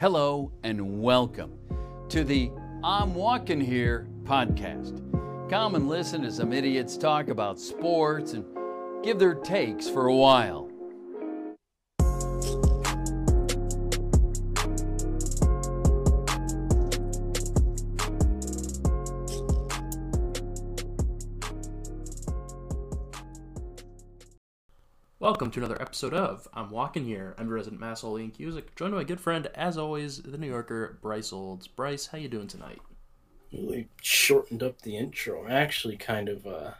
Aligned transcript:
Hello 0.00 0.50
and 0.64 1.00
welcome 1.00 1.56
to 2.08 2.24
the 2.24 2.50
I'm 2.82 3.14
Walking 3.14 3.60
Here 3.60 4.08
podcast. 4.24 5.00
Come 5.48 5.76
and 5.76 5.88
listen 5.88 6.24
as 6.24 6.38
some 6.38 6.52
idiots 6.52 6.96
talk 6.96 7.28
about 7.28 7.60
sports 7.60 8.32
and 8.32 8.44
give 9.04 9.20
their 9.20 9.34
takes 9.34 9.88
for 9.88 10.08
a 10.08 10.14
while. 10.14 10.68
Welcome 25.24 25.50
to 25.52 25.60
another 25.60 25.80
episode 25.80 26.12
of 26.12 26.46
I'm 26.52 26.70
Walking 26.70 27.06
Here. 27.06 27.34
I'm 27.38 27.48
resident 27.48 27.80
Masshole 27.80 28.20
Ian 28.20 28.30
Cusick, 28.30 28.74
joined 28.76 28.92
by 28.92 28.98
my 28.98 29.04
good 29.04 29.22
friend, 29.22 29.48
as 29.54 29.78
always, 29.78 30.20
the 30.20 30.36
New 30.36 30.48
Yorker, 30.48 30.98
Bryce 31.00 31.32
Olds. 31.32 31.66
Bryce, 31.66 32.04
how 32.04 32.18
you 32.18 32.28
doing 32.28 32.46
tonight? 32.46 32.82
really 33.50 33.88
shortened 34.02 34.62
up 34.62 34.82
the 34.82 34.98
intro. 34.98 35.46
I 35.46 35.52
actually 35.52 35.96
kind 35.96 36.28
of 36.28 36.46
uh 36.46 36.72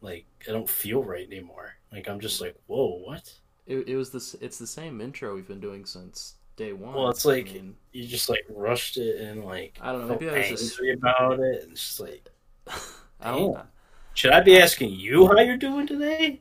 like 0.00 0.26
I 0.48 0.50
don't 0.50 0.68
feel 0.68 1.04
right 1.04 1.24
anymore. 1.24 1.76
Like 1.92 2.08
I'm 2.08 2.18
just 2.18 2.40
like, 2.40 2.56
whoa, 2.66 2.98
what? 3.04 3.32
It, 3.64 3.90
it 3.90 3.96
was 3.96 4.10
this. 4.10 4.34
It's 4.40 4.58
the 4.58 4.66
same 4.66 5.00
intro 5.00 5.36
we've 5.36 5.46
been 5.46 5.60
doing 5.60 5.86
since 5.86 6.34
day 6.56 6.72
one. 6.72 6.94
Well, 6.94 7.10
it's 7.10 7.24
like 7.24 7.50
I 7.50 7.52
mean, 7.52 7.76
you 7.92 8.08
just 8.08 8.28
like 8.28 8.44
rushed 8.48 8.96
it 8.96 9.20
and 9.20 9.44
like 9.44 9.78
I 9.80 9.92
don't 9.92 10.08
know, 10.08 10.14
maybe 10.14 10.30
I 10.30 10.50
was 10.50 10.62
just- 10.62 10.80
about 10.80 11.38
it. 11.38 11.62
And 11.62 11.76
just 11.76 12.00
like, 12.00 12.28
I 13.20 13.30
don't. 13.30 13.54
damn. 13.54 13.68
should 14.14 14.32
I 14.32 14.40
be 14.40 14.58
asking 14.58 14.90
you 14.90 15.28
how 15.28 15.38
you're 15.38 15.56
doing 15.56 15.86
today? 15.86 16.40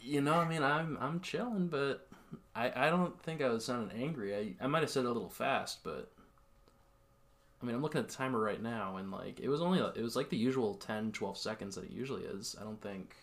You 0.00 0.20
know, 0.20 0.34
I 0.34 0.48
mean, 0.48 0.62
I'm 0.62 0.96
I'm 1.00 1.20
chilling, 1.20 1.68
but 1.68 2.08
I 2.54 2.86
I 2.86 2.90
don't 2.90 3.20
think 3.22 3.42
I 3.42 3.48
was 3.48 3.64
sounding 3.64 4.00
angry. 4.00 4.34
I 4.34 4.64
I 4.64 4.66
might 4.66 4.82
have 4.82 4.90
said 4.90 5.04
it 5.04 5.08
a 5.08 5.12
little 5.12 5.28
fast, 5.28 5.82
but 5.84 6.12
I 7.60 7.66
mean, 7.66 7.74
I'm 7.74 7.82
looking 7.82 8.00
at 8.00 8.08
the 8.08 8.14
timer 8.14 8.38
right 8.40 8.62
now, 8.62 8.96
and 8.96 9.10
like 9.10 9.40
it 9.40 9.48
was 9.48 9.60
only 9.60 9.80
it 9.80 10.02
was 10.02 10.16
like 10.16 10.30
the 10.30 10.36
usual 10.36 10.74
10, 10.74 11.12
12 11.12 11.36
seconds 11.38 11.74
that 11.74 11.84
it 11.84 11.90
usually 11.90 12.22
is. 12.22 12.56
I 12.60 12.64
don't 12.64 12.80
think. 12.80 13.14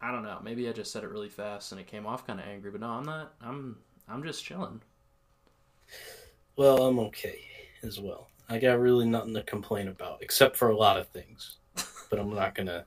I 0.00 0.12
don't 0.12 0.24
know. 0.24 0.38
Maybe 0.42 0.68
I 0.68 0.72
just 0.72 0.92
said 0.92 1.04
it 1.04 1.10
really 1.10 1.28
fast 1.28 1.72
and 1.72 1.80
it 1.80 1.86
came 1.86 2.06
off 2.06 2.26
kind 2.26 2.38
of 2.38 2.46
angry, 2.46 2.70
but 2.70 2.80
no, 2.80 2.88
I'm 2.88 3.04
not. 3.04 3.34
I'm 3.40 3.78
I'm 4.08 4.22
just 4.22 4.44
chilling. 4.44 4.82
Well, 6.56 6.82
I'm 6.84 6.98
okay 6.98 7.40
as 7.82 8.00
well. 8.00 8.28
I 8.48 8.58
got 8.58 8.78
really 8.78 9.06
nothing 9.06 9.34
to 9.34 9.42
complain 9.42 9.88
about 9.88 10.22
except 10.22 10.56
for 10.56 10.68
a 10.70 10.76
lot 10.76 10.98
of 10.98 11.08
things, 11.08 11.58
but 12.10 12.18
I'm 12.18 12.34
not 12.34 12.54
gonna 12.54 12.86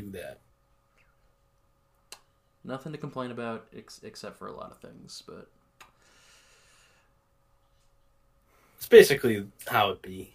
do 0.00 0.10
that. 0.12 0.38
Nothing 2.64 2.92
to 2.92 2.98
complain 2.98 3.30
about 3.30 3.66
ex- 3.76 4.00
except 4.02 4.38
for 4.38 4.46
a 4.48 4.52
lot 4.52 4.70
of 4.70 4.78
things, 4.78 5.22
but 5.26 5.48
It's 8.76 8.88
basically 8.88 9.46
how 9.66 9.90
it 9.90 10.02
be. 10.02 10.34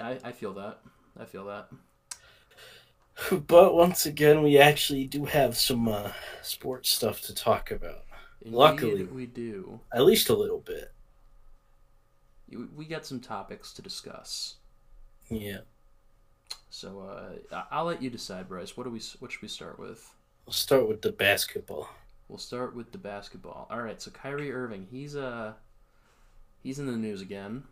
I 0.00 0.18
I 0.24 0.32
feel 0.32 0.52
that. 0.54 0.80
I 1.18 1.24
feel 1.24 1.44
that. 1.46 1.68
But 3.46 3.74
once 3.74 4.06
again, 4.06 4.42
we 4.42 4.58
actually 4.58 5.06
do 5.06 5.26
have 5.26 5.56
some 5.56 5.86
uh, 5.86 6.12
sports 6.42 6.88
stuff 6.90 7.20
to 7.22 7.34
talk 7.34 7.70
about. 7.70 8.04
Indeed 8.40 8.56
Luckily. 8.56 9.04
we 9.04 9.26
do. 9.26 9.80
At 9.94 10.04
least 10.04 10.28
a 10.30 10.34
little 10.34 10.58
bit. 10.60 10.92
We 12.74 12.86
got 12.86 13.06
some 13.06 13.20
topics 13.20 13.72
to 13.74 13.82
discuss. 13.82 14.56
Yeah. 15.28 15.58
So 16.70 17.00
uh, 17.52 17.62
I'll 17.70 17.84
let 17.84 18.02
you 18.02 18.10
decide, 18.10 18.48
Bryce. 18.48 18.76
What 18.76 18.84
do 18.84 18.90
we? 18.90 19.00
What 19.18 19.30
should 19.32 19.42
we 19.42 19.48
start 19.48 19.78
with? 19.78 20.12
We'll 20.46 20.52
start 20.52 20.88
with 20.88 21.02
the 21.02 21.12
basketball. 21.12 21.88
We'll 22.28 22.38
start 22.38 22.74
with 22.74 22.92
the 22.92 22.98
basketball. 22.98 23.66
All 23.70 23.80
right. 23.82 24.00
So 24.00 24.10
Kyrie 24.10 24.52
Irving, 24.52 24.86
he's 24.90 25.14
uh, 25.16 25.52
he's 26.62 26.78
in 26.78 26.86
the 26.86 26.92
news 26.92 27.20
again. 27.20 27.64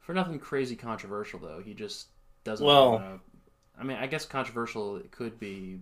For 0.00 0.12
nothing 0.14 0.38
crazy 0.38 0.76
controversial 0.76 1.38
though. 1.40 1.60
He 1.64 1.74
just 1.74 2.06
doesn't. 2.44 2.64
Well- 2.64 2.92
wanna- 2.92 3.20
I 3.78 3.84
mean, 3.84 3.98
I 3.98 4.06
guess 4.06 4.24
controversial 4.24 4.96
it 4.96 5.10
could 5.10 5.38
be 5.38 5.78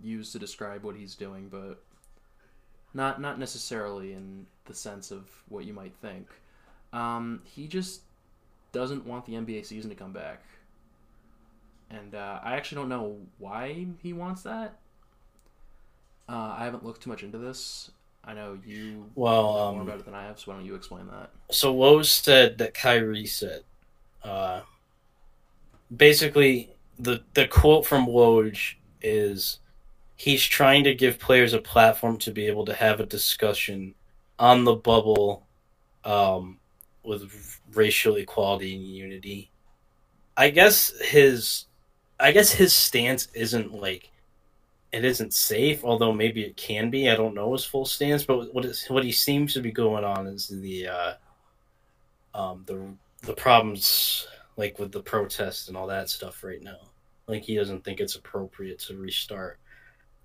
used 0.00 0.30
to 0.32 0.38
describe 0.38 0.84
what 0.84 0.94
he's 0.94 1.16
doing, 1.16 1.48
but 1.48 1.82
not 2.92 3.20
not 3.20 3.38
necessarily 3.38 4.12
in 4.12 4.46
the 4.66 4.74
sense 4.74 5.10
of 5.10 5.28
what 5.48 5.64
you 5.64 5.72
might 5.72 5.94
think. 6.00 6.28
Um, 6.92 7.42
he 7.44 7.66
just 7.66 8.02
doesn't 8.74 9.06
want 9.06 9.24
the 9.24 9.32
NBA 9.34 9.64
season 9.64 9.88
to 9.90 9.96
come 9.96 10.12
back, 10.12 10.42
and 11.90 12.14
uh, 12.14 12.40
I 12.44 12.56
actually 12.56 12.76
don't 12.76 12.88
know 12.90 13.16
why 13.38 13.86
he 14.02 14.12
wants 14.12 14.42
that. 14.42 14.78
Uh, 16.28 16.54
I 16.58 16.64
haven't 16.64 16.84
looked 16.84 17.02
too 17.02 17.10
much 17.10 17.22
into 17.22 17.38
this. 17.38 17.90
I 18.24 18.32
know 18.34 18.58
you 18.66 19.10
Well, 19.14 19.42
know 19.54 19.72
more 19.72 19.80
um, 19.82 19.88
about 19.88 20.00
it 20.00 20.04
than 20.06 20.14
I 20.14 20.24
have, 20.24 20.38
so 20.40 20.50
why 20.50 20.56
don't 20.58 20.66
you 20.66 20.74
explain 20.74 21.06
that? 21.08 21.30
so 21.50 21.74
Woj 21.74 22.06
said 22.06 22.58
that 22.58 22.74
Kyrie 22.74 23.26
said, 23.26 23.62
uh, 24.22 24.62
basically 25.94 26.70
the 26.98 27.22
the 27.34 27.46
quote 27.46 27.86
from 27.86 28.06
Woj 28.06 28.74
is, 29.02 29.58
he's 30.16 30.44
trying 30.44 30.84
to 30.84 30.94
give 30.94 31.18
players 31.18 31.52
a 31.52 31.58
platform 31.60 32.16
to 32.18 32.30
be 32.30 32.46
able 32.46 32.64
to 32.64 32.74
have 32.74 33.00
a 33.00 33.06
discussion 33.06 33.94
on 34.38 34.64
the 34.64 34.74
bubble, 34.74 35.46
um, 36.04 36.58
with 37.04 37.60
racial 37.72 38.16
equality 38.16 38.74
and 38.74 38.84
unity. 38.84 39.50
I 40.36 40.50
guess 40.50 40.92
his, 41.00 41.66
I 42.18 42.32
guess 42.32 42.52
his 42.52 42.72
stance 42.72 43.28
isn't 43.34 43.72
like. 43.72 44.10
It 44.92 45.04
isn't 45.04 45.34
safe, 45.34 45.84
although 45.84 46.12
maybe 46.12 46.42
it 46.42 46.56
can 46.56 46.88
be. 46.88 47.10
I 47.10 47.16
don't 47.16 47.34
know 47.34 47.52
his 47.52 47.64
full 47.64 47.84
stance, 47.84 48.24
but 48.24 48.54
what 48.54 48.64
is, 48.64 48.86
what 48.86 49.04
he 49.04 49.10
seems 49.10 49.52
to 49.54 49.60
be 49.60 49.72
going 49.72 50.04
on 50.04 50.28
is 50.28 50.48
the 50.48 50.88
uh, 50.88 51.14
um, 52.32 52.64
the 52.66 52.94
the 53.22 53.34
problems 53.34 54.26
like 54.56 54.78
with 54.78 54.92
the 54.92 55.02
protests 55.02 55.68
and 55.68 55.76
all 55.76 55.88
that 55.88 56.10
stuff 56.10 56.44
right 56.44 56.62
now. 56.62 56.78
Like 57.26 57.42
he 57.42 57.56
doesn't 57.56 57.84
think 57.84 58.00
it's 58.00 58.14
appropriate 58.14 58.78
to 58.80 58.96
restart, 58.96 59.58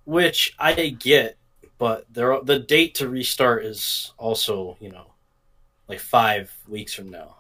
which 0.06 0.54
I 0.60 0.90
get, 0.90 1.38
but 1.78 2.06
there 2.14 2.38
the 2.44 2.60
date 2.60 2.96
to 2.96 3.10
restart 3.10 3.66
is 3.66 4.14
also 4.18 4.78
you 4.80 4.92
know 4.92 5.14
like 5.90 6.00
five 6.00 6.56
weeks 6.68 6.94
from 6.94 7.10
now. 7.10 7.36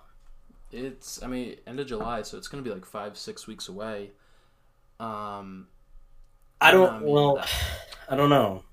It's 0.72 1.24
I 1.24 1.28
mean 1.28 1.56
end 1.66 1.80
of 1.80 1.88
July, 1.88 2.24
so 2.24 2.38
it's 2.38 2.48
gonna 2.48 2.64
be 2.64 2.72
like 2.72 2.86
five 2.86 3.18
six 3.18 3.48
weeks 3.48 3.70
away. 3.70 4.12
Um, 5.00 5.68
I 6.60 6.72
don't. 6.72 7.04
Well, 7.04 7.36
that- 7.36 7.50
I 8.10 8.16
don't 8.16 8.30
know. 8.30 8.64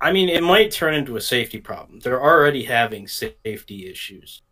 I 0.00 0.12
mean, 0.12 0.28
it 0.28 0.42
might 0.42 0.72
turn 0.72 0.94
into 0.94 1.16
a 1.16 1.20
safety 1.20 1.58
problem. 1.60 2.00
They're 2.00 2.22
already 2.22 2.64
having 2.64 3.06
safety 3.08 3.88
issues. 3.90 4.42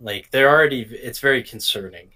Like 0.00 0.30
they're 0.30 0.50
already. 0.50 0.82
It's 0.82 1.18
very 1.18 1.42
concerning. 1.42 2.10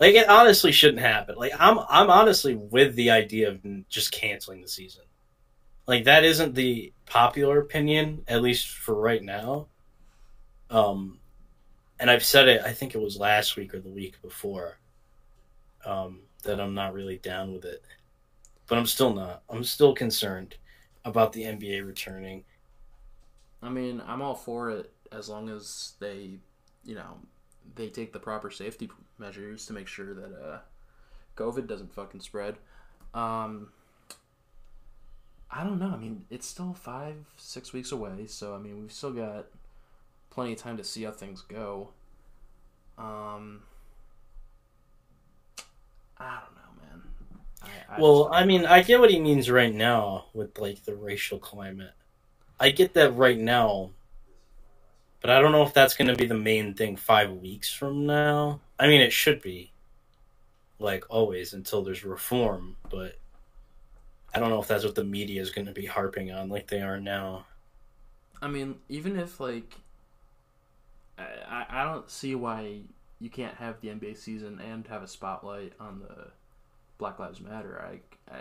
Like 0.00 0.14
it 0.14 0.28
honestly 0.28 0.72
shouldn't 0.72 1.00
happen. 1.00 1.36
Like 1.36 1.52
I'm. 1.58 1.78
I'm 1.88 2.10
honestly 2.10 2.54
with 2.54 2.94
the 2.96 3.10
idea 3.10 3.50
of 3.50 3.60
just 3.88 4.12
canceling 4.12 4.62
the 4.62 4.68
season. 4.68 5.04
Like 5.86 6.04
that 6.04 6.24
isn't 6.24 6.54
the 6.54 6.92
popular 7.06 7.58
opinion, 7.60 8.24
at 8.26 8.42
least 8.42 8.68
for 8.68 8.94
right 8.94 9.22
now. 9.22 9.68
Um, 10.74 11.18
and 12.00 12.10
I've 12.10 12.24
said 12.24 12.48
it. 12.48 12.62
I 12.62 12.72
think 12.72 12.94
it 12.94 13.00
was 13.00 13.18
last 13.18 13.56
week 13.56 13.74
or 13.74 13.80
the 13.80 13.88
week 13.88 14.20
before. 14.22 14.78
Um, 15.84 16.20
that 16.44 16.60
I'm 16.60 16.74
not 16.74 16.94
really 16.94 17.18
down 17.18 17.52
with 17.52 17.64
it 17.64 17.82
but 18.66 18.78
I'm 18.78 18.86
still 18.86 19.12
not. 19.12 19.42
I'm 19.48 19.64
still 19.64 19.94
concerned 19.94 20.56
about 21.04 21.32
the 21.32 21.42
NBA 21.42 21.86
returning. 21.86 22.44
I 23.62 23.68
mean, 23.68 24.02
I'm 24.06 24.22
all 24.22 24.34
for 24.34 24.70
it 24.70 24.90
as 25.12 25.28
long 25.28 25.48
as 25.48 25.92
they, 26.00 26.38
you 26.84 26.94
know, 26.94 27.18
they 27.74 27.88
take 27.88 28.12
the 28.12 28.18
proper 28.18 28.50
safety 28.50 28.90
measures 29.18 29.66
to 29.66 29.72
make 29.72 29.86
sure 29.86 30.14
that 30.14 30.32
uh, 30.34 30.58
COVID 31.36 31.66
doesn't 31.66 31.94
fucking 31.94 32.20
spread. 32.20 32.56
Um, 33.12 33.68
I 35.50 35.62
don't 35.62 35.78
know. 35.78 35.90
I 35.90 35.96
mean, 35.96 36.24
it's 36.30 36.46
still 36.46 36.74
five, 36.74 37.16
six 37.36 37.72
weeks 37.72 37.92
away, 37.92 38.26
so 38.26 38.54
I 38.54 38.58
mean, 38.58 38.80
we've 38.80 38.92
still 38.92 39.12
got 39.12 39.46
plenty 40.34 40.52
of 40.52 40.58
time 40.58 40.76
to 40.76 40.84
see 40.84 41.04
how 41.04 41.12
things 41.12 41.42
go. 41.42 41.90
Um, 42.98 43.62
I 46.18 46.40
don't 46.40 46.54
know, 46.54 46.82
man. 46.82 47.02
I, 47.62 47.94
I 47.94 48.00
Well, 48.00 48.28
I 48.32 48.44
mean, 48.44 48.66
I 48.66 48.82
get 48.82 48.98
what 49.00 49.10
he 49.10 49.20
means 49.20 49.48
right 49.48 49.72
now 49.72 50.26
with 50.34 50.58
like 50.58 50.84
the 50.84 50.94
racial 50.96 51.38
climate. 51.38 51.92
I 52.58 52.70
get 52.70 52.94
that 52.94 53.16
right 53.16 53.38
now, 53.38 53.90
but 55.20 55.30
I 55.30 55.40
don't 55.40 55.52
know 55.52 55.62
if 55.62 55.72
that's 55.72 55.94
going 55.94 56.08
to 56.08 56.16
be 56.16 56.26
the 56.26 56.34
main 56.34 56.74
thing 56.74 56.96
five 56.96 57.30
weeks 57.30 57.72
from 57.72 58.06
now. 58.06 58.60
I 58.78 58.88
mean, 58.88 59.00
it 59.00 59.12
should 59.12 59.40
be, 59.40 59.70
like 60.78 61.04
always, 61.08 61.52
until 61.52 61.82
there's 61.82 62.04
reform. 62.04 62.76
But 62.90 63.16
I 64.34 64.40
don't 64.40 64.50
know 64.50 64.60
if 64.60 64.68
that's 64.68 64.84
what 64.84 64.96
the 64.96 65.04
media 65.04 65.40
is 65.40 65.50
going 65.50 65.66
to 65.66 65.72
be 65.72 65.86
harping 65.86 66.32
on, 66.32 66.48
like 66.48 66.66
they 66.66 66.82
are 66.82 67.00
now. 67.00 67.46
I 68.42 68.48
mean, 68.48 68.76
even 68.88 69.18
if 69.18 69.40
like, 69.40 69.74
I 71.54 71.66
I 71.70 71.80
I 71.82 71.84
don't 71.84 72.10
see 72.10 72.34
why 72.34 72.80
you 73.20 73.30
can't 73.30 73.54
have 73.56 73.80
the 73.80 73.88
NBA 73.88 74.16
season 74.16 74.60
and 74.60 74.86
have 74.88 75.02
a 75.02 75.08
spotlight 75.08 75.72
on 75.80 76.00
the 76.00 76.26
Black 76.98 77.18
Lives 77.18 77.40
Matter. 77.40 77.80
I 77.80 78.00
uh, 78.34 78.38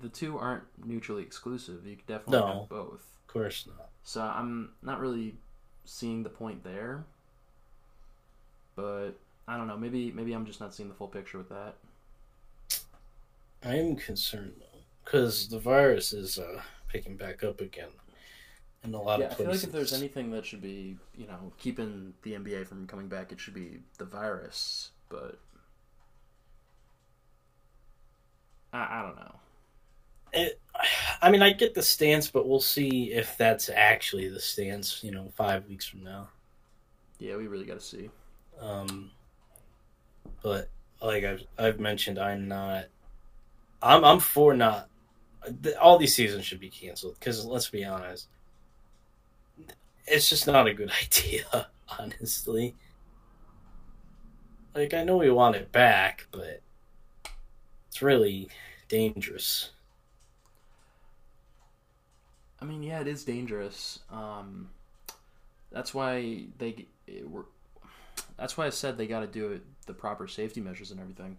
the 0.00 0.08
two 0.08 0.38
aren't 0.38 0.64
mutually 0.84 1.22
exclusive. 1.22 1.86
You 1.86 1.96
could 1.96 2.06
definitely 2.06 2.38
No. 2.38 2.60
have 2.60 2.68
both. 2.68 3.06
Of 3.28 3.32
course 3.32 3.66
not. 3.66 3.88
So 4.02 4.20
I'm 4.22 4.70
not 4.82 5.00
really 5.00 5.34
seeing 5.84 6.22
the 6.22 6.30
point 6.30 6.62
there. 6.64 7.04
But 8.76 9.12
I 9.46 9.56
don't 9.56 9.66
know. 9.68 9.76
Maybe 9.76 10.10
maybe 10.12 10.32
I'm 10.32 10.46
just 10.46 10.60
not 10.60 10.74
seeing 10.74 10.88
the 10.88 10.94
full 10.94 11.08
picture 11.08 11.38
with 11.38 11.48
that. 11.50 11.74
I 13.64 13.76
am 13.76 13.96
concerned 13.96 14.54
though, 14.58 14.80
because 15.04 15.48
the 15.48 15.58
virus 15.58 16.12
is 16.12 16.38
uh, 16.38 16.60
picking 16.88 17.16
back 17.16 17.42
up 17.42 17.60
again 17.60 17.88
in 18.84 18.94
a 18.94 19.00
lot 19.00 19.18
yeah, 19.18 19.26
of 19.26 19.32
I 19.32 19.34
feel 19.34 19.46
like 19.50 19.64
if 19.64 19.72
there's 19.72 19.92
anything 19.92 20.30
that 20.32 20.44
should 20.44 20.60
be, 20.60 20.96
you 21.16 21.26
know, 21.26 21.52
keeping 21.58 22.12
the 22.22 22.32
NBA 22.32 22.66
from 22.66 22.86
coming 22.86 23.08
back, 23.08 23.32
it 23.32 23.40
should 23.40 23.54
be 23.54 23.80
the 23.98 24.04
virus. 24.04 24.90
But 25.08 25.38
I, 28.72 28.98
I 28.98 29.02
don't 29.02 29.16
know. 29.16 29.34
It, 30.32 30.60
I 31.22 31.30
mean, 31.30 31.42
I 31.42 31.52
get 31.52 31.74
the 31.74 31.82
stance, 31.82 32.30
but 32.30 32.46
we'll 32.48 32.60
see 32.60 33.12
if 33.12 33.36
that's 33.38 33.68
actually 33.68 34.28
the 34.28 34.40
stance. 34.40 35.02
You 35.02 35.12
know, 35.12 35.32
five 35.34 35.66
weeks 35.68 35.86
from 35.86 36.02
now. 36.02 36.28
Yeah, 37.18 37.36
we 37.36 37.46
really 37.46 37.64
got 37.64 37.80
to 37.80 37.84
see. 37.84 38.10
Um, 38.60 39.10
but 40.42 40.68
like 41.00 41.24
I've 41.24 41.42
I've 41.58 41.80
mentioned, 41.80 42.18
I'm 42.18 42.48
not. 42.48 42.86
I'm 43.82 44.04
I'm 44.04 44.20
for 44.20 44.54
not. 44.54 44.88
All 45.80 45.98
these 45.98 46.14
seasons 46.14 46.44
should 46.44 46.60
be 46.60 46.70
canceled 46.70 47.16
because 47.18 47.44
let's 47.44 47.68
be 47.68 47.84
honest, 47.84 48.28
it's 50.06 50.28
just 50.28 50.46
not 50.46 50.66
a 50.66 50.74
good 50.74 50.90
idea. 51.02 51.68
Honestly, 51.98 52.74
like 54.74 54.94
I 54.94 55.04
know 55.04 55.18
we 55.18 55.30
want 55.30 55.56
it 55.56 55.70
back, 55.70 56.26
but 56.32 56.62
it's 57.88 58.02
really 58.02 58.48
dangerous. 58.88 59.70
I 62.60 62.64
mean, 62.64 62.82
yeah, 62.82 63.00
it 63.00 63.06
is 63.06 63.24
dangerous. 63.24 64.00
Um, 64.10 64.70
that's 65.70 65.92
why 65.92 66.46
they 66.58 66.86
were. 67.24 67.46
That's 68.38 68.56
why 68.56 68.66
I 68.66 68.70
said 68.70 68.96
they 68.96 69.06
got 69.06 69.20
to 69.20 69.26
do 69.26 69.52
it 69.52 69.62
the 69.86 69.92
proper 69.92 70.26
safety 70.26 70.60
measures 70.60 70.90
and 70.90 70.98
everything. 70.98 71.36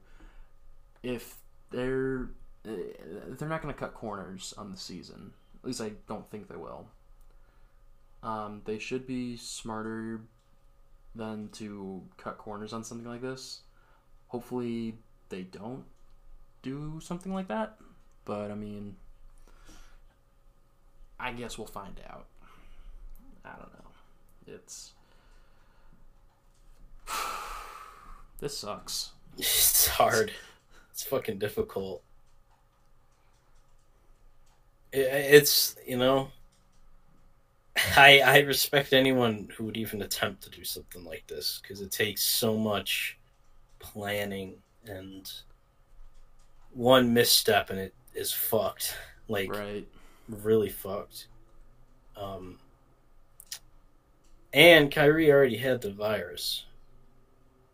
If 1.02 1.38
they're 1.72 2.30
eh, 2.66 2.76
they're 3.38 3.50
not 3.50 3.62
going 3.62 3.74
to 3.74 3.80
cut 3.80 3.94
corners 3.94 4.54
on 4.58 4.72
the 4.72 4.78
season. 4.78 5.32
At 5.64 5.68
least 5.68 5.82
I 5.82 5.94
don't 6.08 6.30
think 6.30 6.48
they 6.48 6.58
will. 6.58 6.88
Um, 8.26 8.64
they 8.66 8.80
should 8.80 9.06
be 9.06 9.38
smarter 9.38 10.20
than 11.14 11.50
to 11.54 12.02
cut 12.18 12.40
corners 12.40 12.74
on 12.74 12.84
something 12.84 13.08
like 13.08 13.22
this. 13.22 13.62
Hopefully, 14.30 14.96
they 15.30 15.44
don't 15.44 15.86
do 16.64 17.00
something 17.02 17.32
like 17.32 17.48
that. 17.50 17.78
But 18.26 18.50
I 18.50 18.56
mean, 18.56 18.96
I 21.20 21.34
guess 21.34 21.60
we'll 21.60 21.68
find 21.68 22.02
out. 22.10 22.26
I 23.46 23.52
don't 23.52 23.72
know. 23.74 24.56
It's 24.56 24.94
this 28.40 28.58
sucks. 28.58 29.12
It's 29.38 29.88
hard. 29.88 30.32
It's 30.92 31.04
fucking 31.04 31.38
difficult. 31.38 32.02
It, 34.92 35.02
it's 35.02 35.76
you 35.86 35.98
know. 35.98 36.30
I 37.98 38.22
I 38.26 38.40
respect 38.40 38.94
anyone 38.94 39.50
who 39.56 39.66
would 39.66 39.78
even 39.78 40.02
attempt 40.02 40.44
to 40.44 40.50
do 40.50 40.64
something 40.64 41.04
like 41.04 41.26
this 41.28 41.60
because 41.62 41.82
it 41.82 41.92
takes 41.92 42.24
so 42.24 42.58
much 42.58 43.18
planning 43.80 44.56
and 44.86 45.32
one 46.74 47.14
misstep 47.14 47.70
and 47.70 47.80
it 47.80 47.94
is 48.14 48.32
fucked. 48.32 48.96
Like 49.28 49.50
Right. 49.52 49.88
really 50.28 50.70
fucked. 50.70 51.28
Um, 52.16 52.60
and 54.54 54.92
Kyrie 54.92 55.32
already 55.32 55.58
had 55.58 55.82
the 55.82 55.92
virus. 55.92 56.66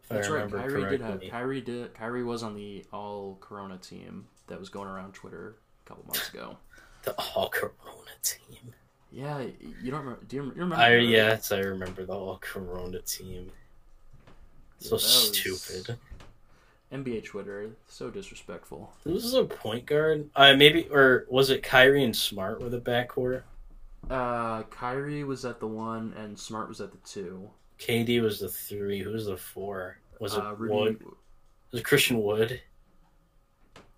That's 0.09 0.27
I 0.27 0.43
right. 0.43 0.51
Kyrie 0.51 0.89
did 0.89 1.01
have. 1.01 1.21
Kyrie 1.29 1.61
did 1.61 1.93
Kyrie 1.93 2.23
was 2.23 2.43
on 2.43 2.55
the 2.55 2.85
all 2.91 3.37
Corona 3.39 3.77
team 3.77 4.27
that 4.47 4.59
was 4.59 4.69
going 4.69 4.89
around 4.89 5.13
Twitter 5.13 5.55
a 5.85 5.87
couple 5.87 6.03
months 6.05 6.29
ago. 6.29 6.57
The 7.03 7.15
all 7.35 7.49
Corona 7.49 8.11
team. 8.21 8.75
Yeah, 9.11 9.39
you 9.83 9.91
don't 9.91 10.01
remember? 10.05 10.25
Do 10.27 10.35
you, 10.37 10.43
you 10.43 10.49
remember? 10.51 10.75
I 10.75 10.97
yes, 10.97 11.51
I 11.51 11.59
remember 11.59 12.05
the 12.05 12.13
whole 12.13 12.37
Corona 12.37 13.01
team. 13.01 13.51
So 14.79 14.95
Yeah, 14.95 14.99
stupid. 14.99 15.97
NBA 16.91 17.21
Twitter 17.21 17.71
so 17.87 18.09
disrespectful. 18.09 18.91
This 19.05 19.23
was 19.23 19.33
a 19.33 19.45
point 19.45 19.85
guard. 19.85 20.29
Uh, 20.35 20.55
maybe 20.55 20.87
or 20.89 21.25
was 21.29 21.49
it 21.49 21.63
Kyrie 21.63 22.03
and 22.03 22.15
Smart 22.15 22.61
with 22.61 22.73
a 22.73 22.79
backcourt? 22.79 23.43
Uh, 24.09 24.63
Kyrie 24.63 25.23
was 25.23 25.45
at 25.45 25.59
the 25.59 25.67
one 25.67 26.13
and 26.17 26.37
Smart 26.37 26.67
was 26.67 26.81
at 26.81 26.91
the 26.91 26.97
two. 26.99 27.49
KD 27.79 28.21
was 28.21 28.39
the 28.39 28.49
three. 28.49 28.99
Who 28.99 29.11
was 29.11 29.25
the 29.25 29.37
four? 29.37 29.97
Was 30.19 30.35
it 30.35 30.43
uh, 30.43 30.53
Rudy, 30.55 30.73
Wood? 30.73 30.99
Was 31.71 31.81
it 31.81 31.85
Christian 31.85 32.21
Wood? 32.21 32.61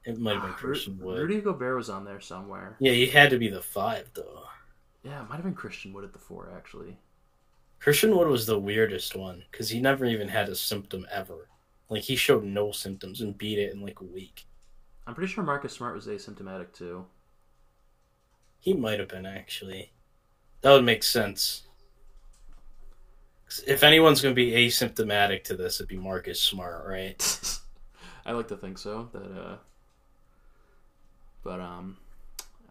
It 0.05 0.19
might 0.19 0.33
have 0.33 0.41
been 0.41 0.51
Ah, 0.51 0.55
Christian 0.57 0.99
Wood. 0.99 1.19
Rudy 1.19 1.41
Gobert 1.41 1.77
was 1.77 1.89
on 1.89 2.05
there 2.05 2.19
somewhere. 2.19 2.75
Yeah, 2.79 2.91
he 2.91 3.07
had 3.07 3.29
to 3.31 3.37
be 3.37 3.49
the 3.49 3.61
five 3.61 4.09
though. 4.13 4.43
Yeah, 5.03 5.21
it 5.21 5.29
might 5.29 5.35
have 5.35 5.43
been 5.43 5.53
Christian 5.53 5.93
Wood 5.93 6.05
at 6.05 6.13
the 6.13 6.19
four 6.19 6.51
actually. 6.55 6.97
Christian 7.79 8.15
Wood 8.15 8.27
was 8.27 8.45
the 8.45 8.59
weirdest 8.59 9.15
one 9.15 9.43
because 9.51 9.69
he 9.69 9.81
never 9.81 10.05
even 10.05 10.29
had 10.29 10.47
a 10.47 10.55
symptom 10.55 11.05
ever. 11.11 11.49
Like 11.89 12.03
he 12.03 12.15
showed 12.15 12.43
no 12.43 12.71
symptoms 12.71 13.21
and 13.21 13.37
beat 13.37 13.59
it 13.59 13.73
in 13.73 13.81
like 13.81 13.99
a 13.99 14.05
week. 14.05 14.45
I'm 15.05 15.13
pretty 15.13 15.31
sure 15.31 15.43
Marcus 15.43 15.73
Smart 15.73 15.93
was 15.93 16.07
asymptomatic 16.07 16.71
too. 16.73 17.05
He 18.59 18.73
might 18.73 18.99
have 18.99 19.09
been 19.09 19.25
actually. 19.25 19.91
That 20.61 20.71
would 20.71 20.85
make 20.85 21.03
sense. 21.03 21.63
If 23.67 23.83
anyone's 23.83 24.21
going 24.21 24.33
to 24.33 24.41
be 24.41 24.51
asymptomatic 24.51 25.43
to 25.43 25.55
this, 25.57 25.75
it'd 25.75 25.89
be 25.89 25.97
Marcus 25.97 26.41
Smart, 26.41 26.87
right? 26.87 27.49
I 28.25 28.31
like 28.31 28.47
to 28.47 28.57
think 28.57 28.77
so. 28.77 29.09
That 29.11 29.39
uh, 29.39 29.57
but 31.43 31.59
um, 31.59 31.97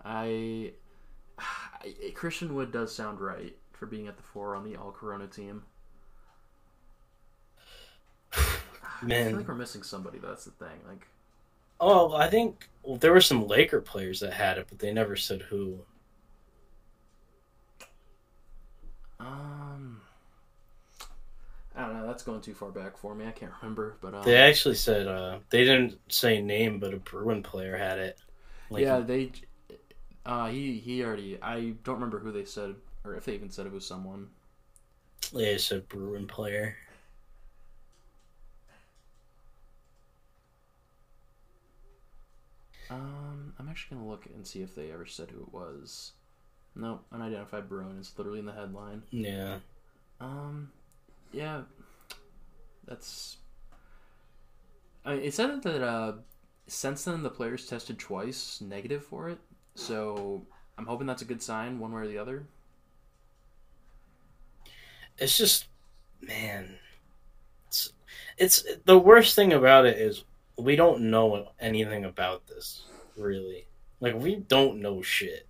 I, 0.02 0.73
I 1.84 2.11
Christian 2.14 2.55
Wood 2.55 2.73
does 2.73 2.94
sound 2.94 3.20
right 3.20 3.56
for 3.73 3.87
being 3.87 4.06
at 4.08 4.17
the 4.17 4.23
four 4.23 4.55
on 4.56 4.64
the 4.64 4.76
All 4.76 4.93
Corona 4.93 5.26
team. 5.26 5.64
I 8.32 9.25
feel 9.25 9.37
like 9.37 9.49
we're 9.49 9.55
missing 9.55 9.82
somebody. 9.82 10.19
That's 10.19 10.44
the 10.44 10.50
thing. 10.52 10.79
Like, 10.88 11.06
Oh, 11.81 12.14
I 12.14 12.31
think 12.31 12.69
well, 12.82 12.96
there 12.96 13.12
were 13.12 13.20
some 13.20 13.46
Laker 13.46 13.81
players 13.82 14.20
that 14.20 14.32
had 14.32 14.56
it, 14.58 14.67
but 14.70 14.79
they 14.79 14.93
never 14.93 15.17
said 15.17 15.43
who. 15.43 15.84
um, 19.20 20.01
I 21.74 21.82
don't 21.86 21.94
know. 21.96 22.06
That's 22.06 22.22
going 22.22 22.41
too 22.41 22.55
far 22.55 22.70
back 22.70 22.96
for 22.96 23.15
me. 23.15 23.27
I 23.27 23.31
can't 23.31 23.53
remember. 23.60 23.96
But 24.01 24.15
um, 24.15 24.22
They 24.24 24.36
actually 24.36 24.74
said 24.77 25.06
uh, 25.06 25.41
they 25.51 25.65
didn't 25.65 25.98
say 26.12 26.41
name, 26.41 26.79
but 26.79 26.94
a 26.94 26.98
Bruin 26.98 27.43
player 27.43 27.77
had 27.77 27.98
it. 27.98 28.19
Like, 28.70 28.82
yeah, 28.82 29.01
they. 29.01 29.32
Uh, 30.24 30.48
he 30.48 30.79
he 30.79 31.02
already. 31.05 31.38
I 31.43 31.74
don't 31.82 31.96
remember 31.96 32.20
who 32.20 32.32
they 32.32 32.44
said, 32.44 32.74
or 33.05 33.14
if 33.17 33.24
they 33.24 33.34
even 33.34 33.50
said 33.50 33.67
it 33.67 33.72
was 33.72 33.86
someone. 33.86 34.29
they 35.32 35.58
said 35.58 35.88
Bruin 35.88 36.26
player. 36.26 36.76
Um, 42.91 43.55
I'm 43.58 43.69
actually 43.69 43.96
gonna 43.96 44.08
look 44.08 44.26
and 44.26 44.46
see 44.46 44.62
if 44.62 44.74
they 44.74 44.91
ever 44.93 45.06
said 45.06 45.31
who 45.31 45.43
it 45.43 45.52
was. 45.52 46.12
Nope, 46.74 47.05
unidentified 47.12 47.69
Bruin 47.69 47.98
is 47.98 48.12
literally 48.17 48.38
in 48.38 48.46
the 48.46 48.52
headline. 48.52 49.02
Yeah. 49.10 49.58
Um, 50.20 50.70
yeah, 51.32 51.62
that's. 52.86 53.38
I 55.05 55.14
mean, 55.14 55.24
it 55.24 55.34
said 55.34 55.62
that 55.62 55.82
uh, 55.82 56.12
since 56.67 57.05
then 57.05 57.22
the 57.22 57.31
players 57.31 57.67
tested 57.67 57.98
twice 57.98 58.60
negative 58.60 59.05
for 59.05 59.29
it, 59.29 59.38
so 59.74 60.43
I'm 60.79 60.86
hoping 60.86 61.06
that's 61.06 61.22
a 61.22 61.26
good 61.26 61.43
sign, 61.43 61.79
one 61.79 61.93
way 61.93 62.02
or 62.02 62.06
the 62.06 62.19
other. 62.19 62.44
it's 65.19 65.36
just 65.36 65.67
man 66.20 66.76
it's 67.69 67.93
it's 68.38 68.64
the 68.84 68.98
worst 68.98 69.34
thing 69.34 69.52
about 69.52 69.84
it 69.86 69.98
is 69.98 70.24
we 70.58 70.76
don't 70.76 71.00
know 71.00 71.48
anything 71.60 72.05
about 72.05 72.46
this 72.46 72.84
really 73.17 73.67
like 74.00 74.14
we 74.14 74.36
don't 74.36 74.81
know 74.81 75.02
shit 75.02 75.46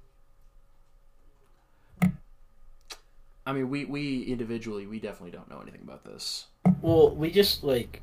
I 3.44 3.52
mean, 3.52 3.68
we 3.70 3.84
we 3.84 4.22
individually 4.22 4.86
we 4.86 5.00
definitely 5.00 5.32
don't 5.32 5.50
know 5.50 5.60
anything 5.60 5.80
about 5.82 6.04
this. 6.04 6.46
well 6.80 7.14
we 7.14 7.30
just 7.30 7.64
like 7.64 8.00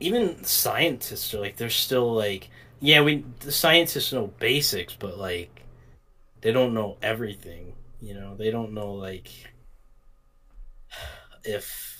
even 0.00 0.42
scientists 0.44 1.32
are 1.34 1.40
like 1.40 1.56
they're 1.56 1.68
still 1.70 2.14
like 2.14 2.48
yeah 2.86 3.00
we 3.00 3.24
the 3.40 3.52
scientists 3.52 4.12
know 4.12 4.28
basics 4.38 4.94
but 4.94 5.18
like 5.18 5.62
they 6.40 6.52
don't 6.52 6.72
know 6.72 6.96
everything 7.02 7.74
you 8.00 8.14
know 8.14 8.36
they 8.36 8.50
don't 8.50 8.72
know 8.72 8.92
like 8.92 9.28
if 11.44 11.96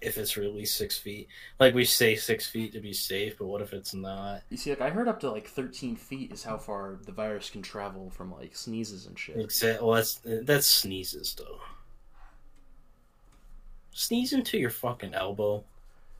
if 0.00 0.18
it's 0.18 0.36
really 0.36 0.64
six 0.64 0.96
feet. 0.98 1.28
Like 1.58 1.74
we 1.74 1.84
say 1.84 2.16
six 2.16 2.46
feet 2.46 2.72
to 2.74 2.80
be 2.80 2.92
safe, 2.92 3.38
but 3.38 3.46
what 3.46 3.62
if 3.62 3.72
it's 3.72 3.94
not? 3.94 4.42
You 4.50 4.56
see, 4.56 4.70
like 4.70 4.80
I 4.80 4.90
heard 4.90 5.08
up 5.08 5.20
to 5.20 5.30
like 5.30 5.48
13 5.48 5.96
feet 5.96 6.32
is 6.32 6.44
how 6.44 6.58
far 6.58 6.98
the 7.04 7.12
virus 7.12 7.50
can 7.50 7.62
travel 7.62 8.10
from 8.10 8.32
like 8.32 8.54
sneezes 8.54 9.06
and 9.06 9.18
shit. 9.18 9.36
Exactly. 9.36 9.84
Well, 9.84 9.96
that's 9.96 10.20
that's 10.24 10.66
sneezes 10.66 11.34
though. 11.34 11.60
Sneeze 13.92 14.32
into 14.34 14.58
your 14.58 14.70
fucking 14.70 15.14
elbow, 15.14 15.64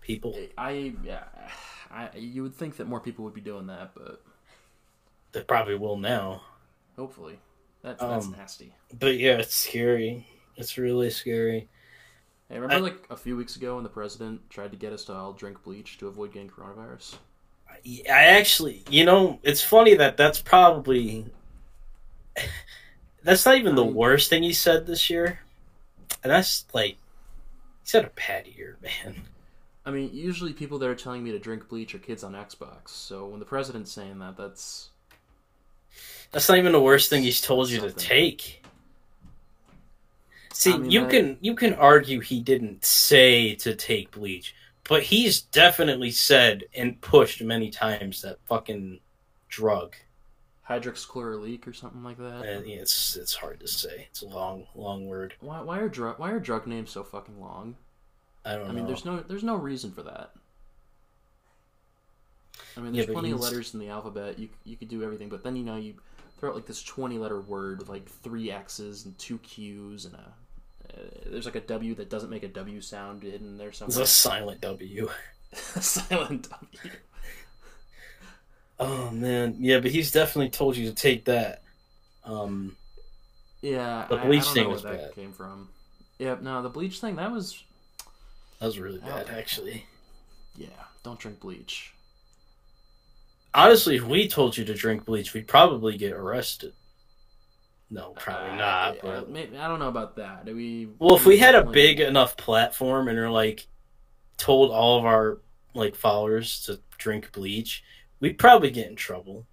people. 0.01 0.35
I 0.57 0.95
yeah, 1.05 1.25
I 1.91 2.11
you 2.17 2.43
would 2.43 2.55
think 2.55 2.77
that 2.77 2.87
more 2.87 3.01
people 3.01 3.25
would 3.25 3.35
be 3.35 3.41
doing 3.41 3.67
that, 3.69 3.93
but 3.95 4.23
They 5.33 5.43
probably 5.43 5.75
will 5.77 5.97
now. 5.97 6.43
hopefully 6.97 7.39
that, 7.83 7.99
that's 7.99 8.27
Um, 8.27 8.35
nasty. 8.37 8.75
But 8.99 9.19
yeah, 9.19 9.39
it's 9.39 9.55
scary. 9.55 10.27
It's 10.57 10.79
really 10.79 11.11
scary. 11.11 11.69
Hey, 12.49 12.59
remember 12.59 12.75
I- 12.77 12.79
like 12.91 13.07
a 13.11 13.17
few 13.17 13.37
weeks 13.37 13.57
ago 13.57 13.75
when 13.75 13.83
the 13.85 13.91
president 13.91 14.49
tried 14.51 14.71
to 14.71 14.77
get 14.77 14.93
us 14.93 15.05
to 15.07 15.13
all 15.15 15.33
drink 15.33 15.63
bleach 15.63 15.99
to 15.99 16.09
avoid 16.09 16.33
getting 16.33 16.49
coronavirus? 16.51 17.17
I 17.69 18.03
actually, 18.09 18.85
you 18.89 19.05
know, 19.05 19.39
it's 19.43 19.63
funny 19.63 19.95
that 19.95 20.17
that's 20.17 20.41
probably 20.41 21.27
that's 23.23 23.45
not 23.45 23.57
even 23.57 23.75
the 23.75 23.85
I- 23.85 23.89
worst 23.91 24.31
thing 24.31 24.43
he 24.43 24.53
said 24.53 24.87
this 24.87 25.11
year, 25.11 25.41
and 26.23 26.31
that's 26.33 26.65
like 26.73 26.97
he's 27.83 27.93
had 27.93 28.05
a 28.07 28.11
bad 28.11 28.47
year, 28.47 28.79
man. 28.83 29.23
I 29.87 29.93
mean, 29.93 30.11
usually 30.13 30.53
people 30.53 30.81
that 30.81 30.89
are 30.89 30.97
telling 30.97 31.23
me 31.23 31.31
to 31.31 31.39
drink 31.39 31.69
bleach 31.69 31.95
are 31.95 31.99
kids 31.99 32.25
on 32.25 32.33
Xbox. 32.33 32.89
So 32.89 33.27
when 33.27 33.39
the 33.39 33.47
president's 33.47 33.93
saying 33.93 34.19
that, 34.19 34.37
that's 34.37 34.91
That's 36.33 36.49
not 36.49 36.59
even 36.59 36.73
the 36.73 36.81
worst 36.81 37.09
thing 37.09 37.23
he's 37.23 37.41
told 37.41 37.71
you 37.71 37.81
to 37.81 37.93
take. 37.93 38.65
See, 40.53 40.73
I 40.73 40.79
mean, 40.79 40.91
you 40.91 41.03
that- 41.03 41.11
can 41.11 41.39
you 41.41 41.55
can 41.55 41.73
argue 41.75 42.19
he 42.21 42.41
didn't 42.41 42.85
say 42.85 43.55
to 43.57 43.77
take 43.77 44.11
bleach, 44.11 44.57
but 44.89 45.05
he's 45.05 45.41
definitely 45.41 46.11
said 46.11 46.65
and 46.75 47.01
pushed 47.01 47.41
many 47.43 47.71
times 47.71 48.23
that 48.23 48.39
fucking 48.47 48.99
drug. 49.49 49.95
hydroxychloroleak 50.69 51.65
or 51.69 51.73
something 51.73 52.03
like 52.03 52.19
that. 52.19 52.41
Uh, 52.41 52.63
yeah, 52.65 52.79
it's 52.79 53.15
it's 53.15 53.35
hard 53.37 53.61
to 53.61 53.69
say. 53.69 54.09
It's 54.11 54.23
a 54.23 54.27
long 54.27 54.67
long 54.75 55.07
word. 55.07 55.35
Why, 55.39 55.61
why 55.61 55.79
are 55.79 55.89
drug 55.89 56.19
why 56.19 56.33
are 56.33 56.41
drug 56.41 56.67
names 56.67 56.91
so 56.91 57.05
fucking 57.05 57.41
long? 57.41 57.77
I 58.47 58.55
don't 58.55 58.65
I 58.65 58.69
know. 58.69 58.75
mean, 58.75 58.87
there's 58.87 59.05
no 59.05 59.21
there's 59.21 59.45
no 59.45 59.57
reason 59.57 59.91
for 59.93 60.03
that. 60.05 60.31
I 62.77 62.81
mean, 62.81 62.93
there's 62.93 63.07
but 63.07 63.13
plenty 63.15 63.31
of 63.33 63.41
letters 63.41 63.75
in 63.75 63.81
the 63.81 63.89
alphabet. 63.89 64.39
You 64.39 64.49
you 64.65 64.77
could 64.77 64.89
do 64.89 65.03
everything, 65.03 65.29
but 65.29 65.43
then 65.43 65.57
you 65.57 65.65
know 65.65 65.77
you 65.77 65.95
throw 66.39 66.51
out 66.51 66.55
like 66.57 66.67
this 66.67 66.83
20 66.83 67.19
letter 67.19 67.41
word 67.41 67.79
with 67.81 67.89
like 67.89 68.09
three 68.09 68.51
X's 68.51 69.05
and 69.07 69.19
two 69.19 69.39
Q's 69.39 70.05
and 70.05 70.15
a 70.15 70.35
uh, 70.95 70.99
there's 71.27 71.47
like 71.47 71.57
a 71.57 71.61
W 71.61 71.95
that 71.97 72.11
doesn't 72.11 72.31
make 72.31 72.45
a 72.45 72.49
W 72.49 72.81
sound 72.81 73.25
in 73.25 73.59
there 73.59 73.69
It's 73.71 73.79
somewhere. 73.79 74.03
a 74.03 74.07
silent 74.07 74.61
W. 74.61 75.09
silent 75.53 76.49
W. 76.51 76.93
Oh 78.79 79.11
man, 79.11 79.57
yeah, 79.59 79.81
but 79.81 79.91
he's 79.91 80.13
definitely 80.13 80.51
told 80.51 80.77
you 80.77 80.87
to 80.89 80.95
take 80.95 81.25
that. 81.25 81.63
Um, 82.25 82.77
Yeah, 83.63 84.07
The 84.11 84.19
bleach 84.19 84.43
I, 84.43 84.45
don't 84.45 84.55
thing 84.55 84.71
was 84.71 84.83
that 84.83 85.01
bad. 85.01 85.15
came 85.15 85.33
from. 85.33 85.69
Yeah, 86.19 86.37
no, 86.41 86.63
the 86.63 86.69
bleach 86.69 87.01
thing 87.01 87.17
that 87.17 87.33
was 87.33 87.63
that 88.59 88.67
was 88.67 88.79
really 88.79 88.99
bad, 88.99 89.27
Oh. 89.31 89.35
actually. 89.39 89.87
yeah. 90.57 90.69
Don't 91.03 91.19
drink 91.19 91.41
bleach. 91.41 91.93
Honestly, 93.55 93.97
if 93.97 94.03
we 94.05 94.29
told 94.29 94.57
you 94.57 94.65
to 94.65 94.75
drink 94.75 95.05
bleach, 95.05 95.33
we'd 95.33 95.49
probably 95.49 95.97
get 95.97 96.13
arrested. 96.13 96.73
No, 97.89 98.11
probably 98.19 98.51
Uh, 98.51 98.57
not. 98.57 98.97
But 99.01 99.31
maybe, 99.31 99.57
I 99.57 99.69
don't 99.69 99.79
know 99.79 99.89
about 99.89 100.17
that. 100.17 100.45
We 100.47 100.89
well, 100.99 101.15
if 101.17 101.25
we 101.25 101.39
had 101.39 101.55
a 101.55 101.65
big 101.65 102.01
enough 102.01 102.37
platform 102.37 103.09
and 103.09 103.17
are 103.19 103.31
like 103.31 103.67
told 104.37 104.71
all 104.73 104.99
of 104.99 105.05
our 105.05 105.39
like 105.73 105.95
followers 105.95 106.61
to 106.67 106.81
drink 106.99 107.31
bleach, 107.33 107.85
we'd 108.21 108.39
probably 108.39 108.71
get 108.71 108.89
in 108.89 108.97
trouble. 108.97 109.47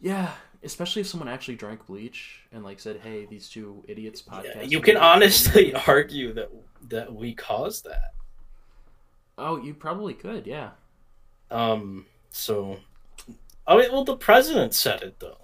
Yeah, 0.00 0.32
especially 0.64 1.00
if 1.02 1.06
someone 1.06 1.28
actually 1.28 1.54
drank 1.54 1.86
bleach 1.86 2.40
and 2.50 2.64
like 2.64 2.80
said, 2.80 2.96
"Hey, 3.02 3.24
these 3.24 3.48
two 3.48 3.84
idiots 3.86 4.20
podcast." 4.20 4.56
Yeah, 4.56 4.62
you 4.62 4.80
can 4.80 4.96
honestly 4.96 5.72
argue 5.86 6.32
that 6.34 6.50
that 6.88 7.12
we 7.14 7.34
caused 7.34 7.84
that. 7.84 8.14
Oh, 9.38 9.56
you 9.62 9.74
probably 9.74 10.14
could. 10.14 10.46
Yeah. 10.46 10.70
Um. 11.50 12.06
So, 12.30 12.78
oh 13.66 13.76
wait, 13.76 13.92
well, 13.92 14.04
the 14.04 14.16
president 14.16 14.74
said 14.74 15.02
it 15.02 15.18
though. 15.20 15.38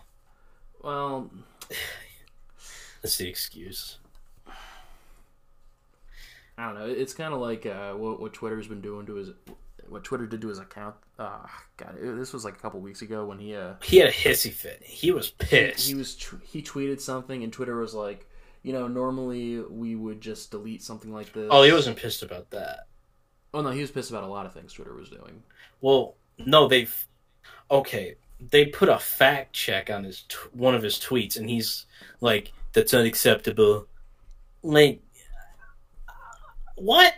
Well, 0.83 1.30
That's 3.02 3.16
the 3.16 3.28
excuse. 3.28 3.99
I 6.57 6.66
don't 6.66 6.75
know. 6.75 6.87
It's 6.87 7.14
kind 7.14 7.33
of 7.33 7.40
like 7.40 7.66
uh, 7.66 7.92
what 7.92 8.21
what 8.21 8.33
Twitter's 8.33 8.66
been 8.66 8.80
doing 8.80 9.07
to 9.07 9.14
his 9.14 9.30
what 9.88 10.04
Twitter 10.04 10.26
did 10.26 10.40
to 10.42 10.49
his 10.49 10.59
account. 10.59 10.97
Ah, 11.18 11.49
God, 11.76 11.97
it, 12.00 12.16
this 12.16 12.33
was 12.33 12.45
like 12.45 12.57
a 12.57 12.59
couple 12.59 12.80
weeks 12.80 13.02
ago 13.02 13.25
when 13.25 13.38
he 13.38 13.54
uh 13.54 13.75
He 13.83 13.99
had 13.99 14.09
a 14.09 14.12
hissy 14.12 14.50
fit. 14.52 14.83
He 14.83 15.11
was 15.12 15.30
pissed. 15.30 15.87
he 15.88 15.95
was 15.95 16.14
tw- 16.16 16.42
he 16.45 16.62
tweeted 16.62 17.00
something 17.00 17.42
and 17.42 17.52
Twitter 17.52 17.76
was 17.78 17.95
like, 17.95 18.27
you 18.68 18.75
know, 18.75 18.87
normally 18.87 19.60
we 19.60 19.96
would 19.96 20.20
just 20.20 20.50
delete 20.50 20.82
something 20.82 21.10
like 21.10 21.32
this. 21.32 21.48
oh, 21.50 21.62
he 21.62 21.72
wasn't 21.72 21.96
pissed 21.96 22.22
about 22.22 22.50
that. 22.50 22.80
Oh 23.54 23.62
no, 23.62 23.70
he 23.70 23.80
was 23.80 23.90
pissed 23.90 24.10
about 24.10 24.25
a 24.25 24.26
lot 24.26 24.44
of 24.44 24.52
things 24.52 24.75
Twitter 24.75 24.92
was 24.92 25.08
doing. 25.08 25.42
Well, 25.80 26.16
no, 26.37 26.68
they. 26.68 26.87
Okay, 27.70 28.16
they 28.38 28.66
put 28.66 28.90
a 28.90 28.98
fact 28.98 29.54
check 29.54 29.88
on 29.88 30.04
his 30.04 30.25
t- 30.28 30.37
one 30.52 30.75
of 30.75 30.82
his 30.82 30.96
tweets, 30.96 31.38
and 31.38 31.48
he's 31.48 31.87
like, 32.20 32.52
"That's 32.75 32.92
unacceptable." 32.92 33.87
Like, 34.62 35.00
what? 36.75 37.14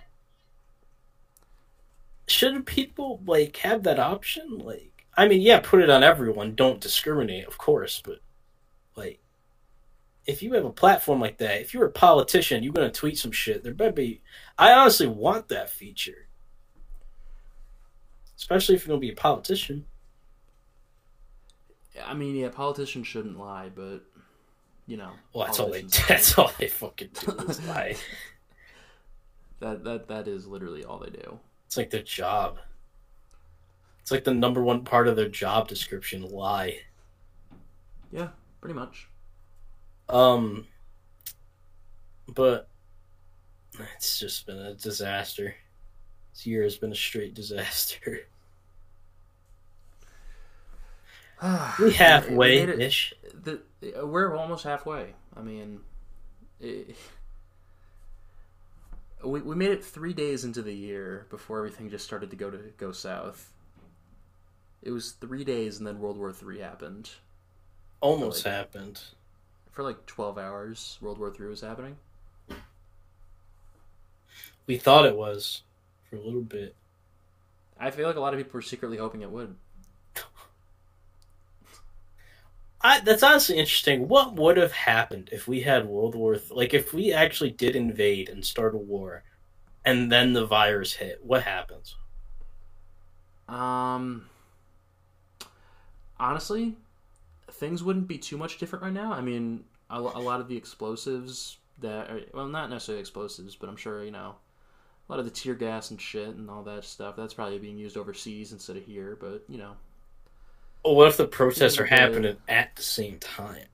Shouldn't 2.28 2.66
people 2.66 3.20
like 3.26 3.56
have 3.56 3.82
that 3.82 3.98
option? 3.98 4.58
Like, 4.58 5.04
I 5.16 5.26
mean, 5.26 5.40
yeah, 5.40 5.58
put 5.58 5.82
it 5.82 5.90
on 5.90 6.04
everyone. 6.04 6.54
Don't 6.54 6.80
discriminate, 6.80 7.48
of 7.48 7.58
course, 7.58 8.00
but 8.04 8.20
like, 8.94 9.18
if 10.30 10.42
you 10.42 10.52
have 10.54 10.64
a 10.64 10.70
platform 10.70 11.20
like 11.20 11.38
that, 11.38 11.60
if 11.60 11.74
you're 11.74 11.86
a 11.86 11.92
politician, 11.92 12.62
you're 12.62 12.72
gonna 12.72 12.90
tweet 12.90 13.18
some 13.18 13.32
shit. 13.32 13.62
There 13.62 13.74
better 13.74 13.92
be. 13.92 14.22
I 14.58 14.72
honestly 14.72 15.06
want 15.06 15.48
that 15.48 15.70
feature 15.70 16.28
especially 18.40 18.74
if 18.74 18.86
you're 18.86 18.94
gonna 18.94 19.00
be 19.00 19.12
a 19.12 19.14
politician. 19.14 19.84
I 22.04 22.14
mean, 22.14 22.34
yeah, 22.34 22.48
politicians 22.48 23.06
shouldn't 23.06 23.38
lie, 23.38 23.70
but 23.74 24.00
you 24.86 24.96
know, 24.96 25.10
Well, 25.34 25.46
that's 25.46 25.60
all 25.60 25.70
they. 25.70 25.82
That's 26.08 26.36
all 26.38 26.50
they 26.58 26.68
fucking 26.68 27.10
do 27.12 27.32
is 27.48 27.64
lie. 27.68 27.96
That 29.60 29.84
that 29.84 30.08
that 30.08 30.26
is 30.26 30.46
literally 30.46 30.84
all 30.84 30.98
they 30.98 31.10
do. 31.10 31.38
It's 31.66 31.76
like 31.76 31.90
their 31.90 32.02
job. 32.02 32.58
It's 34.00 34.10
like 34.10 34.24
the 34.24 34.34
number 34.34 34.62
one 34.62 34.84
part 34.84 35.06
of 35.06 35.16
their 35.16 35.28
job 35.28 35.68
description: 35.68 36.22
lie. 36.22 36.78
Yeah, 38.10 38.28
pretty 38.62 38.74
much. 38.74 39.09
Um, 40.10 40.66
but 42.28 42.68
it's 43.96 44.18
just 44.18 44.46
been 44.46 44.58
a 44.58 44.74
disaster. 44.74 45.54
This 46.32 46.46
year 46.46 46.62
has 46.64 46.76
been 46.76 46.92
a 46.92 46.96
straight 46.96 47.34
disaster. 47.34 48.20
We 51.78 51.90
halfway 51.94 52.72
ish. 52.76 53.14
the, 53.34 53.60
we're 54.04 54.36
almost 54.36 54.64
halfway. 54.64 55.14
I 55.36 55.42
mean, 55.42 55.80
it, 56.60 56.96
we 59.24 59.40
we 59.42 59.54
made 59.54 59.70
it 59.70 59.84
three 59.84 60.12
days 60.12 60.44
into 60.44 60.62
the 60.62 60.74
year 60.74 61.26
before 61.30 61.58
everything 61.58 61.90
just 61.90 62.04
started 62.04 62.30
to 62.30 62.36
go 62.36 62.50
to 62.50 62.58
go 62.76 62.92
south. 62.92 63.52
It 64.82 64.90
was 64.90 65.12
three 65.12 65.42
days, 65.42 65.78
and 65.78 65.86
then 65.86 66.00
World 66.00 66.18
War 66.18 66.32
Three 66.34 66.58
happened. 66.58 67.12
Almost 68.02 68.44
Really? 68.44 68.50
happened. 68.50 69.00
For 69.72 69.82
like 69.82 70.06
twelve 70.06 70.36
hours, 70.36 70.98
World 71.00 71.18
War 71.18 71.30
Three 71.30 71.48
was 71.48 71.60
happening. 71.60 71.96
We 74.66 74.76
thought 74.78 75.06
it 75.06 75.16
was 75.16 75.62
for 76.08 76.16
a 76.16 76.20
little 76.20 76.42
bit. 76.42 76.74
I 77.78 77.90
feel 77.90 78.06
like 78.06 78.16
a 78.16 78.20
lot 78.20 78.34
of 78.34 78.38
people 78.38 78.52
were 78.54 78.62
secretly 78.62 78.98
hoping 78.98 79.22
it 79.22 79.30
would. 79.30 79.56
I, 82.82 83.00
that's 83.00 83.22
honestly 83.22 83.58
interesting. 83.58 84.08
What 84.08 84.34
would 84.36 84.56
have 84.56 84.72
happened 84.72 85.28
if 85.32 85.46
we 85.46 85.60
had 85.60 85.86
World 85.86 86.14
War 86.14 86.36
Th- 86.36 86.50
like 86.50 86.72
if 86.72 86.94
we 86.94 87.12
actually 87.12 87.50
did 87.50 87.76
invade 87.76 88.28
and 88.28 88.44
start 88.44 88.74
a 88.74 88.78
war, 88.78 89.22
and 89.84 90.10
then 90.10 90.32
the 90.32 90.46
virus 90.46 90.94
hit? 90.94 91.20
What 91.22 91.42
happens? 91.42 91.96
Um, 93.48 94.26
honestly, 96.18 96.76
things 97.52 97.82
wouldn't 97.82 98.08
be 98.08 98.18
too 98.18 98.36
much 98.38 98.58
different 98.58 98.84
right 98.84 98.92
now. 98.92 99.12
I 99.12 99.20
mean, 99.20 99.64
a, 99.90 99.98
a 99.98 100.20
lot 100.20 100.40
of 100.40 100.48
the 100.48 100.56
explosives 100.56 101.58
that, 101.78 102.10
are, 102.10 102.20
well, 102.34 102.46
not 102.48 102.70
necessarily 102.70 103.00
explosives, 103.00 103.56
but 103.56 103.68
I'm 103.68 103.76
sure 103.76 104.04
you 104.04 104.10
know, 104.10 104.36
a 105.08 105.12
lot 105.12 105.18
of 105.18 105.24
the 105.24 105.30
tear 105.30 105.54
gas 105.54 105.90
and 105.90 106.00
shit 106.00 106.28
and 106.28 106.50
all 106.50 106.62
that 106.64 106.84
stuff. 106.84 107.16
That's 107.16 107.34
probably 107.34 107.58
being 107.58 107.78
used 107.78 107.96
overseas 107.96 108.52
instead 108.52 108.76
of 108.76 108.84
here. 108.84 109.16
But 109.20 109.44
you 109.48 109.58
know, 109.58 109.76
Well, 110.84 110.94
what 110.94 111.08
if 111.08 111.16
the 111.16 111.26
protests 111.26 111.78
are 111.78 111.86
happening 111.86 112.36
at 112.48 112.76
the 112.76 112.82
same 112.82 113.18
time? 113.18 113.66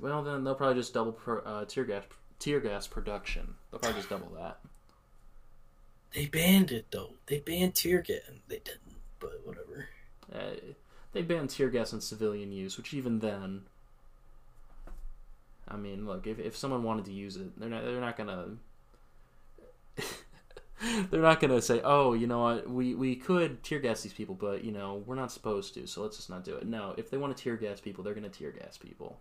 well 0.00 0.22
then 0.22 0.44
they'll 0.44 0.54
probably 0.54 0.74
just 0.80 0.92
double 0.94 1.12
pro, 1.12 1.38
uh, 1.40 1.64
tear 1.64 1.84
gas 1.84 2.04
tear 2.38 2.60
gas 2.60 2.86
production. 2.86 3.54
They'll 3.70 3.80
probably 3.80 3.98
just 3.98 4.08
double 4.10 4.30
that. 4.36 4.60
They 6.14 6.26
banned 6.26 6.70
it 6.70 6.86
though. 6.90 7.14
They 7.26 7.40
banned 7.40 7.74
tear 7.74 8.02
gas. 8.02 8.20
They 8.48 8.58
didn't, 8.58 8.96
but 9.18 9.40
whatever. 9.44 9.88
Uh, 10.32 10.54
they 11.12 11.22
banned 11.22 11.50
tear 11.50 11.68
gas 11.68 11.92
in 11.92 12.00
civilian 12.00 12.52
use, 12.52 12.76
which 12.76 12.94
even 12.94 13.18
then, 13.18 13.62
I 15.68 15.76
mean, 15.76 16.06
look, 16.06 16.26
if, 16.26 16.38
if 16.38 16.56
someone 16.56 16.82
wanted 16.82 17.04
to 17.06 17.12
use 17.12 17.36
it, 17.36 17.58
they're 17.58 17.68
not 17.68 17.84
they're 17.84 18.00
not 18.00 18.16
gonna 18.16 18.56
they're 21.10 21.20
not 21.20 21.40
gonna 21.40 21.62
say, 21.62 21.80
oh, 21.84 22.14
you 22.14 22.26
know 22.26 22.40
what, 22.40 22.68
we 22.68 22.94
we 22.94 23.16
could 23.16 23.62
tear 23.62 23.78
gas 23.78 24.02
these 24.02 24.12
people, 24.12 24.34
but 24.34 24.64
you 24.64 24.72
know 24.72 25.02
we're 25.06 25.14
not 25.14 25.30
supposed 25.30 25.74
to, 25.74 25.86
so 25.86 26.02
let's 26.02 26.16
just 26.16 26.30
not 26.30 26.44
do 26.44 26.56
it. 26.56 26.66
No, 26.66 26.94
if 26.96 27.10
they 27.10 27.18
want 27.18 27.36
to 27.36 27.42
tear 27.42 27.56
gas 27.56 27.80
people, 27.80 28.02
they're 28.02 28.14
gonna 28.14 28.28
tear 28.28 28.50
gas 28.50 28.78
people. 28.78 29.18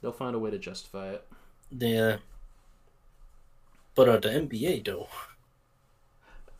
They'll 0.00 0.12
find 0.12 0.36
a 0.36 0.38
way 0.38 0.50
to 0.50 0.58
justify 0.58 1.10
it. 1.10 1.26
Yeah. 1.70 2.18
But 3.94 4.08
uh, 4.08 4.18
the 4.18 4.28
NBA 4.28 4.84
though, 4.84 5.08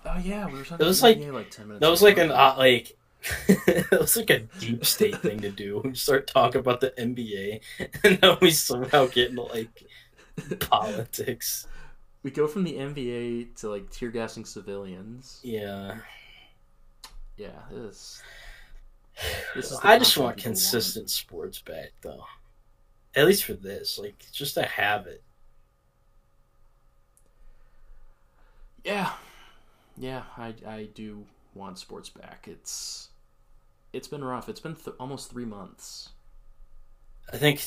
Oh 0.05 0.19
yeah, 0.19 0.47
we 0.47 0.59
were 0.59 0.65
talking. 0.65 0.85
It 0.85 0.89
was 0.89 1.01
about 1.01 1.09
like- 1.09 1.19
NBA 1.19 1.33
like 1.33 1.51
ten 1.51 1.67
minutes. 1.69 1.81
that 1.81 1.91
was 1.91 2.03
like 2.03 2.19
an 2.19 2.31
uh, 2.31 2.55
like. 2.57 2.97
it 3.49 3.91
was 3.91 4.17
like 4.17 4.31
a 4.31 4.39
deep 4.61 4.87
state 4.87 5.17
thing 5.21 5.41
to 5.41 5.51
do. 5.51 5.81
We 5.85 5.95
start 5.97 6.29
talking 6.29 6.61
about 6.61 6.81
the 6.81 6.93
NBA, 6.93 7.61
and 8.05 8.19
then 8.19 8.37
we 8.41 8.53
somehow 8.53 9.07
get 9.07 9.31
into 9.31 9.43
like 9.43 9.85
politics. 10.61 11.67
We 12.23 12.31
go 12.31 12.47
from 12.47 12.63
the 12.65 12.75
NBA 12.75 13.57
to 13.57 13.71
like 13.71 13.91
tear 13.91 14.11
gassing 14.11 14.45
civilians. 14.45 15.41
Yeah, 15.43 15.99
Yeah, 17.37 17.49
this. 17.73 18.23
This 19.57 19.73
is 19.73 19.81
I 19.83 19.99
just 19.99 20.17
want 20.17 20.37
consistent 20.37 21.11
sports 21.11 21.61
back, 21.61 21.91
though. 22.03 22.25
At 23.17 23.27
least 23.27 23.45
for 23.45 23.55
this, 23.55 23.99
like 23.99 24.25
just 24.31 24.55
to 24.55 24.63
have 24.63 25.09
it. 25.09 25.25
Yeah, 28.85 29.11
yeah, 29.99 30.23
I 30.37 30.55
I 30.67 30.89
do 30.95 31.25
want 31.55 31.79
sports 31.79 32.09
back. 32.09 32.47
It's 32.49 33.09
it's 33.93 34.09
been 34.09 34.25
rough. 34.25 34.49
It's 34.49 34.61
been 34.61 34.75
th- 34.75 34.97
almost 35.01 35.31
three 35.31 35.45
months. 35.45 36.11
I 37.33 37.37
think 37.37 37.59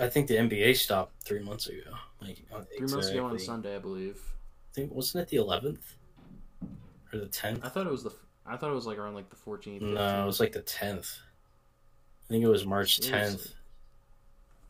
I 0.00 0.08
think 0.08 0.28
the 0.28 0.36
NBA 0.36 0.76
stopped 0.76 1.22
three 1.24 1.40
months 1.40 1.66
ago. 1.66 1.90
Like 2.20 2.44
uh, 2.52 2.60
Three 2.76 2.86
months 2.86 3.08
ago 3.08 3.26
on. 3.26 3.38
Sunday, 3.38 3.76
I 3.76 3.78
believe. 3.78 4.20
I 4.70 4.74
think 4.74 4.92
wasn't 4.92 5.22
it 5.22 5.28
the 5.28 5.38
eleventh 5.38 5.94
or 7.12 7.18
the 7.18 7.26
tenth? 7.26 7.64
I 7.64 7.68
thought 7.68 7.86
it 7.86 7.90
was 7.90 8.04
the. 8.04 8.12
I 8.46 8.56
thought 8.56 8.70
it 8.70 8.74
was 8.74 8.86
like 8.86 8.98
around 8.98 9.14
like 9.14 9.30
the 9.30 9.36
fourteenth. 9.36 9.82
No, 9.82 10.22
it 10.22 10.26
was 10.26 10.40
like 10.40 10.52
the 10.52 10.62
tenth. 10.62 11.18
I 12.24 12.32
think 12.32 12.44
it 12.44 12.48
was 12.48 12.66
March 12.66 13.00
tenth. 13.00 13.54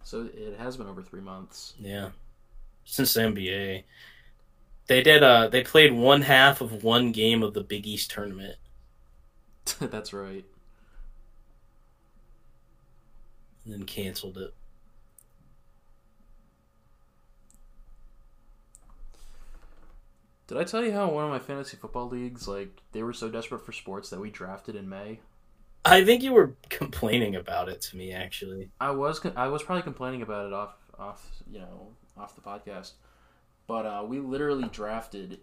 So 0.05 0.29
it 0.33 0.59
has 0.59 0.77
been 0.77 0.87
over 0.87 1.03
three 1.03 1.21
months. 1.21 1.75
Yeah, 1.79 2.11
since 2.85 3.13
the 3.13 3.21
NBA, 3.21 3.85
they 4.89 5.03
did. 5.03 5.23
Uh, 5.23 5.49
they 5.49 5.63
played 5.63 5.93
one 5.93 6.23
half 6.23 6.61
of 6.61 6.83
one 6.83 7.13
game 7.13 7.43
of 7.43 7.55
the 7.55 7.63
Big 7.63 7.87
East 7.87 8.11
tournament. 8.11 8.57
That's 9.81 10.13
right. 10.13 10.45
and 13.69 13.81
then 13.81 13.87
canceled 13.87 14.39
it. 14.39 14.55
Did 20.47 20.57
I 20.57 20.65
tell 20.65 20.83
you 20.83 20.93
how 20.93 21.11
one 21.11 21.25
of 21.25 21.31
my 21.31 21.39
fantasy 21.39 21.77
football 21.77 22.09
leagues, 22.09 22.49
like, 22.49 22.81
they 22.93 23.03
were 23.03 23.13
so 23.13 23.29
desperate 23.29 23.67
for 23.67 23.73
sports 23.73 24.09
that 24.09 24.19
we 24.21 24.31
drafted 24.31 24.75
in 24.75 24.89
May? 24.89 25.21
I 25.85 26.03
think 26.03 26.23
you 26.23 26.33
were 26.33 26.55
complaining 26.71 27.37
about 27.37 27.69
it 27.69 27.83
to 27.83 27.97
me 27.97 28.13
actually. 28.13 28.71
I 28.81 28.91
was 28.91 29.25
I 29.37 29.49
was 29.49 29.63
probably 29.63 29.83
complaining 29.83 30.23
about 30.23 30.47
it 30.47 30.53
off 30.53 30.75
off 30.99 31.25
you 31.51 31.61
know 31.61 31.89
off 32.17 32.35
the 32.35 32.41
podcast, 32.41 32.93
but 33.69 33.87
uh, 33.87 34.03
we 34.05 34.19
literally 34.19 34.69
drafted 34.73 35.39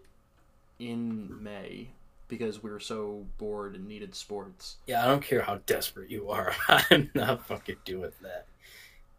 in 0.78 1.42
May 1.42 1.88
because 2.28 2.62
we 2.62 2.70
were 2.70 2.80
so 2.80 3.24
bored 3.38 3.74
and 3.74 3.86
needed 3.88 4.14
sports. 4.14 4.76
Yeah, 4.86 5.02
I 5.02 5.06
don't 5.06 5.22
care 5.22 5.40
how 5.40 5.60
desperate 5.64 6.10
you 6.10 6.28
are. 6.28 6.52
I'm 6.68 7.10
not 7.14 7.46
fucking 7.46 7.76
doing 7.86 8.12
that. 8.20 8.46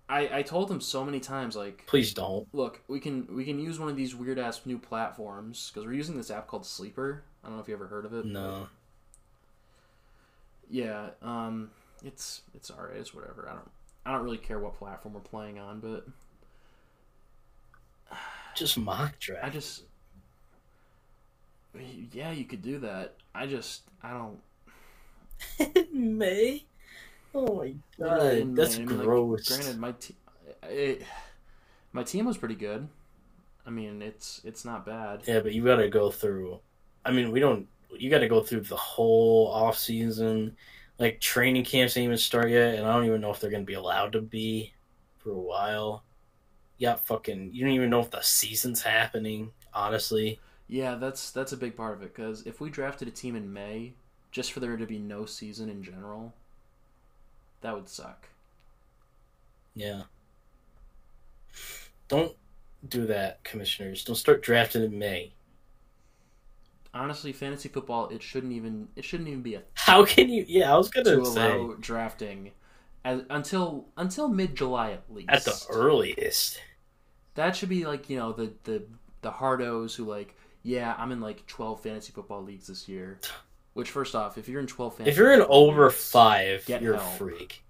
I 0.10 0.38
I 0.40 0.42
told 0.44 0.70
him 0.70 0.80
so 0.80 1.04
many 1.04 1.20
times 1.20 1.56
like, 1.56 1.86
Please 1.88 2.14
don't. 2.14 2.48
look, 2.54 2.82
we 2.88 3.00
can 3.00 3.28
we 3.36 3.44
can 3.44 3.60
use 3.60 3.80
one 3.80 3.90
of 3.90 3.96
these 3.96 4.14
weird 4.14 4.38
ass 4.40 4.62
new 4.66 4.78
platforms 4.78 5.72
because 5.74 5.86
we're 5.88 5.94
using 5.94 6.16
this 6.16 6.30
app 6.30 6.48
called 6.48 6.66
Sleeper. 6.66 7.24
I 7.44 7.48
don't 7.48 7.56
know 7.58 7.62
if 7.62 7.68
you 7.68 7.74
ever 7.74 7.88
heard 7.88 8.06
of 8.06 8.14
it. 8.14 8.26
No. 8.26 8.68
Yeah, 10.70 11.10
um, 11.22 11.72
it's 12.04 12.42
it's 12.54 12.70
alright. 12.70 12.98
It's 12.98 13.14
whatever. 13.14 13.48
I 13.50 13.54
don't 13.54 13.70
I 14.06 14.12
don't 14.14 14.24
really 14.24 14.38
care 14.38 14.60
what 14.60 14.76
platform 14.78 15.14
we're 15.14 15.22
playing 15.22 15.60
on, 15.60 15.80
but 15.80 16.06
Just 18.58 18.78
mock 18.78 19.20
draft. 19.20 19.46
I 19.46 19.50
just 19.50 19.84
yeah, 22.12 22.32
you 22.32 22.46
could 22.46 22.62
do 22.62 22.80
that. 22.80 23.16
I 23.34 23.48
just 23.48 23.84
I 24.02 24.12
don't. 24.12 25.94
May? 25.94 26.64
Oh 27.36 27.58
my 27.58 27.76
god, 28.00 28.56
that's. 28.56 28.78
I 28.78 28.80
mean, 28.80 28.98
like, 28.98 29.06
gross. 29.06 29.48
granted, 29.48 29.78
my 29.78 29.92
te- 29.92 30.16
it, 30.64 31.04
my 31.94 32.04
team 32.04 32.26
was 32.26 32.38
pretty 32.38 32.56
good. 32.56 32.88
I 33.66 33.70
mean, 33.70 34.02
it's 34.02 34.42
it's 34.44 34.66
not 34.66 34.86
bad. 34.86 35.22
Yeah, 35.28 35.42
but 35.42 35.54
you 35.54 35.64
got 35.64 35.76
to 35.76 35.90
go 35.90 36.10
through. 36.10 36.60
I 37.06 37.12
mean, 37.12 37.32
we 37.32 37.40
don't. 37.40 37.68
You 37.98 38.10
got 38.10 38.20
to 38.20 38.28
go 38.28 38.42
through 38.42 38.62
the 38.62 38.76
whole 38.76 39.48
off 39.48 39.78
season. 39.78 40.56
Like 41.00 41.20
training 41.20 41.64
camps 41.64 41.96
ain't 41.96 42.06
even 42.06 42.18
start 42.18 42.50
yet, 42.50 42.76
and 42.76 42.88
I 42.88 42.94
don't 42.94 43.06
even 43.06 43.22
know 43.22 43.30
if 43.30 43.40
they're 43.40 43.52
gonna 43.52 43.64
be 43.64 43.76
allowed 43.76 44.14
to 44.14 44.22
be 44.22 44.74
for 45.20 45.30
a 45.30 45.40
while. 45.40 46.04
Yeah, 46.78 46.96
fucking. 46.96 47.54
You 47.54 47.66
don't 47.66 47.74
even 47.74 47.90
know 47.90 48.02
if 48.02 48.12
the 48.12 48.22
season's 48.22 48.82
happening. 48.84 49.52
Honestly, 49.74 50.42
Yeah, 50.70 50.96
that's 50.96 51.30
that's 51.32 51.52
a 51.52 51.58
big 51.58 51.76
part 51.76 51.94
of 51.96 52.02
it 52.02 52.14
because 52.16 52.46
if 52.48 52.62
we 52.62 52.70
drafted 52.70 53.08
a 53.10 53.12
team 53.12 53.36
in 53.36 53.52
May 53.52 53.96
just 54.32 54.52
for 54.54 54.60
there 54.62 54.78
to 54.78 54.86
be 54.86 54.98
no 55.00 55.26
season 55.26 55.68
in 55.70 55.84
general, 55.84 56.36
that 57.62 57.74
would 57.76 57.88
suck. 57.90 58.30
yeah. 59.76 60.04
Don't 62.10 62.36
do 62.88 63.06
that, 63.08 63.44
commissioners. 63.46 64.04
Don't 64.04 64.16
start 64.16 64.42
drafting 64.44 64.84
in 64.84 64.98
May. 65.00 65.34
Honestly, 66.94 67.32
fantasy 67.32 67.70
football 67.70 68.10
it 68.10 68.22
shouldn't 68.22 68.52
even 68.52 68.90
it 68.98 69.06
shouldn't 69.06 69.30
even 69.30 69.42
be 69.42 69.56
a 69.56 69.64
How 69.76 70.06
can 70.06 70.30
you? 70.30 70.44
Yeah, 70.48 70.74
I 70.74 70.78
was 70.78 70.90
to 71.04 71.16
gonna 71.16 71.24
say 71.26 71.70
allow 71.70 71.76
drafting 71.80 72.52
as, 73.04 73.24
until 73.30 73.90
until 73.98 74.28
mid 74.30 74.56
July 74.56 74.92
at 74.92 75.12
least. 75.14 75.30
at 75.30 75.46
the 75.46 75.56
earliest. 75.70 76.60
That 77.38 77.56
should 77.56 77.70
be 77.70 77.86
like 77.86 78.10
you 78.10 78.18
know 78.18 78.32
the 78.34 78.52
the 78.64 78.84
the 79.22 79.30
hardos 79.30 79.96
who 79.96 80.06
like 80.06 80.36
yeah 80.64 80.96
I'm 80.98 81.12
in 81.12 81.22
like 81.22 81.46
twelve 81.46 81.82
fantasy 81.82 82.12
football 82.12 82.44
leagues 82.44 82.66
this 82.66 82.90
year. 82.90 83.20
Which 83.74 83.92
first 83.92 84.16
off, 84.16 84.40
if 84.40 84.50
you're 84.50 84.60
in 84.60 84.66
twelve, 84.66 84.96
fantasy 84.96 85.12
If 85.12 85.18
you're 85.18 85.32
in 85.32 85.42
over 85.48 85.86
leagues, 85.86 85.96
five, 85.96 86.68
you're 86.68 86.96
a 86.96 87.00
freak. 87.00 87.64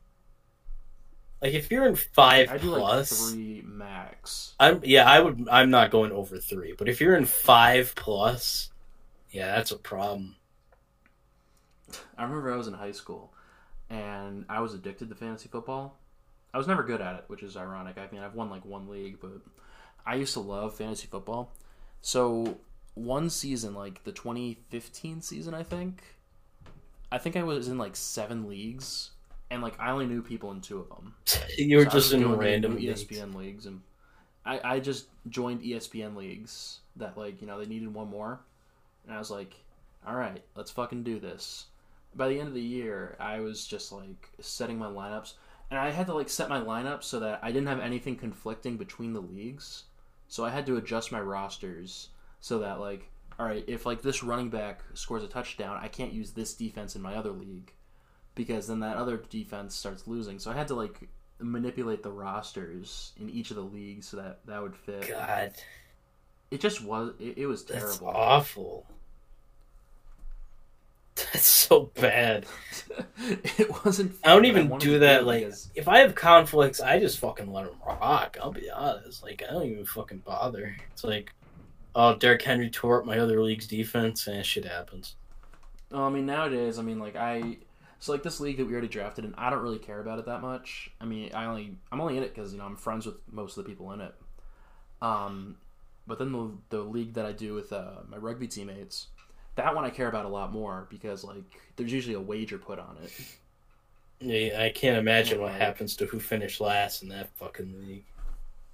Like 1.42 1.54
if 1.54 1.70
you're 1.70 1.86
in 1.86 1.98
five 1.98 2.50
I 2.50 2.58
do 2.58 2.70
like 2.70 2.80
plus, 2.80 3.32
three 3.32 3.62
max. 3.66 4.54
I'm 4.58 4.80
yeah, 4.86 5.04
I 5.04 5.20
would. 5.20 5.50
I'm 5.52 5.70
not 5.70 5.92
going 5.92 6.14
over 6.14 6.38
three, 6.38 6.74
but 6.78 6.88
if 6.88 7.02
you're 7.02 7.18
in 7.18 7.26
five 7.26 7.94
plus, 7.96 8.70
yeah, 9.32 9.56
that's 9.58 9.72
a 9.72 9.78
problem. 9.78 10.38
I 12.18 12.24
remember 12.24 12.54
I 12.54 12.56
was 12.56 12.68
in 12.68 12.74
high 12.74 12.94
school, 12.94 13.34
and 13.90 14.46
I 14.48 14.62
was 14.62 14.74
addicted 14.74 15.10
to 15.10 15.16
fantasy 15.16 15.50
football. 15.50 15.98
I 16.58 16.60
was 16.60 16.68
never 16.68 16.84
good 16.84 17.02
at 17.02 17.16
it, 17.16 17.26
which 17.28 17.44
is 17.44 17.56
ironic. 17.56 18.00
I 18.00 18.08
mean, 18.12 18.24
I've 18.24 18.34
won 18.34 18.50
like 18.50 18.66
one 18.66 18.90
league, 18.90 19.20
but 19.22 19.42
I 20.08 20.16
used 20.16 20.34
to 20.34 20.40
love 20.40 20.76
fantasy 20.76 21.08
football. 21.08 21.54
So 22.02 22.62
one 22.96 23.30
season, 23.30 23.76
like 23.76 24.04
the 24.06 24.12
2015 24.12 25.22
season, 25.22 25.54
I 25.54 25.64
think, 25.64 26.02
I 27.12 27.18
think 27.20 27.36
I 27.36 27.44
was 27.44 27.68
in 27.68 27.78
like 27.78 27.96
seven 27.96 28.48
leagues, 28.50 29.12
and 29.52 29.62
like 29.62 29.80
I 29.80 29.92
only 29.92 30.08
knew 30.08 30.24
people 30.24 30.52
in 30.52 30.62
two 30.62 30.80
of 30.80 30.90
them. 30.90 31.16
You 31.58 31.78
were 31.78 31.86
So 31.86 31.90
just 31.90 32.14
in 32.14 32.36
random 32.38 32.76
new 32.76 32.80
leagues. 32.80 33.04
ESPN 33.04 33.36
leagues, 33.36 33.66
and 33.68 33.82
I, 34.46 34.60
I 34.76 34.80
just 34.80 35.08
joined 35.30 35.62
ESPN 35.62 36.16
leagues 36.16 36.80
that 36.98 37.18
like 37.18 37.42
you 37.42 37.48
know 37.48 37.60
they 37.60 37.68
needed 37.68 37.94
one 37.94 38.10
more, 38.10 38.42
and 39.06 39.14
I 39.16 39.20
was 39.20 39.32
like, 39.32 39.56
all 40.06 40.16
right, 40.16 40.44
let's 40.56 40.72
fucking 40.72 41.04
do 41.04 41.20
this. 41.20 41.68
By 42.16 42.30
the 42.30 42.40
end 42.40 42.50
of 42.50 42.56
the 42.56 42.62
year, 42.62 43.16
I 43.20 43.42
was 43.42 43.66
just 43.68 43.92
like 43.92 44.30
setting 44.42 44.80
my 44.80 44.88
lineups, 44.88 45.36
and 45.70 45.80
I 45.80 45.92
had 45.92 46.08
to 46.08 46.14
like 46.14 46.30
set 46.30 46.50
my 46.50 46.60
lineup 46.62 47.04
so 47.04 47.20
that 47.20 47.40
I 47.44 47.52
didn't 47.52 47.68
have 47.68 47.80
anything 47.80 48.16
conflicting 48.16 48.78
between 48.78 49.14
the 49.14 49.22
leagues. 49.22 49.84
So 50.28 50.44
I 50.46 50.50
had 50.50 50.66
to 50.68 50.78
adjust 50.78 51.12
my 51.12 51.22
rosters 51.22 52.10
so 52.42 52.60
that 52.60 52.80
like, 52.80 53.10
all 53.40 53.46
right, 53.46 53.64
if 53.68 53.86
like 53.86 54.02
this 54.02 54.24
running 54.24 54.50
back 54.50 54.82
scores 54.94 55.24
a 55.24 55.28
touchdown, 55.28 55.80
I 55.82 55.88
can't 55.88 56.14
use 56.14 56.32
this 56.32 56.54
defense 56.54 56.96
in 56.96 57.02
my 57.02 57.16
other 57.16 57.32
league 57.32 57.74
because 58.36 58.68
then 58.68 58.80
that 58.82 58.98
other 58.98 59.18
defense 59.18 59.76
starts 59.76 60.08
losing. 60.08 60.40
So 60.40 60.52
I 60.52 60.56
had 60.56 60.68
to 60.70 60.76
like 60.76 61.10
manipulate 61.40 62.02
the 62.04 62.12
rosters 62.12 63.14
in 63.20 63.30
each 63.30 63.52
of 63.52 63.58
the 63.58 63.64
leagues 63.64 64.08
so 64.08 64.18
that 64.18 64.40
that 64.46 64.62
would 64.62 64.76
fit. 64.76 65.08
God, 65.08 65.54
It 66.52 66.60
just 66.62 66.84
was 66.84 67.14
it, 67.20 67.38
it 67.38 67.46
was 67.48 67.64
that's 67.66 68.00
terrible. 68.00 68.08
awful. 68.08 68.86
That's 71.34 71.46
so 71.46 71.92
bad. 71.96 72.46
it 73.18 73.86
wasn't. 73.86 74.16
I 74.24 74.30
don't 74.34 74.46
even 74.46 74.70
wanted 74.70 74.86
do 74.86 75.00
that. 75.00 75.26
Like, 75.26 75.42
because- 75.42 75.70
if 75.76 75.88
I 75.88 76.00
have 76.00 76.16
conflicts, 76.16 76.80
I 76.80 77.00
just 77.00 77.20
fucking 77.20 77.52
let 77.52 77.66
them 77.66 77.76
rock. 77.86 78.38
I'll 78.42 78.52
be 78.52 78.70
honest. 78.70 79.24
Like, 79.24 79.44
I 79.48 79.54
don't 79.54 79.66
even 79.66 79.86
fucking 79.86 80.20
bother. 80.20 80.76
It's 80.92 81.04
like, 81.04 81.34
oh, 81.96 82.16
Derrick 82.16 82.42
Henry 82.42 82.70
tore 82.70 83.00
up 83.00 83.06
my 83.06 83.20
other 83.20 83.42
league's 83.42 83.68
defense, 83.68 84.28
and 84.28 84.46
shit 84.46 84.66
happens. 84.66 85.16
Well, 85.92 86.04
I 86.04 86.10
mean, 86.10 86.26
nowadays, 86.26 86.80
I 86.80 86.82
mean, 86.82 87.00
like 87.00 87.16
I, 87.16 87.58
so 88.00 88.12
like 88.12 88.24
this 88.24 88.40
league 88.40 88.58
that 88.58 88.66
we 88.66 88.74
already 88.74 88.88
drafted, 88.88 89.26
and 89.26 89.34
I 89.38 89.50
don't 89.50 89.62
really 89.64 89.80
care 89.80 90.00
about 90.00 90.20
it 90.20 90.26
that 90.26 90.42
much. 90.42 90.92
I 91.02 91.06
mean, 91.06 91.32
I 91.34 91.46
only, 91.46 91.76
I'm 91.92 92.02
only 92.02 92.18
in 92.18 92.24
it 92.24 92.34
because 92.34 92.52
you 92.52 92.60
know 92.60 92.66
I'm 92.66 92.76
friends 92.76 93.06
with 93.06 93.16
most 93.32 93.58
of 93.58 93.64
the 93.64 93.70
people 93.70 93.92
in 93.94 94.02
it. 94.02 94.14
Um, 95.02 95.58
but 96.06 96.20
then 96.20 96.32
the 96.32 96.52
the 96.70 96.84
league 96.84 97.14
that 97.14 97.26
I 97.26 97.32
do 97.32 97.54
with 97.54 97.72
uh, 97.74 98.02
my 98.10 98.18
rugby 98.18 98.48
teammates, 98.48 99.08
that 99.58 99.76
one 99.76 99.84
I 99.84 99.90
care 99.90 100.08
about 100.08 100.26
a 100.26 100.30
lot 100.30 100.54
more 100.54 100.88
because 100.90 101.24
like 101.24 101.44
there's 101.76 101.92
usually 101.92 102.16
a 102.16 102.22
wager 102.22 102.58
put 102.58 102.80
on 102.80 102.98
it. 103.04 103.12
Yeah, 104.20 104.64
I 104.64 104.70
can't 104.70 104.98
imagine 104.98 105.42
what 105.42 105.52
happens 105.52 105.96
to 105.98 106.06
who 106.06 106.20
finished 106.20 106.62
last 106.62 107.04
in 107.04 107.10
that 107.10 107.30
fucking 107.36 107.76
league. 107.86 108.06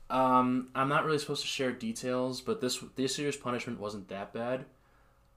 Um, 0.10 0.70
I'm 0.76 0.90
not 0.90 1.06
really 1.06 1.18
supposed 1.18 1.42
to 1.42 1.48
share 1.48 1.72
details, 1.72 2.40
but 2.42 2.62
this 2.62 2.84
this 2.96 3.18
year's 3.18 3.36
punishment 3.36 3.80
wasn't 3.80 4.10
that 4.10 4.34
bad. 4.34 4.66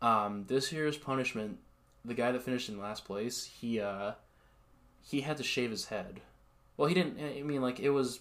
Um, 0.02 0.44
this 0.48 0.72
year's 0.72 0.98
punishment, 0.98 1.58
the 2.04 2.14
guy 2.14 2.30
that 2.32 2.42
finished 2.42 2.68
in 2.68 2.78
last 2.78 3.04
place, 3.04 3.44
he 3.44 3.80
uh, 3.80 4.12
he 5.02 5.22
had 5.22 5.36
to 5.38 5.42
shave 5.42 5.70
his 5.70 5.86
head. 5.86 6.20
Well, 6.76 6.88
he 6.88 6.94
didn't. 6.94 7.18
I 7.20 7.42
mean, 7.42 7.62
like 7.62 7.80
it 7.80 7.90
was, 7.90 8.20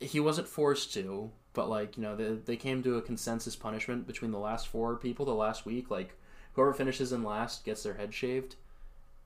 he 0.00 0.20
wasn't 0.20 0.48
forced 0.48 0.92
to, 0.94 1.30
but 1.52 1.68
like 1.68 1.96
you 1.96 2.02
know, 2.02 2.16
they 2.16 2.32
they 2.32 2.56
came 2.56 2.82
to 2.82 2.96
a 2.96 3.02
consensus 3.02 3.56
punishment 3.56 4.06
between 4.06 4.32
the 4.32 4.38
last 4.38 4.68
four 4.68 4.96
people 4.96 5.24
the 5.26 5.34
last 5.34 5.66
week. 5.66 5.90
Like 5.90 6.16
whoever 6.54 6.74
finishes 6.74 7.12
in 7.12 7.22
last 7.24 7.64
gets 7.64 7.82
their 7.82 7.94
head 7.94 8.14
shaved, 8.14 8.56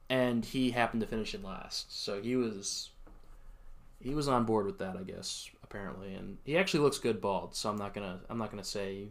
and 0.08 0.44
he 0.44 0.70
happened 0.72 1.00
to 1.02 1.06
finish 1.06 1.34
in 1.34 1.42
last, 1.42 2.02
so 2.02 2.20
he 2.22 2.36
was 2.36 2.90
he 4.00 4.14
was 4.14 4.28
on 4.28 4.44
board 4.44 4.66
with 4.66 4.78
that, 4.78 4.96
I 4.96 5.02
guess, 5.02 5.50
apparently, 5.62 6.14
and 6.14 6.38
he 6.44 6.56
actually 6.58 6.80
looks 6.80 6.98
good 6.98 7.20
bald. 7.20 7.54
So 7.54 7.70
I'm 7.70 7.76
not 7.76 7.94
gonna 7.94 8.20
I'm 8.28 8.38
not 8.38 8.50
gonna 8.50 8.64
say 8.64 9.08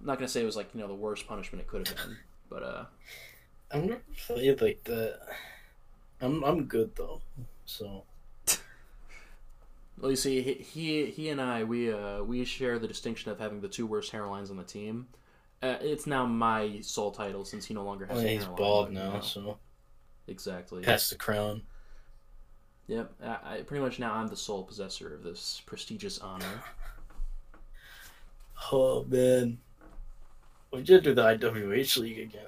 I'm 0.00 0.06
not 0.06 0.18
gonna 0.18 0.28
say 0.28 0.42
it 0.42 0.46
was 0.46 0.56
like 0.56 0.70
you 0.74 0.80
know 0.80 0.88
the 0.88 0.94
worst 0.94 1.26
punishment 1.26 1.62
it 1.62 1.68
could 1.68 1.86
have 1.86 1.96
been, 1.96 2.16
but 2.48 2.62
uh, 2.62 2.84
I'm 3.70 3.86
not 3.88 4.00
really 4.30 4.54
like 4.56 4.84
that. 4.84 5.20
I'm 6.20 6.42
I'm 6.44 6.64
good 6.64 6.96
though. 6.96 7.20
So 7.66 8.04
well, 10.00 10.10
you 10.10 10.16
see, 10.16 10.42
he 10.42 10.54
he, 10.54 11.06
he 11.06 11.28
and 11.28 11.40
I 11.40 11.64
we 11.64 11.92
uh 11.92 12.22
we 12.22 12.44
share 12.44 12.78
the 12.78 12.88
distinction 12.88 13.30
of 13.30 13.38
having 13.38 13.60
the 13.60 13.68
two 13.68 13.86
worst 13.86 14.12
hairlines 14.12 14.50
on 14.50 14.56
the 14.56 14.64
team. 14.64 15.08
Uh, 15.62 15.76
it's 15.82 16.06
now 16.06 16.24
my 16.24 16.80
sole 16.80 17.10
title 17.10 17.44
since 17.44 17.66
he 17.66 17.74
no 17.74 17.84
longer 17.84 18.06
has. 18.06 18.16
well, 18.16 18.26
he's 18.26 18.44
bald 18.46 18.88
you 18.88 18.94
now, 18.94 19.20
so 19.20 19.58
exactly. 20.26 20.82
pass 20.82 21.10
the 21.10 21.16
crown. 21.16 21.62
Yep. 22.86 23.12
I, 23.22 23.38
I 23.44 23.62
pretty 23.62 23.82
much 23.84 23.98
now 23.98 24.14
I'm 24.14 24.26
the 24.28 24.36
sole 24.36 24.64
possessor 24.64 25.14
of 25.14 25.22
this 25.22 25.62
prestigious 25.66 26.18
honor. 26.18 26.46
Oh 28.72 29.04
man, 29.04 29.56
we 30.70 30.82
did 30.82 31.02
do 31.02 31.14
the 31.14 31.22
IWH 31.22 31.96
league 31.96 32.18
again. 32.18 32.44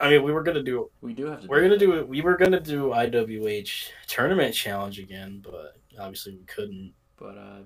I 0.00 0.10
mean, 0.10 0.24
we 0.24 0.32
were 0.32 0.42
gonna 0.42 0.60
do 0.62 0.90
We 1.02 1.12
do 1.14 1.26
have 1.26 1.42
to. 1.42 1.46
we're 1.46 1.60
do 1.60 1.68
gonna 1.78 1.78
that. 1.78 2.00
do 2.02 2.06
we 2.08 2.20
were 2.20 2.36
gonna 2.36 2.58
do 2.58 2.86
IWH 2.88 3.90
tournament 4.08 4.56
challenge 4.56 4.98
again, 4.98 5.40
but 5.44 5.76
obviously 6.00 6.32
we 6.34 6.42
couldn't. 6.46 6.94
But 7.16 7.38
uh, 7.38 7.58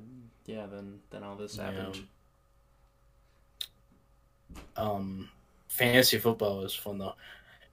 yeah, 0.45 0.67
then 0.67 0.99
then 1.11 1.23
all 1.25 1.37
this 1.37 1.57
Yeah. 1.57 1.71
happened. 1.73 2.07
Um, 4.77 5.29
fantasy 5.69 6.19
football 6.19 6.65
is 6.65 6.75
fun 6.75 6.99
though. 6.99 7.15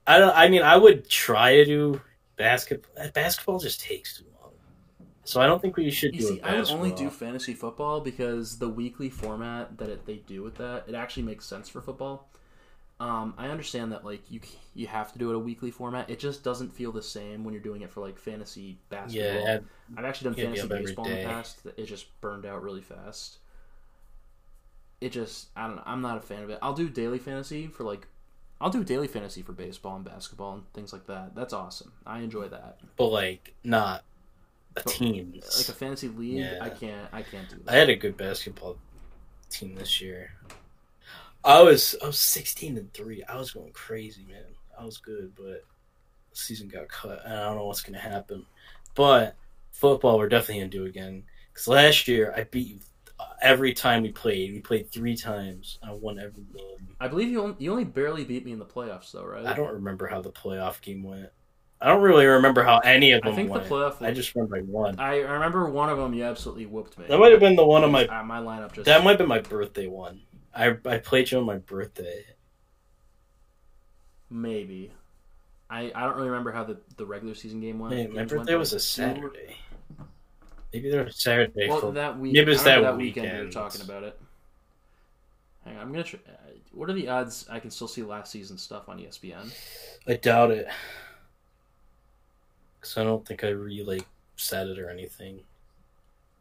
I 0.07 0.19
don't. 0.19 0.35
I 0.35 0.49
mean, 0.49 0.63
I 0.63 0.77
would 0.77 1.09
try 1.09 1.55
to 1.57 1.65
do 1.65 2.01
basketball. 2.37 3.09
Basketball 3.13 3.59
just 3.59 3.81
takes 3.81 4.17
too 4.17 4.25
long, 4.41 4.51
so 5.23 5.41
I 5.41 5.47
don't 5.47 5.61
think 5.61 5.77
we 5.77 5.91
should 5.91 6.15
You 6.15 6.21
do. 6.21 6.27
see, 6.27 6.41
I 6.41 6.59
would 6.59 6.69
only 6.69 6.91
do 6.91 7.09
fantasy 7.09 7.53
football 7.53 8.01
because 8.01 8.57
the 8.59 8.69
weekly 8.69 9.09
format 9.09 9.77
that 9.77 9.89
it, 9.89 10.05
they 10.05 10.17
do 10.17 10.43
with 10.43 10.55
that 10.55 10.85
it 10.87 10.95
actually 10.95 11.23
makes 11.23 11.45
sense 11.45 11.69
for 11.69 11.81
football. 11.81 12.29
Um, 12.99 13.33
I 13.37 13.47
understand 13.47 13.91
that 13.93 14.05
like 14.05 14.29
you 14.29 14.41
you 14.75 14.87
have 14.87 15.11
to 15.13 15.19
do 15.19 15.31
it 15.31 15.35
a 15.35 15.39
weekly 15.39 15.71
format. 15.71 16.09
It 16.09 16.19
just 16.19 16.43
doesn't 16.43 16.71
feel 16.71 16.91
the 16.91 17.01
same 17.01 17.43
when 17.43 17.53
you're 17.53 17.63
doing 17.63 17.81
it 17.81 17.89
for 17.91 18.01
like 18.01 18.19
fantasy 18.19 18.77
basketball. 18.89 19.43
Yeah, 19.43 19.59
I've 19.97 20.05
actually 20.05 20.25
done 20.31 20.35
fantasy 20.35 20.67
baseball 20.67 21.05
in 21.05 21.11
the 21.13 21.17
past. 21.25 21.65
It 21.77 21.85
just 21.85 22.19
burned 22.21 22.45
out 22.45 22.61
really 22.61 22.81
fast. 22.81 23.39
It 25.01 25.09
just 25.11 25.47
I 25.55 25.67
don't 25.67 25.75
know. 25.77 25.83
I'm 25.85 26.01
not 26.01 26.17
a 26.17 26.21
fan 26.21 26.43
of 26.43 26.49
it. 26.51 26.59
I'll 26.61 26.73
do 26.73 26.87
daily 26.87 27.17
fantasy 27.19 27.67
for 27.67 27.83
like 27.83 28.07
I'll 28.61 28.69
do 28.69 28.83
daily 28.83 29.07
fantasy 29.07 29.41
for 29.41 29.51
baseball 29.53 29.95
and 29.95 30.05
basketball 30.05 30.53
and 30.53 30.73
things 30.73 30.93
like 30.93 31.07
that. 31.07 31.33
That's 31.35 31.53
awesome. 31.53 31.91
I 32.05 32.19
enjoy 32.19 32.47
that. 32.49 32.77
but 32.97 33.07
like 33.07 33.53
not 33.63 34.03
a 34.77 34.81
team. 34.83 35.33
Like 35.33 35.67
a 35.69 35.73
fantasy 35.73 36.07
league, 36.07 36.37
Yeah. 36.37 36.59
I 36.61 36.69
can't 36.69 37.07
I 37.11 37.23
can't 37.23 37.49
do 37.49 37.55
that. 37.65 37.73
I 37.73 37.77
had 37.77 37.89
a 37.89 37.95
good 37.95 38.15
basketball 38.15 38.77
team 39.49 39.75
this 39.75 39.99
year. 39.99 40.33
I 41.43 41.63
was 41.63 41.95
I 42.03 42.05
was 42.07 42.19
sixteen 42.19 42.77
and 42.77 42.93
three. 42.93 43.23
I 43.23 43.35
was 43.37 43.51
going 43.51 43.71
crazy, 43.71 44.23
man. 44.29 44.43
I 44.79 44.85
was 44.85 44.97
good, 44.97 45.33
but 45.35 45.63
the 46.29 46.37
season 46.37 46.67
got 46.67 46.87
cut. 46.87 47.23
and 47.25 47.33
I 47.33 47.45
don't 47.45 47.57
know 47.57 47.65
what's 47.65 47.81
gonna 47.81 47.97
happen. 47.97 48.45
But 48.93 49.35
football, 49.71 50.19
we're 50.19 50.29
definitely 50.29 50.59
gonna 50.59 50.69
do 50.69 50.85
again. 50.85 51.23
Because 51.51 51.67
last 51.67 52.07
year 52.07 52.31
I 52.37 52.43
beat 52.43 52.67
you 52.67 52.79
every 53.41 53.73
time 53.73 54.03
we 54.03 54.11
played. 54.11 54.53
We 54.53 54.59
played 54.59 54.91
three 54.91 55.15
times. 55.15 55.79
I 55.83 55.91
won 55.93 56.19
every 56.19 56.43
game. 56.55 56.87
I 56.99 57.07
believe 57.07 57.29
you 57.29 57.41
only, 57.41 57.55
you 57.59 57.71
only 57.71 57.83
barely 57.83 58.23
beat 58.23 58.45
me 58.45 58.51
in 58.51 58.59
the 58.59 58.65
playoffs, 58.65 59.11
though, 59.11 59.25
right? 59.25 59.45
I 59.45 59.53
don't 59.53 59.73
remember 59.73 60.07
how 60.07 60.21
the 60.21 60.31
playoff 60.31 60.81
game 60.81 61.03
went. 61.03 61.29
I 61.81 61.87
don't 61.87 62.01
really 62.01 62.27
remember 62.27 62.63
how 62.63 62.77
any 62.79 63.11
of 63.11 63.23
them. 63.23 63.33
I 63.33 63.35
think 63.35 63.49
went. 63.49 63.63
the 63.63 63.69
playoff. 63.69 64.01
I 64.01 64.11
just 64.11 64.35
remember 64.35 64.57
I 64.57 64.61
won. 64.61 64.99
I 64.99 65.17
remember 65.17 65.67
one 65.69 65.89
of 65.89 65.97
them. 65.97 66.13
You 66.13 66.25
absolutely 66.25 66.67
whooped 66.67 66.97
me. 66.99 67.05
That 67.07 67.17
might 67.17 67.31
have 67.31 67.39
been 67.39 67.55
the 67.55 67.65
one 67.65 67.83
of 67.83 67.89
my. 67.89 68.05
Uh, 68.05 68.23
my 68.23 68.39
lineup 68.39 68.73
just. 68.73 68.85
That 68.85 69.03
might 69.03 69.11
have 69.11 69.17
been 69.17 69.27
my 69.27 69.39
birthday 69.39 69.87
one. 69.87 70.21
I 70.53 70.77
I 70.85 70.99
played 70.99 71.31
you 71.31 71.39
on 71.39 71.45
my 71.45 71.57
birthday. 71.57 72.23
maybe. 74.29 74.91
I, 75.71 75.91
I 75.95 76.01
don't 76.01 76.17
really 76.17 76.29
remember 76.29 76.51
how 76.51 76.65
the, 76.65 76.77
the 76.97 77.05
regular 77.05 77.33
season 77.33 77.61
game 77.61 77.79
went. 77.79 77.95
Man, 77.95 77.99
my 77.99 78.05
games 78.07 78.17
went, 78.17 78.29
birthday 78.29 78.55
was 78.55 78.73
a 78.73 78.79
Saturday. 78.79 79.57
Maybe 80.73 80.89
there 80.89 81.03
was 81.03 81.17
Saturday. 81.17 81.67
Well, 81.67 81.79
for- 81.81 81.91
that 81.91 82.17
week. 82.17 82.33
maybe 82.33 82.51
it 82.51 82.53
was 82.53 82.63
that 82.63 82.81
that 82.81 82.97
weekend. 82.97 83.37
we 83.37 83.45
were 83.45 83.51
talking 83.51 83.81
about 83.81 84.03
it. 84.03 84.19
Hang 85.65 85.75
on, 85.75 85.81
I'm 85.81 85.91
gonna. 85.91 86.03
Try, 86.03 86.19
uh, 86.27 86.51
what 86.71 86.89
are 86.89 86.93
the 86.93 87.07
odds 87.09 87.45
I 87.49 87.59
can 87.59 87.69
still 87.69 87.87
see 87.87 88.03
last 88.03 88.31
season 88.31 88.57
stuff 88.57 88.89
on 88.89 88.97
ESPN? 88.97 89.53
I 90.07 90.15
doubt 90.15 90.51
it. 90.51 90.67
Because 92.79 92.97
I 92.97 93.03
don't 93.03 93.25
think 93.25 93.43
I 93.43 93.49
re 93.49 93.83
like 93.83 94.07
set 94.37 94.67
it 94.67 94.79
or 94.79 94.89
anything. 94.89 95.41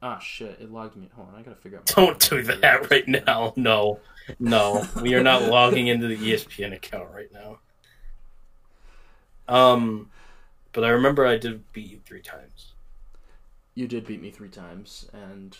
Ah, 0.03 0.19
shit! 0.19 0.57
It 0.61 0.73
logged 0.73 0.97
me. 0.97 1.11
Hold 1.15 1.29
on, 1.29 1.35
I 1.35 1.43
gotta 1.43 1.57
figure 1.57 1.79
out. 1.79 1.87
Don't 1.87 2.31
do 2.31 2.43
that 2.43 2.91
right 2.91 3.07
now. 3.07 3.53
No, 3.57 4.01
no, 4.39 4.87
we 5.03 5.15
are 5.15 5.23
not 5.23 5.43
logging 5.43 5.89
into 5.89 6.07
the 6.07 6.17
ESPN 6.17 6.73
account 6.73 7.11
right 7.13 7.31
now. 7.33 7.59
Um, 9.49 10.11
but 10.73 10.85
I 10.85 10.91
remember 10.91 11.27
I 11.27 11.37
did 11.37 11.71
beat 11.73 11.91
you 11.91 12.01
three 12.07 12.23
times. 12.23 12.70
You 13.75 13.87
did 13.87 14.07
beat 14.07 14.21
me 14.21 14.31
three 14.31 14.49
times, 14.49 15.09
and 15.13 15.57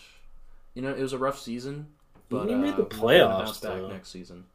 you 0.73 0.81
know 0.81 0.91
it 0.93 1.01
was 1.01 1.13
a 1.13 1.17
rough 1.17 1.39
season. 1.39 1.87
But 2.29 2.47
We 2.47 2.55
made 2.55 2.73
uh, 2.73 2.77
the 2.77 2.83
we're 2.83 2.89
playoffs, 2.89 3.61
back 3.61 3.89
next 3.89 4.09
season. 4.09 4.45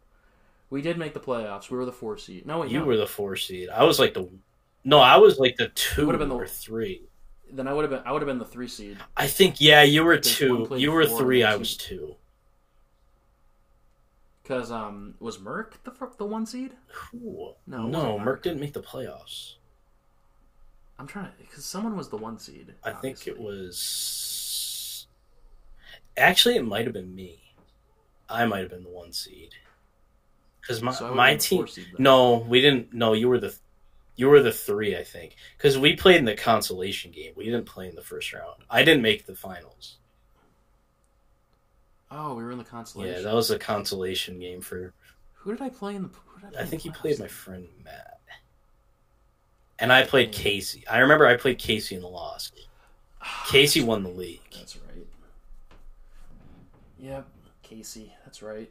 We 0.70 0.82
did 0.82 0.98
make 0.98 1.14
the 1.14 1.20
playoffs. 1.20 1.70
We 1.70 1.76
were 1.76 1.84
the 1.84 1.92
four 1.92 2.16
seed. 2.18 2.46
No, 2.46 2.60
wait, 2.60 2.70
You 2.70 2.80
no. 2.80 2.86
were 2.86 2.96
the 2.96 3.06
four 3.06 3.36
seed. 3.36 3.68
I 3.68 3.84
was 3.84 3.98
like 3.98 4.14
the. 4.14 4.28
No, 4.84 4.98
I 4.98 5.16
was 5.16 5.38
like 5.38 5.56
the 5.56 5.68
two 5.68 6.06
would've 6.06 6.18
been 6.18 6.28
the- 6.28 6.34
or 6.36 6.46
three. 6.46 7.02
Then 7.50 7.68
I 7.68 7.72
would 7.72 7.82
have 7.82 7.90
been. 7.90 8.02
I 8.04 8.12
would 8.12 8.22
have 8.22 8.26
been 8.26 8.38
the 8.38 8.44
three 8.44 8.66
seed. 8.68 8.98
I 9.16 9.26
think 9.26 9.60
yeah, 9.60 9.82
you 9.82 10.04
were 10.04 10.18
two. 10.18 10.68
You 10.76 10.90
were 10.92 11.06
three. 11.06 11.44
I 11.44 11.56
was 11.56 11.76
two. 11.76 12.16
Because 14.42 14.70
um, 14.70 15.14
was 15.20 15.38
Merck 15.38 15.72
the 15.84 15.92
the 16.18 16.24
one 16.24 16.46
seed? 16.46 16.72
Ooh. 17.14 17.52
No, 17.66 17.86
no, 17.86 18.18
Merck. 18.18 18.42
didn't 18.42 18.60
make 18.60 18.72
the 18.72 18.82
playoffs. 18.82 19.54
I'm 20.98 21.06
trying 21.06 21.26
to 21.26 21.32
because 21.38 21.64
someone 21.64 21.96
was 21.96 22.08
the 22.08 22.16
one 22.16 22.38
seed. 22.38 22.74
I 22.82 22.92
think 22.92 23.26
it 23.26 23.38
was. 23.38 25.06
Actually, 26.16 26.56
it 26.56 26.64
might 26.64 26.84
have 26.84 26.94
been 26.94 27.14
me. 27.14 27.42
I 28.28 28.46
might 28.46 28.60
have 28.60 28.70
been 28.70 28.82
the 28.84 28.90
one 28.90 29.12
seed. 29.12 29.50
Because 30.60 30.82
my 30.82 30.92
So 30.92 31.14
my 31.14 31.36
team. 31.36 31.66
seed. 31.68 31.86
No, 31.98 32.38
we 32.38 32.60
didn't. 32.60 32.92
No, 32.92 33.12
you 33.12 33.28
were 33.28 33.38
the. 33.38 33.54
You 34.18 34.28
were 34.28 34.40
the 34.40 34.52
three, 34.52 34.96
I 34.96 35.04
think, 35.04 35.36
because 35.58 35.76
we 35.76 35.94
played 35.94 36.16
in 36.16 36.24
the 36.24 36.34
consolation 36.34 37.12
game. 37.12 37.34
We 37.36 37.44
didn't 37.44 37.66
play 37.66 37.86
in 37.86 37.94
the 37.94 38.02
first 38.02 38.32
round. 38.32 38.62
I 38.70 38.82
didn't 38.82 39.02
make 39.02 39.26
the 39.26 39.34
finals. 39.34 39.98
Oh, 42.10 42.34
we 42.34 42.42
were 42.42 42.50
in 42.50 42.56
the 42.58 42.64
consolation. 42.64 43.14
Yeah, 43.14 43.20
that 43.22 43.34
was 43.34 43.50
a 43.50 43.58
consolation 43.58 44.38
game 44.38 44.62
for. 44.62 44.94
Who 45.34 45.52
did 45.52 45.60
I 45.60 45.68
play 45.68 45.96
in 45.96 46.04
the? 46.04 46.08
Who 46.08 46.40
did 46.40 46.46
I, 46.46 46.50
play 46.52 46.60
I 46.62 46.64
think 46.64 46.84
you 46.86 46.92
played 46.92 47.18
my 47.18 47.28
friend 47.28 47.68
Matt, 47.84 48.15
and 49.78 49.92
I 49.92 50.04
played 50.04 50.30
oh. 50.34 50.38
Casey. 50.38 50.86
I 50.88 50.98
remember 50.98 51.26
I 51.26 51.36
played 51.36 51.58
Casey 51.58 51.94
in 51.94 52.02
the 52.02 52.08
loss. 52.08 52.52
Ah, 53.22 53.46
Casey 53.50 53.82
won 53.82 54.02
the 54.02 54.10
league. 54.10 54.40
That's 54.52 54.76
right. 54.76 55.06
Yep, 56.98 57.28
Casey. 57.62 58.12
That's 58.24 58.42
right. 58.42 58.70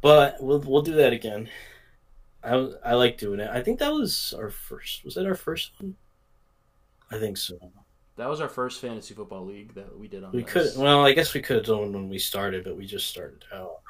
But 0.00 0.42
we'll 0.42 0.60
we'll 0.60 0.82
do 0.82 0.94
that 0.96 1.12
again. 1.12 1.48
I 2.42 2.54
I 2.84 2.94
like 2.94 3.18
doing 3.18 3.40
it. 3.40 3.50
I 3.50 3.62
think 3.62 3.78
that 3.78 3.92
was 3.92 4.34
our 4.36 4.50
first. 4.50 5.04
Was 5.04 5.14
that 5.14 5.26
our 5.26 5.34
first 5.34 5.72
one? 5.78 5.96
I 7.10 7.18
think 7.18 7.36
so. 7.36 7.58
That 8.16 8.28
was 8.28 8.40
our 8.40 8.48
first 8.48 8.80
fantasy 8.80 9.14
football 9.14 9.44
league 9.44 9.74
that 9.74 9.98
we 9.98 10.08
did 10.08 10.24
on. 10.24 10.32
We 10.32 10.42
this. 10.42 10.52
could. 10.52 10.82
Well, 10.82 11.04
I 11.04 11.12
guess 11.12 11.34
we 11.34 11.40
could 11.40 11.56
have 11.56 11.66
done 11.66 11.92
when 11.92 12.08
we 12.08 12.18
started, 12.18 12.64
but 12.64 12.76
we 12.76 12.86
just 12.86 13.08
started 13.08 13.44
out. 13.54 13.80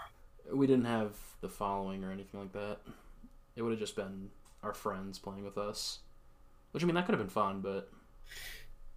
We 0.53 0.67
didn't 0.67 0.85
have 0.85 1.17
the 1.41 1.49
following 1.49 2.05
or 2.05 2.13
anything 2.13 2.41
like 2.41 2.53
that. 2.53 2.79
It 3.57 3.63
would 3.63 3.71
have 3.71 3.81
just 3.81 3.97
been 3.97 4.29
our 4.63 4.75
friends 4.75 5.19
playing 5.19 5.45
with 5.45 5.59
us. 5.59 6.01
Which 6.73 6.83
I 6.83 6.87
mean, 6.87 6.95
that 6.95 7.07
could 7.07 7.13
have 7.13 7.21
been 7.21 7.29
fun, 7.29 7.61
but 7.61 7.91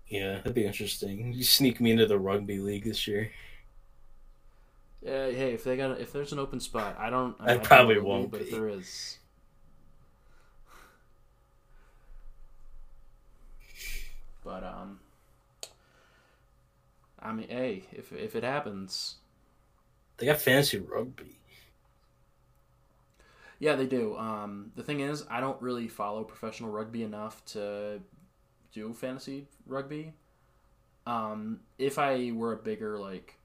Yeah, 0.08 0.36
that'd 0.38 0.54
be 0.56 0.66
interesting. 0.66 1.34
You 1.34 1.44
sneak 1.44 1.80
me 1.82 1.92
into 1.92 2.06
the 2.08 2.20
rugby 2.20 2.60
league 2.60 2.86
this 2.86 3.08
year. 3.08 3.32
uh, 5.06 5.10
hey, 5.30 5.54
if 5.54 5.64
they 5.64 5.78
got 5.78 6.00
if 6.00 6.12
there's 6.12 6.32
an 6.34 6.40
open 6.40 6.60
spot, 6.60 6.96
I 7.00 7.10
don't. 7.10 7.36
I 7.40 7.54
don't 7.54 7.64
probably 7.64 8.00
won't 8.00 8.32
but 8.32 8.42
if 8.42 8.50
there 8.52 8.68
is, 8.70 9.20
but 14.44 14.64
um, 14.64 15.00
I 17.20 17.32
mean, 17.34 17.50
hey, 17.50 17.86
if 17.92 18.12
if 18.14 18.36
it 18.36 18.44
happens, 18.44 19.16
They 20.18 20.26
got 20.26 20.42
fantasy 20.42 20.80
rugby. 20.80 21.38
Yeah, 23.60 23.76
they 23.76 23.86
do. 23.86 24.18
Um, 24.18 24.72
the 24.76 24.84
thing 24.84 25.00
is, 25.00 25.26
I 25.30 25.40
don't 25.40 25.62
really 25.62 25.88
follow 25.88 26.24
professional 26.24 26.70
rugby 26.70 27.04
enough 27.04 27.44
to 27.46 28.02
do 28.74 28.94
fantasy 28.94 29.48
rugby. 29.66 30.14
Um, 31.08 31.62
if 31.78 31.98
I 32.00 32.32
were 32.34 32.54
a 32.54 32.58
bigger 32.58 32.98
like, 32.98 33.38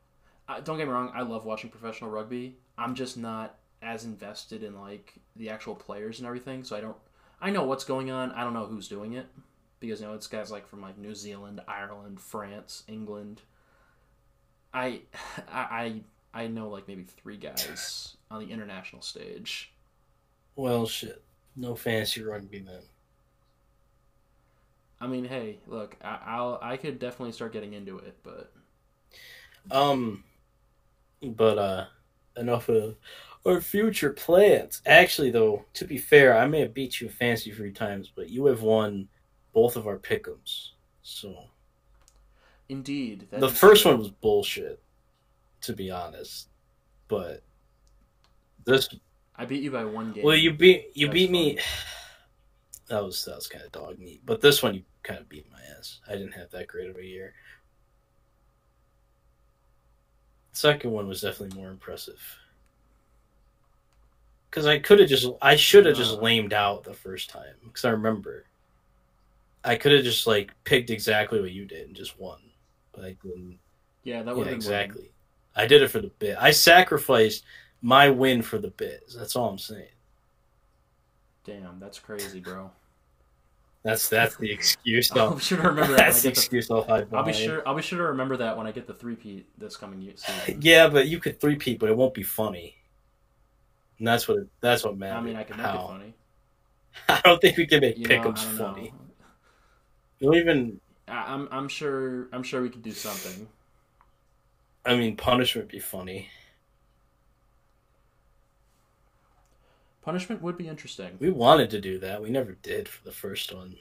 I, 0.48 0.60
don't 0.60 0.78
get 0.78 0.86
me 0.86 0.92
wrong, 0.92 1.12
I 1.14 1.22
love 1.22 1.44
watching 1.44 1.70
professional 1.70 2.10
rugby. 2.10 2.56
I'm 2.76 2.94
just 2.94 3.16
not 3.16 3.56
as 3.82 4.04
invested 4.04 4.62
in 4.62 4.78
like 4.78 5.14
the 5.36 5.50
actual 5.50 5.74
players 5.74 6.18
and 6.18 6.26
everything, 6.26 6.64
so 6.64 6.76
I 6.76 6.80
don't. 6.80 6.96
I 7.42 7.50
know 7.50 7.64
what's 7.64 7.84
going 7.84 8.10
on. 8.10 8.32
I 8.32 8.44
don't 8.44 8.52
know 8.52 8.66
who's 8.66 8.88
doing 8.88 9.14
it 9.14 9.26
because 9.78 10.00
you 10.00 10.06
know 10.06 10.14
it's 10.14 10.26
guys 10.26 10.50
like 10.50 10.68
from 10.68 10.82
like 10.82 10.98
New 10.98 11.14
Zealand, 11.14 11.60
Ireland, 11.66 12.20
France, 12.20 12.82
England. 12.88 13.40
I, 14.74 15.00
I, 15.52 16.02
I 16.32 16.42
I 16.42 16.46
know 16.46 16.68
like 16.68 16.86
maybe 16.88 17.04
three 17.04 17.36
guys 17.36 18.16
on 18.30 18.40
the 18.40 18.52
international 18.52 19.02
stage. 19.02 19.72
Well, 20.60 20.86
shit. 20.86 21.22
No 21.56 21.74
fantasy 21.74 22.22
rugby 22.22 22.58
then. 22.58 22.82
I 25.00 25.06
mean, 25.06 25.24
hey, 25.24 25.56
look, 25.66 25.96
I, 26.04 26.18
I'll 26.26 26.58
I 26.60 26.76
could 26.76 26.98
definitely 26.98 27.32
start 27.32 27.54
getting 27.54 27.72
into 27.72 27.96
it, 27.96 28.18
but 28.22 28.52
Um, 29.70 30.22
but 31.22 31.56
uh, 31.56 31.86
enough 32.36 32.68
of 32.68 32.96
our 33.46 33.62
future 33.62 34.10
plans. 34.10 34.82
Actually, 34.84 35.30
though, 35.30 35.64
to 35.72 35.86
be 35.86 35.96
fair, 35.96 36.36
I 36.36 36.46
may 36.46 36.60
have 36.60 36.74
beat 36.74 37.00
you 37.00 37.08
fantasy 37.08 37.52
three 37.52 37.72
times, 37.72 38.12
but 38.14 38.28
you 38.28 38.44
have 38.44 38.60
won 38.60 39.08
both 39.54 39.76
of 39.76 39.86
our 39.86 39.98
pickums. 39.98 40.72
So 41.02 41.44
indeed, 42.68 43.28
the 43.30 43.48
first 43.48 43.84
true. 43.84 43.92
one 43.92 44.00
was 44.00 44.10
bullshit, 44.10 44.82
to 45.62 45.72
be 45.72 45.90
honest. 45.90 46.48
But 47.08 47.42
this, 48.66 48.90
I 49.40 49.46
beat 49.46 49.62
you 49.62 49.70
by 49.70 49.86
one 49.86 50.12
game. 50.12 50.22
well, 50.24 50.36
you 50.36 50.52
beat 50.52 50.90
you 50.94 51.06
That's 51.06 51.14
beat 51.14 51.30
me. 51.30 51.58
That 52.88 53.04
was 53.04 53.24
that 53.24 53.36
was 53.36 53.46
kind 53.46 53.64
of 53.64 53.70
dog 53.70 53.98
meat. 54.00 54.20
But 54.26 54.40
this 54.40 54.62
one, 54.64 54.74
you 54.74 54.82
kind 55.04 55.20
of 55.20 55.28
beat 55.28 55.46
my 55.50 55.60
ass. 55.78 56.00
I 56.08 56.12
didn't 56.12 56.32
have 56.32 56.50
that 56.50 56.66
great 56.66 56.90
of 56.90 56.96
a 56.96 57.04
year. 57.04 57.34
Second 60.52 60.90
one 60.90 61.06
was 61.08 61.20
definitely 61.20 61.56
more 61.56 61.70
impressive. 61.70 62.20
Because 64.50 64.66
I 64.66 64.80
could 64.80 64.98
have 64.98 65.08
just, 65.08 65.28
I 65.40 65.54
should 65.56 65.86
have 65.86 65.96
just 65.96 66.18
Uh. 66.18 66.20
lamed 66.20 66.52
out 66.52 66.82
the 66.82 66.92
first 66.94 67.30
time. 67.30 67.54
Because 67.64 67.84
I 67.84 67.90
remember, 67.90 68.46
I 69.64 69.76
could 69.76 69.92
have 69.92 70.04
just 70.04 70.26
like 70.26 70.52
picked 70.64 70.90
exactly 70.90 71.40
what 71.40 71.52
you 71.52 71.64
did 71.64 71.86
and 71.86 71.96
just 71.96 72.18
won. 72.18 72.40
But 72.92 73.04
I 73.04 73.16
didn't. 73.22 73.60
yeah, 74.02 74.22
that 74.22 74.36
Yeah, 74.36 74.36
would 74.36 74.46
have 74.48 74.54
exactly. 74.56 75.12
I 75.54 75.66
did 75.66 75.82
it 75.82 75.88
for 75.88 76.00
the 76.00 76.08
bit. 76.08 76.36
I 76.40 76.50
sacrificed 76.50 77.44
my 77.82 78.10
win 78.10 78.42
for 78.42 78.58
the 78.58 78.68
bit. 78.70 79.12
That's 79.16 79.36
all 79.36 79.48
I'm 79.48 79.58
saying. 79.58 79.86
Damn, 81.44 81.80
that's 81.80 81.98
crazy, 81.98 82.40
bro. 82.40 82.70
That's 83.82 84.08
that's 84.08 84.36
the 84.36 84.50
excuse. 84.50 85.10
I'll 85.16 85.20
I'll, 85.20 85.34
be 85.34 85.40
sure 85.40 85.58
to 85.58 85.68
remember 85.68 85.92
that. 85.92 85.98
That's 85.98 86.22
the 86.22 86.28
get 86.28 86.34
the, 86.34 86.40
excuse 86.40 86.70
I'll 86.70 86.86
I'll 87.12 87.24
be 87.24 87.32
sure. 87.32 87.66
I'll 87.66 87.74
be 87.74 87.82
sure 87.82 87.98
to 87.98 88.04
remember 88.04 88.36
that 88.36 88.56
when 88.56 88.66
I 88.66 88.72
get 88.72 88.86
the 88.86 88.92
three 88.94 89.16
peat 89.16 89.46
this 89.58 89.76
coming 89.76 90.02
year. 90.02 90.12
Season. 90.16 90.60
Yeah, 90.62 90.88
but 90.88 91.08
you 91.08 91.18
could 91.18 91.40
three 91.40 91.56
peat, 91.56 91.78
but 91.78 91.88
it 91.88 91.96
won't 91.96 92.12
be 92.12 92.22
funny. 92.22 92.76
And 93.98 94.06
that's 94.06 94.28
what 94.28 94.38
that's 94.60 94.84
what 94.84 94.98
matters. 94.98 95.16
I 95.16 95.20
mean, 95.22 95.36
I 95.36 95.44
can 95.44 95.56
make 95.56 95.66
How. 95.66 95.84
it 95.84 95.88
funny. 95.88 96.14
I 97.08 97.20
don't 97.24 97.40
think 97.40 97.56
we 97.56 97.66
can 97.66 97.80
make 97.80 97.96
You 97.96 98.06
know, 98.08 98.22
don't 98.22 98.38
funny. 98.38 98.88
know. 98.88 98.92
You'll 100.18 100.36
even. 100.36 100.80
I, 101.08 101.32
I'm 101.32 101.48
I'm 101.50 101.68
sure 101.68 102.28
I'm 102.32 102.42
sure 102.42 102.60
we 102.60 102.68
could 102.68 102.82
do 102.82 102.92
something. 102.92 103.48
I 104.84 104.96
mean, 104.96 105.16
punishment 105.16 105.68
would 105.68 105.72
be 105.72 105.80
funny. 105.80 106.28
Punishment 110.02 110.40
would 110.42 110.56
be 110.56 110.66
interesting. 110.68 111.16
We 111.18 111.30
wanted 111.30 111.70
to 111.70 111.80
do 111.80 111.98
that. 111.98 112.22
We 112.22 112.30
never 112.30 112.52
did 112.62 112.88
for 112.88 113.04
the 113.04 113.12
first 113.12 113.54
one. 113.54 113.76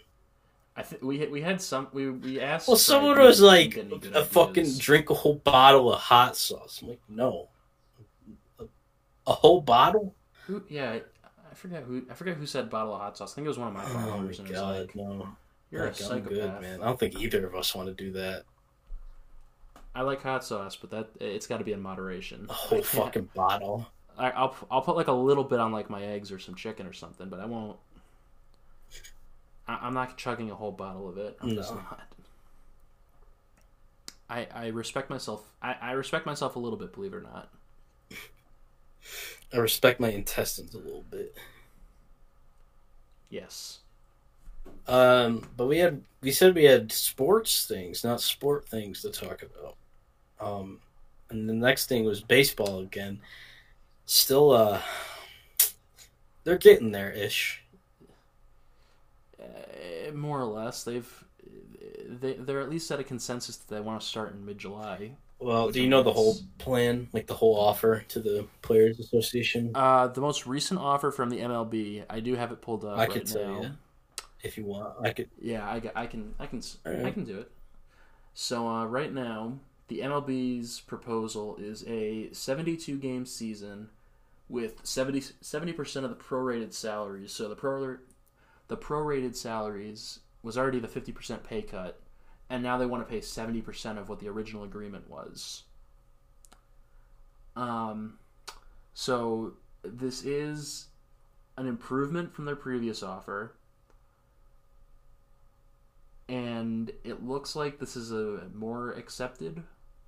I 0.76 0.84
think 0.84 1.02
we 1.02 1.20
had- 1.20 1.32
we 1.32 1.42
had 1.42 1.62
some. 1.62 1.88
We 1.94 2.10
we 2.10 2.40
asked. 2.40 2.68
Well, 2.68 2.78
someone 2.78 3.18
was 3.20 3.42
like, 3.42 3.74
didn't 3.76 3.90
get 3.90 3.92
any 3.92 4.14
good 4.14 4.16
a 4.16 4.26
fucking 4.26 4.78
drink 4.78 5.10
a 5.10 5.14
whole 5.14 5.36
bottle 5.36 5.94
of 5.94 6.00
hot 6.00 6.36
sauce. 6.38 6.82
I'm 6.82 6.90
like, 6.90 7.02
no. 7.10 7.50
A, 8.60 8.66
a 9.28 9.34
whole 9.34 9.62
bottle? 9.62 10.16
Who, 10.48 10.64
yeah, 10.70 11.00
I, 11.52 11.54
forget 11.54 11.84
who. 11.84 12.04
I 12.10 12.14
forget 12.14 12.36
who 12.38 12.46
said 12.46 12.70
bottle 12.70 12.94
of 12.96 13.02
hot 13.02 13.18
sauce. 13.18 13.34
I 13.34 13.36
think 13.36 13.46
it 13.46 13.50
was 13.50 13.58
one 13.60 13.68
of 13.70 13.74
my 13.74 13.84
Oh 13.84 13.88
followers, 13.88 14.40
my 14.40 14.46
and 14.46 14.48
it 14.48 14.52
was 14.52 14.60
god, 14.62 14.80
like, 14.82 14.96
no. 14.96 15.28
"You're 15.72 15.84
Like, 15.86 15.92
a 15.92 15.96
psychopath." 16.04 16.30
good, 16.30 16.62
man. 16.62 16.82
I 16.82 16.86
don't 16.86 17.00
think 17.00 17.20
either 17.20 17.46
of 17.46 17.56
us 17.56 17.76
want 17.76 17.88
to 17.90 17.94
do 17.94 18.12
that. 18.14 18.44
I 19.96 20.02
like 20.04 20.22
hot 20.22 20.44
sauce, 20.46 20.76
but 20.76 20.92
that 20.92 21.10
it's 21.20 21.48
got 21.48 21.58
to 21.58 21.64
be 21.66 21.74
in 21.74 21.82
moderation. 21.82 22.46
A 22.50 22.54
whole 22.54 22.82
fucking 22.84 23.30
bottle. 23.34 23.88
I, 24.20 24.30
I'll 24.32 24.56
I'll 24.70 24.82
put 24.82 24.96
like 24.96 25.08
a 25.08 25.14
little 25.14 25.44
bit 25.44 25.60
on 25.60 25.72
like 25.72 25.90
my 25.90 26.04
eggs 26.04 26.32
or 26.32 26.40
some 26.40 26.56
chicken 26.56 26.86
or 26.86 26.94
something, 26.94 27.30
but 27.30 27.40
I 27.40 27.46
won't. 27.46 27.78
I, 29.68 29.80
I'm 29.82 29.94
not 29.94 30.18
chugging 30.18 30.52
a 30.52 30.56
whole 30.56 30.72
bottle 30.72 31.08
of 31.08 31.18
it. 31.18 31.38
I'm 31.42 31.56
just 31.56 31.74
not. 31.74 32.02
I 34.30 34.48
I 34.54 34.68
respect 34.68 35.10
myself. 35.10 35.44
I, 35.62 35.76
I 35.82 35.92
respect 35.94 36.26
myself 36.26 36.56
a 36.56 36.60
little 36.60 36.78
bit, 36.78 36.94
believe 36.94 37.14
it 37.14 37.18
or 37.18 37.22
not. 37.22 37.50
I 39.54 39.58
respect 39.58 40.00
my 40.00 40.10
intestines 40.10 40.76
a 40.76 40.80
little 40.80 41.06
bit. 41.10 41.36
Yes. 43.30 43.80
Um, 44.88 45.48
but 45.56 45.68
we 45.68 45.80
had 45.80 46.04
we 46.22 46.32
said 46.32 46.56
we 46.56 46.66
had 46.66 46.92
sports 46.92 47.66
things, 47.66 48.04
not 48.04 48.22
sport 48.22 48.68
things 48.68 49.02
to 49.02 49.10
talk 49.10 49.44
about. 49.44 49.76
Um, 50.40 50.80
and 51.30 51.48
the 51.48 51.54
next 51.54 51.88
thing 51.88 52.06
was 52.06 52.22
baseball 52.22 52.80
again. 52.80 53.20
Still, 54.12 54.50
uh, 54.50 54.82
they're 56.43 56.58
getting 56.58 56.91
there 56.91 57.12
ish. 57.12 57.62
Uh, 59.39 60.12
more 60.15 60.39
or 60.39 60.45
less, 60.45 60.84
they've 60.84 61.24
they 62.19 62.34
they're 62.34 62.60
at 62.60 62.72
least 62.72 62.89
at 62.89 63.00
a 63.00 63.04
consensus 63.04 63.58
that 63.58 63.72
they 63.72 63.80
want 63.80 64.02
to 64.02 64.08
start 64.08 64.34
in 64.34 64.43
mid 64.43 64.58
July. 64.58 65.12
Well, 65.38 65.69
do 65.69 65.80
you 65.80 65.88
know 65.88 66.02
the 66.02 66.12
whole 66.12 66.38
plan, 66.58 67.08
like 67.13 67.28
the 67.28 67.36
whole 67.36 67.56
offer 67.56 68.04
to 68.08 68.19
the 68.19 68.48
Players 68.63 69.00
Association? 69.00 69.74
Uh, 69.76 70.08
the 70.08 70.22
most 70.22 70.48
recent 70.48 70.80
offer 70.80 71.12
from 71.12 71.30
the 71.30 71.41
MLB, 71.41 72.04
I 72.10 72.19
do 72.19 72.34
have 72.34 72.52
it 72.52 72.63
pulled 72.63 72.86
up 72.86 72.98
I 72.98 73.02
right 73.02 73.12
could 73.12 73.28
tell 73.28 73.62
you. 73.62 73.72
If 74.41 74.58
you 74.58 74.65
want, 74.65 74.95
I 75.06 75.12
could. 75.12 75.30
Yeah, 75.39 75.63
I, 75.63 75.84
I 75.93 76.08
can 76.08 76.34
I 76.39 76.48
can 76.48 76.63
I 76.84 77.12
can 77.12 77.26
do 77.26 77.38
it. 77.38 77.52
So 78.34 78.67
uh, 78.67 78.86
right 78.88 79.13
now, 79.13 79.60
the 79.88 80.00
MLB's 80.00 80.80
proposal 80.80 81.58
is 81.60 81.86
a 81.88 82.30
72 82.32 82.98
game 82.98 83.28
season 83.28 83.89
with 84.50 84.80
70 84.84 85.22
percent 85.74 86.06
of 86.06 86.10
the 86.10 86.18
prorated 86.18 86.74
salaries. 86.74 87.32
So 87.32 87.48
the 87.48 87.56
pro 87.56 87.98
the 88.68 88.78
prorated 88.78 89.36
salaries 89.36 90.20
was 90.44 90.58
already 90.58 90.80
the 90.80 90.88
50 90.88 91.12
percent 91.12 91.44
pay 91.44 91.62
cut, 91.62 92.02
and 92.50 92.62
now 92.62 92.78
they 92.78 92.86
want 92.86 93.08
to 93.08 93.12
pay 93.12 93.22
70 93.22 93.62
percent 93.62 94.00
of 94.00 94.10
what 94.10 94.20
the 94.20 94.28
original 94.28 94.64
agreement 94.64 95.10
was. 95.10 95.64
Um, 97.56 98.18
so 98.94 99.54
this 99.84 100.24
is 100.26 100.88
an 101.58 101.68
improvement 101.68 102.34
from 102.34 102.46
their 102.46 102.56
previous 102.56 103.04
offer 103.04 103.54
and 106.30 106.92
it 107.04 107.24
looks 107.24 107.56
like 107.56 107.80
this 107.80 107.96
is 107.96 108.12
a 108.12 108.48
more 108.54 108.92
accepted 108.94 109.64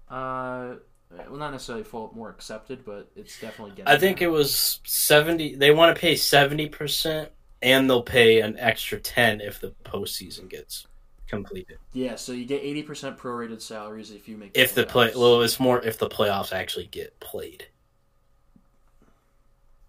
uh 0.10 0.76
Uh, 1.12 1.24
well 1.30 1.40
not 1.40 1.52
necessarily 1.52 1.84
full 1.84 2.12
more 2.16 2.30
accepted 2.30 2.86
but 2.86 3.12
it's 3.16 3.38
definitely 3.38 3.74
getting 3.76 3.86
I 3.86 3.98
think 3.98 4.18
there. 4.18 4.28
it 4.30 4.32
was 4.32 4.80
seventy. 4.86 5.56
They 5.56 5.72
want 5.72 5.96
to 5.96 6.00
pay 6.00 6.16
seventy 6.16 6.68
percent, 6.70 7.32
and 7.62 7.90
they'll 7.90 8.04
pay 8.04 8.42
an 8.42 8.58
extra 8.58 9.00
ten 9.00 9.42
if 9.42 9.60
the 9.60 9.72
postseason 9.84 10.50
gets 10.50 10.88
completed. 11.28 11.78
yeah 11.94 12.16
so 12.16 12.32
you 12.32 12.46
get 12.46 12.64
80% 12.64 13.18
prorated 13.18 13.62
salaries 13.62 14.12
if 14.12 14.28
you 14.28 14.38
make 14.38 14.52
If 14.54 14.74
the 14.76 14.86
play, 14.86 15.12
well, 15.14 15.42
it's 15.42 15.60
more 15.60 15.82
if 15.84 15.98
the 15.98 16.08
playoffs 16.10 16.54
actually 16.54 16.88
get 16.88 17.20
played, 17.20 17.68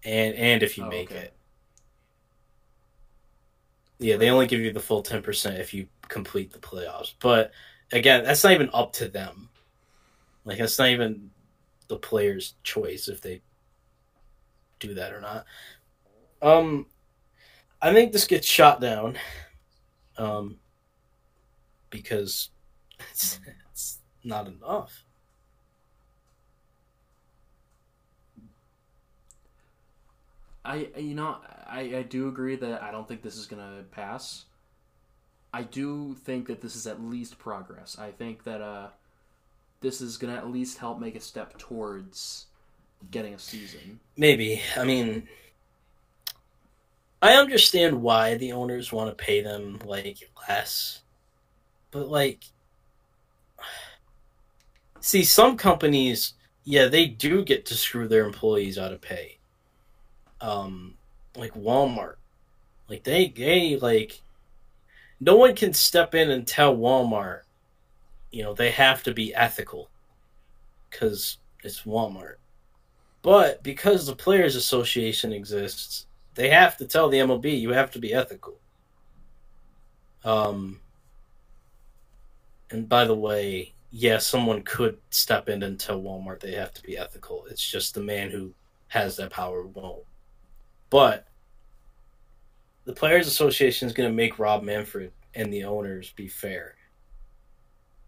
and 0.03 0.35
and 0.35 0.63
if 0.63 0.77
you 0.77 0.85
Oh, 0.85 0.89
make 0.89 1.11
okay. 1.11 1.15
it. 1.15 1.33
Yeah, 3.99 4.17
they 4.17 4.29
only 4.29 4.47
give 4.47 4.59
you 4.61 4.73
the 4.73 4.79
full 4.79 5.01
ten 5.03 5.21
percent 5.21 5.59
if 5.59 5.73
you 5.73 5.87
complete 6.09 6.51
the 6.51 6.59
playoffs. 6.59 7.13
But 7.19 7.51
again, 7.91 8.23
that's 8.23 8.43
not 8.43 8.53
even 8.53 8.69
up 8.73 8.93
to 8.93 9.07
them. 9.07 9.49
Like 10.45 10.57
that's 10.57 10.77
not 10.77 10.89
even 10.89 11.29
the 11.87 11.97
player's 11.97 12.55
choice 12.63 13.07
if 13.07 13.21
they 13.21 13.41
do 14.79 14.93
that 14.95 15.13
or 15.13 15.21
not. 15.21 15.45
Um, 16.41 16.87
I 17.81 17.93
think 17.93 18.11
this 18.11 18.27
gets 18.27 18.47
shot 18.47 18.81
down. 18.81 19.17
Um, 20.17 20.59
because 21.93 22.49
it's, 23.11 23.39
it's 23.71 23.99
not 24.23 24.47
enough. 24.47 25.05
I 30.65 30.87
you 30.97 31.13
know 31.13 31.37
I, 31.67 31.81
I 31.97 32.01
do 32.03 32.29
agree 32.29 32.55
that 32.55 32.81
I 32.81 32.91
don't 32.91 33.07
think 33.07 33.21
this 33.21 33.35
is 33.35 33.45
gonna 33.45 33.83
pass. 33.91 34.45
I 35.53 35.63
do 35.63 36.15
think 36.23 36.47
that 36.47 36.61
this 36.61 36.75
is 36.75 36.87
at 36.87 37.03
least 37.03 37.37
progress. 37.37 37.97
I 37.99 38.11
think 38.11 38.43
that 38.45 38.61
uh, 38.61 38.87
this 39.83 40.01
is 40.01 40.17
gonna 40.17 40.33
at 40.33 40.49
least 40.49 40.79
help 40.79 40.99
make 40.99 41.15
a 41.15 41.19
step 41.19 41.57
towards 41.59 42.47
getting 43.11 43.35
a 43.35 43.39
season. 43.39 43.99
Maybe. 44.17 44.61
I 44.75 44.85
mean, 44.85 45.27
I 47.21 47.35
understand 47.35 48.01
why 48.01 48.35
the 48.35 48.53
owners 48.53 48.91
want 48.91 49.15
to 49.15 49.23
pay 49.23 49.41
them 49.41 49.79
like 49.85 50.31
less, 50.49 51.01
but 51.91 52.07
like, 52.07 52.43
see, 54.99 55.23
some 55.23 55.57
companies, 55.57 56.33
yeah, 56.63 56.87
they 56.87 57.05
do 57.05 57.43
get 57.43 57.65
to 57.67 57.75
screw 57.75 58.07
their 58.07 58.25
employees 58.25 58.77
out 58.77 58.93
of 58.93 59.01
pay. 59.01 59.37
Um, 60.41 60.95
like 61.35 61.53
Walmart, 61.53 62.15
like 62.89 63.03
they 63.03 63.29
they 63.29 63.77
like, 63.77 64.21
no 65.19 65.35
one 65.37 65.55
can 65.55 65.73
step 65.73 66.13
in 66.15 66.29
and 66.29 66.45
tell 66.45 66.75
Walmart, 66.75 67.42
you 68.33 68.43
know, 68.43 68.53
they 68.53 68.71
have 68.71 69.03
to 69.03 69.13
be 69.13 69.33
ethical, 69.35 69.89
because 70.89 71.37
it's 71.63 71.83
Walmart. 71.83 72.35
But 73.21 73.63
because 73.63 74.05
the 74.05 74.15
Players 74.15 74.55
Association 74.55 75.31
exists, 75.31 76.07
they 76.33 76.49
have 76.49 76.75
to 76.77 76.85
tell 76.85 77.09
the 77.09 77.19
MLB 77.19 77.59
you 77.59 77.69
have 77.71 77.91
to 77.91 77.99
be 77.99 78.13
ethical. 78.13 78.55
Um, 80.25 80.79
and 82.71 82.89
by 82.89 83.05
the 83.05 83.15
way, 83.15 83.73
yeah, 83.91 84.17
someone 84.17 84.63
could 84.63 84.97
step 85.11 85.47
in 85.47 85.61
and 85.61 85.79
tell 85.79 86.01
Walmart 86.01 86.39
they 86.39 86.53
have 86.53 86.73
to 86.73 86.83
be 86.83 86.97
ethical. 86.97 87.45
It's 87.51 87.65
just 87.65 87.93
the 87.93 88.01
man 88.01 88.31
who 88.31 88.53
has 88.87 89.15
that 89.17 89.29
power 89.29 89.65
won't. 89.65 90.03
But 90.89 91.27
the 92.85 92.93
Players 92.93 93.27
Association 93.27 93.87
is 93.87 93.93
going 93.93 94.09
to 94.09 94.15
make 94.15 94.39
Rob 94.39 94.63
Manfred 94.63 95.11
and 95.35 95.53
the 95.53 95.65
owners 95.65 96.11
be 96.15 96.27
fair. 96.27 96.75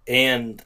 And 0.08 0.64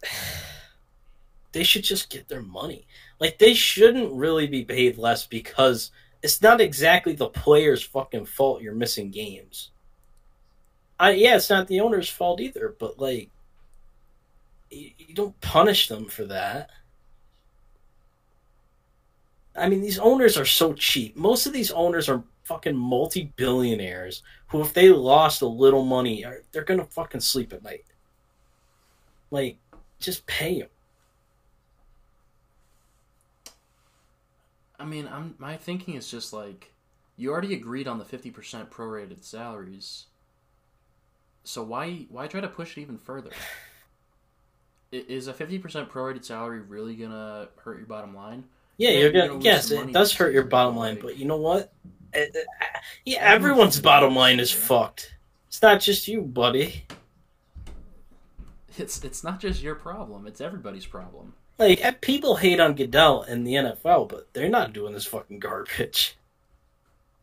they 1.52 1.64
should 1.64 1.84
just 1.84 2.10
get 2.10 2.28
their 2.28 2.42
money. 2.42 2.88
Like 3.20 3.38
they 3.38 3.54
shouldn't 3.54 4.14
really 4.14 4.48
be 4.48 4.64
paid 4.64 4.98
less 4.98 5.26
because 5.26 5.92
it's 6.22 6.42
not 6.42 6.62
exactly 6.62 7.14
the 7.14 7.30
player's 7.30 7.84
fucking 7.84 8.26
fault 8.26 8.62
you're 8.62 8.74
missing 8.74 9.10
games. 9.12 9.72
I 11.00 11.12
yeah, 11.12 11.38
it's 11.38 11.50
not 11.50 11.68
the 11.68 11.80
owner's 11.80 12.10
fault 12.10 12.42
either, 12.42 12.76
but 12.78 13.00
like 13.00 13.30
you, 14.70 14.92
you 14.98 15.16
don't 15.16 15.40
punish 15.42 15.88
them 15.88 16.06
for 16.06 16.26
that. 16.26 16.70
I 19.56 19.68
mean, 19.68 19.82
these 19.82 20.00
owners 20.00 20.38
are 20.38 20.46
so 20.46 20.74
cheap. 20.74 21.16
Most 21.18 21.46
of 21.46 21.54
these 21.54 21.72
owners 21.72 22.08
are 22.08 22.24
fucking 22.44 22.76
multi-billionaires 22.76 24.24
who 24.48 24.62
if 24.62 24.74
they 24.74 24.90
lost 24.90 25.42
a 25.42 25.48
little 25.48 25.84
money, 25.84 26.26
are, 26.26 26.42
they're 26.52 26.64
going 26.64 26.80
to 26.80 26.86
fucking 26.86 27.22
sleep 27.22 27.54
at 27.54 27.64
night. 27.64 27.84
Like 29.32 29.58
just 30.00 30.26
pay 30.26 30.60
them. 30.60 30.70
I 34.80 34.86
mean, 34.86 35.08
I'm 35.12 35.36
my 35.38 35.58
thinking 35.58 35.96
is 35.96 36.10
just 36.10 36.32
like 36.34 36.72
you 37.18 37.32
already 37.32 37.54
agreed 37.54 37.88
on 37.88 38.00
the 38.00 38.06
fifty 38.06 38.32
percent 38.32 38.70
prorated 38.72 39.24
salaries. 39.24 40.06
So 41.44 41.64
why 41.64 42.06
why 42.10 42.28
try 42.28 42.42
to 42.42 42.48
push 42.48 42.78
it 42.78 42.82
even 42.82 42.98
further? 42.98 43.32
Is 44.92 45.28
a 45.28 45.34
fifty 45.34 45.60
percent 45.60 45.90
prorated 45.90 46.24
salary 46.26 46.62
really 46.62 46.96
gonna 46.96 47.50
hurt 47.58 47.78
your 47.78 47.86
bottom 47.88 48.16
line? 48.16 48.44
Yeah, 48.78 48.90
Yeah, 48.92 49.00
you're 49.00 49.12
gonna. 49.12 49.28
gonna 49.28 49.44
yes, 49.44 49.70
it 49.70 49.92
does 49.94 50.14
hurt 50.14 50.34
your 50.34 50.46
bottom 50.46 50.76
line, 50.76 50.96
like- 50.96 51.04
but 51.04 51.18
you 51.18 51.26
know 51.26 51.38
what? 51.38 51.72
Uh, 52.16 52.22
uh, 52.22 52.40
yeah, 53.06 53.20
Everyone's 53.20 53.36
everyone's 53.78 53.82
bottom 53.82 54.16
line 54.16 54.40
is 54.40 54.52
fucked. 54.52 55.14
It's 55.48 55.62
not 55.62 55.80
just 55.80 56.08
you, 56.08 56.22
buddy. 56.24 56.86
It's 58.80 59.04
it's 59.04 59.24
not 59.24 59.40
just 59.40 59.62
your 59.62 59.76
problem; 59.76 60.28
it's 60.28 60.42
everybody's 60.42 60.86
problem. 60.86 61.34
Like 61.58 62.02
people 62.02 62.38
hate 62.38 62.60
on 62.60 62.76
Goodell 62.76 63.22
and 63.22 63.46
the 63.46 63.56
NFL, 63.56 64.08
but 64.08 64.34
they're 64.34 64.50
not 64.50 64.74
doing 64.74 64.94
this 64.94 65.06
fucking 65.06 65.40
garbage. 65.40 66.16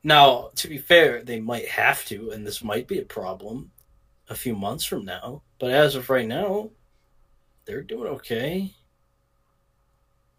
Now, 0.05 0.51
to 0.55 0.69
be 0.69 0.79
fair, 0.79 1.25
they 1.25 1.41
might 1.41 1.67
have 1.67 2.05
to, 2.05 2.31
and 2.31 2.47
this 2.47 2.63
might 2.63 2.87
be 2.87 3.01
a 3.01 3.05
problem 3.05 3.73
a 4.29 4.37
few 4.37 4.55
months 4.55 4.85
from 4.85 5.05
now. 5.05 5.43
But 5.59 5.73
as 5.73 5.97
of 5.97 6.11
right 6.11 6.29
now, 6.29 6.71
they're 7.65 7.83
doing 7.83 8.13
okay. 8.13 8.73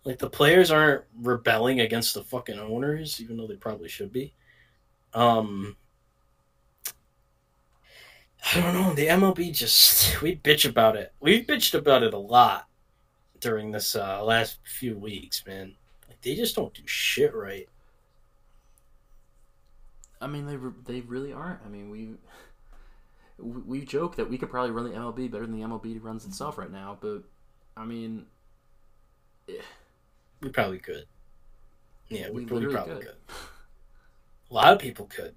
Like 0.05 0.19
the 0.19 0.29
players 0.29 0.71
aren't 0.71 1.03
rebelling 1.19 1.81
against 1.81 2.13
the 2.13 2.23
fucking 2.23 2.57
owners, 2.57 3.19
even 3.19 3.35
though 3.35 3.47
they 3.47 3.57
probably 3.57 3.89
should 3.89 4.13
be. 4.13 4.33
Um, 5.13 5.75
I 8.55 8.61
don't 8.61 8.73
know. 8.73 8.93
The 8.93 9.07
MLB 9.07 9.53
just 9.53 10.21
we 10.21 10.35
bitch 10.35 10.67
about 10.67 10.95
it. 10.95 11.13
We've 11.19 11.45
bitched 11.45 11.73
about 11.73 12.03
it 12.03 12.13
a 12.13 12.19
lot 12.19 12.67
during 13.39 13.71
this 13.71 13.95
uh, 13.95 14.23
last 14.23 14.59
few 14.63 14.97
weeks, 14.97 15.45
man. 15.45 15.75
Like 16.07 16.21
they 16.21 16.35
just 16.35 16.55
don't 16.55 16.73
do 16.73 16.83
shit 16.85 17.33
right. 17.35 17.67
I 20.19 20.27
mean, 20.27 20.45
they 20.47 20.57
re- 20.57 20.73
they 20.85 21.01
really 21.01 21.33
aren't. 21.33 21.59
I 21.65 21.69
mean, 21.69 21.89
we 21.89 22.15
we 23.39 23.85
joke 23.85 24.15
that 24.15 24.29
we 24.29 24.37
could 24.37 24.49
probably 24.49 24.71
run 24.71 24.85
the 24.85 24.97
MLB 24.97 25.29
better 25.29 25.45
than 25.45 25.59
the 25.59 25.65
MLB 25.65 26.01
runs 26.01 26.25
itself 26.25 26.57
right 26.57 26.71
now, 26.71 26.97
but 26.99 27.23
I 27.75 27.85
mean, 27.85 28.25
yeah. 29.47 29.61
We 30.41 30.49
probably 30.49 30.79
could. 30.79 31.05
Yeah, 32.09 32.29
we, 32.29 32.45
We 32.45 32.65
we 32.65 32.73
probably 32.73 32.95
could. 32.95 33.05
could. 33.05 33.15
A 34.49 34.53
lot 34.53 34.73
of 34.73 34.79
people 34.79 35.05
could. 35.05 35.35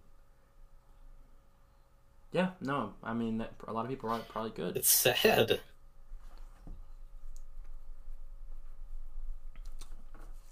Yeah, 2.33 2.51
no, 2.61 2.93
I 3.03 3.13
mean, 3.13 3.39
that, 3.39 3.53
a 3.67 3.73
lot 3.73 3.85
of 3.85 3.91
people 3.91 4.09
are 4.11 4.21
probably 4.21 4.51
good. 4.51 4.77
It's 4.77 4.89
sad. 4.89 5.61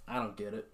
I 0.08 0.16
don't 0.16 0.36
get 0.36 0.54
it. 0.54 0.68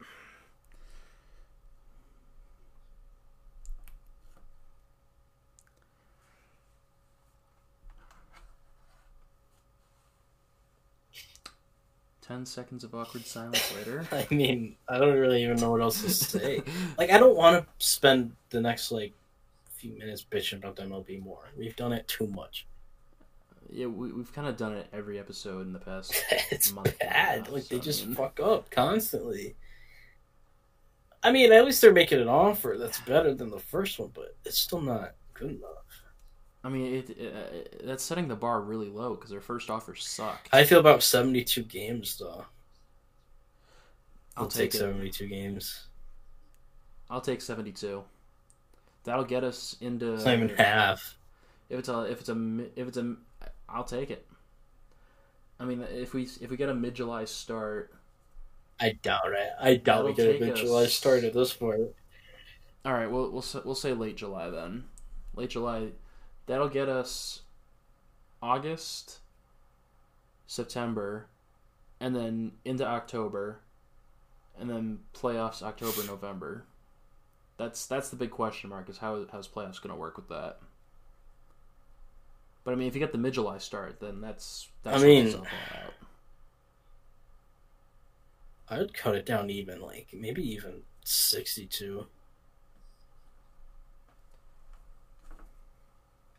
Ten 12.23 12.47
seconds 12.47 12.85
of 12.85 12.95
awkward 12.95 13.27
silence 13.27 13.75
later. 13.77 14.07
I 14.12 14.27
mean, 14.35 14.77
I 14.88 14.97
don't 14.97 15.19
really 15.19 15.43
even 15.43 15.59
know 15.59 15.71
what 15.73 15.83
else 15.83 16.01
to 16.01 16.09
say. 16.09 16.62
like, 16.99 17.11
I 17.11 17.19
don't 17.19 17.37
want 17.37 17.67
to 17.67 17.87
spend 17.87 18.33
the 18.49 18.62
next 18.62 18.90
like 18.90 19.12
few 19.85 19.99
minutes 19.99 20.25
bitching 20.25 20.59
about 20.59 20.77
the 20.77 20.83
MLB 20.83 21.23
more. 21.23 21.51
We've 21.59 21.77
done 21.77 21.92
it 21.92 22.09
too 22.09 22.27
much. 22.29 22.66
Yeah, 23.70 23.87
we, 23.87 24.12
we've 24.12 24.33
kind 24.33 24.49
of 24.49 24.57
done 24.57 24.73
it 24.73 24.87
every 24.94 25.18
episode 25.18 25.66
in 25.66 25.75
the 25.75 25.79
past. 25.79 26.14
it's 26.51 26.73
month 26.73 26.99
bad. 26.99 27.49
Like 27.49 27.68
they 27.68 27.77
so, 27.77 27.83
I 27.83 27.85
just 27.85 28.07
mean- 28.07 28.16
fuck 28.16 28.40
up 28.40 28.70
constantly. 28.70 29.57
I 31.23 31.33
mean, 31.33 31.53
at 31.53 31.64
least 31.64 31.81
they're 31.81 31.92
making 31.92 32.20
an 32.20 32.29
offer 32.29 32.77
that's 32.79 33.01
better 33.01 33.35
than 33.35 33.51
the 33.51 33.59
first 33.59 33.99
one, 33.99 34.11
but 34.14 34.37
it's 34.44 34.59
still 34.59 34.81
not 34.81 35.14
good 35.33 35.53
enough. 35.53 35.70
I 36.62 36.68
mean, 36.68 36.94
it, 36.94 37.11
it, 37.11 37.35
uh, 37.35 37.87
that's 37.87 38.05
setting 38.05 38.29
the 38.29 38.37
bar 38.37 38.61
really 38.62 38.88
low 38.88 39.14
because 39.14 39.31
their 39.31 39.40
first 39.40 39.70
offer 39.70 39.94
sucked. 39.94 40.49
I 40.53 40.64
feel 40.64 40.81
about 40.81 41.03
seventy-two 41.03 41.64
games 41.64 42.18
though. 42.18 42.44
I'll 44.37 44.44
I'll 44.44 44.49
take 44.49 44.73
take 44.73 44.81
seventy-two 44.81 45.29
games. 45.29 45.88
I'll 47.11 47.22
take 47.22 47.41
seventy-two. 47.43 48.05
That'll 49.05 49.24
get 49.24 49.44
us 49.44 49.76
into. 49.80 50.14
It's 50.14 50.24
not 50.24 50.34
even 50.34 50.48
half. 50.50 51.16
If 51.68 51.78
it's 51.78 51.88
a, 51.88 52.02
if 52.02 52.20
it's 52.20 52.28
a, 52.28 52.59
if 52.76 52.88
it's 52.88 52.96
a, 52.96 53.16
I'll 53.68 53.84
take 53.84 54.11
it. 54.11 54.26
I 55.61 55.64
mean, 55.64 55.82
if 55.92 56.14
we 56.14 56.24
if 56.40 56.50
we 56.50 56.57
get 56.57 56.68
a 56.68 56.74
mid 56.74 56.94
July 56.94 57.24
start, 57.26 57.94
I 58.80 58.98
doubt 59.02 59.32
it. 59.32 59.50
I 59.61 59.76
doubt 59.76 60.05
we 60.07 60.14
get 60.14 60.36
a 60.36 60.44
mid 60.44 60.57
July 60.57 60.84
us- 60.84 60.94
start 60.94 61.24
at 61.24 61.34
this 61.34 61.52
point. 61.52 61.90
all 62.84 62.92
right, 62.92 63.11
we'll 63.11 63.30
we'll 63.30 63.44
we'll 63.64 63.74
say 63.74 63.92
late 63.92 64.16
July 64.16 64.50
then. 64.50 64.84
Late 65.36 65.50
July, 65.50 65.88
that'll 66.46 66.68
get 66.68 66.88
us 66.88 67.42
August, 68.42 69.18
September, 70.46 71.26
and 72.00 72.14
then 72.16 72.52
into 72.64 72.86
October, 72.86 73.61
and 74.59 74.68
then 74.70 75.00
playoffs 75.14 75.62
October 75.62 76.07
November. 76.07 76.64
That's 77.57 77.86
that's 77.86 78.09
the 78.09 78.16
big 78.16 78.30
question 78.30 78.70
mark 78.70 78.88
is 78.88 78.98
how 78.98 79.24
how's 79.30 79.46
playoffs 79.48 79.80
going 79.80 79.94
to 79.94 80.00
work 80.00 80.16
with 80.16 80.28
that. 80.28 80.59
But 82.64 82.72
I 82.72 82.74
mean, 82.76 82.88
if 82.88 82.94
you 82.94 83.00
get 83.00 83.12
the 83.12 83.18
mid 83.18 83.34
July 83.34 83.59
start, 83.59 84.00
then 84.00 84.20
that's 84.20 84.68
that 84.82 84.94
I 84.94 84.98
mean- 85.02 85.26
itself 85.26 85.46
all 85.72 85.78
out. 85.78 85.92
I 88.66 88.78
would 88.78 88.94
cut 88.94 89.14
it 89.14 89.26
down 89.26 89.50
even 89.50 89.80
like 89.80 90.09
maybe 90.12 90.42
even 90.52 90.82
sixty-two. 91.05 92.07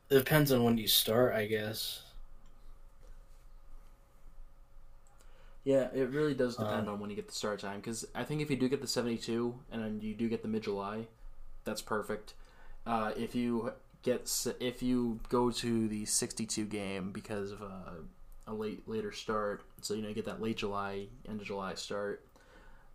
It 0.10 0.18
depends 0.18 0.52
on 0.52 0.64
when 0.64 0.78
you 0.78 0.88
start, 0.88 1.34
I 1.36 1.46
guess. 1.46 2.02
Yeah, 5.66 5.88
it 5.94 6.12
really 6.12 6.36
does 6.36 6.56
depend 6.56 6.88
Um, 6.88 6.94
on 6.94 7.00
when 7.00 7.10
you 7.10 7.16
get 7.16 7.28
the 7.28 7.34
start 7.34 7.60
time. 7.60 7.82
Because 7.82 8.06
I 8.16 8.24
think 8.24 8.42
if 8.42 8.50
you 8.50 8.56
do 8.56 8.70
get 8.70 8.82
the 8.82 8.88
72 8.88 9.54
and 9.72 9.84
then 9.84 10.00
you 10.00 10.14
do 10.14 10.30
get 10.30 10.42
the 10.44 10.48
mid 10.48 10.64
July, 10.64 11.08
that's 11.66 11.82
perfect. 11.82 12.36
Uh, 12.86 13.12
if 13.18 13.36
you 13.36 13.74
get 14.04 14.32
if 14.60 14.84
you 14.84 15.20
go 15.28 15.50
to 15.50 15.88
the 15.88 16.06
62 16.06 16.66
game 16.66 17.12
because 17.12 17.52
of 17.52 17.62
a, 17.62 17.96
a 18.48 18.54
late 18.54 18.88
later 18.88 19.12
start, 19.12 19.64
so 19.82 19.96
you 19.96 20.04
know 20.04 20.08
you 20.10 20.14
get 20.16 20.26
that 20.26 20.40
late 20.42 20.58
July 20.58 21.08
end 21.28 21.42
of 21.42 21.48
July 21.48 21.74
start. 21.74 22.24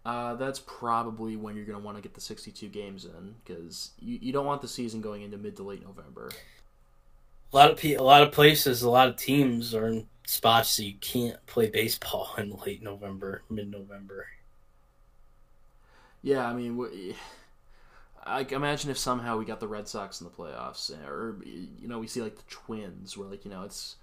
Uh, 0.07 0.35
that's 0.37 0.61
probably 0.61 1.37
when 1.37 1.57
you're 1.57 1.67
going 1.67 1.79
to 1.79 1.85
want 1.85 1.97
to 1.99 2.03
get 2.03 2.15
the 2.15 2.21
62 2.23 2.69
games 2.69 3.05
in 3.05 3.35
because 3.45 3.91
you, 3.99 4.19
you 4.23 4.33
don't 4.33 4.47
want 4.47 4.63
the 4.63 4.69
season 4.69 5.03
going 5.03 5.21
into 5.23 5.37
mid 5.37 5.57
to 5.57 5.63
late 5.63 5.83
November. 5.83 6.31
A 7.53 7.57
lot 7.57 7.71
of 7.71 7.79
pe- 7.79 7.95
a 7.95 8.03
lot 8.03 8.23
of 8.23 8.33
places, 8.33 8.83
a 8.83 8.91
lot 8.91 9.09
of 9.09 9.17
teams 9.17 9.75
are 9.75 9.89
in 9.89 10.07
spots 10.27 10.71
so 10.71 10.83
you 10.83 10.95
can't 11.01 11.45
play 11.47 11.69
baseball 11.69 12.35
in 12.39 12.57
late 12.65 12.83
November, 12.83 13.43
mid-November. 13.51 14.27
Yeah, 16.23 16.47
I 16.47 16.53
mean, 16.53 17.15
I 18.25 18.47
imagine 18.51 18.91
if 18.91 18.99
somehow 18.99 19.39
we 19.39 19.45
got 19.45 19.59
the 19.59 19.69
Red 19.69 19.89
Sox 19.89 20.21
in 20.21 20.27
the 20.27 20.31
playoffs, 20.31 20.93
eh, 20.93 21.09
or 21.09 21.37
you 21.45 21.89
know, 21.89 21.99
we 21.99 22.07
see 22.07 22.23
like 22.23 22.37
the 22.37 22.45
Twins, 22.49 23.17
where 23.17 23.29
like 23.29 23.45
you 23.45 23.51
know 23.51 23.63
it's 23.63 23.97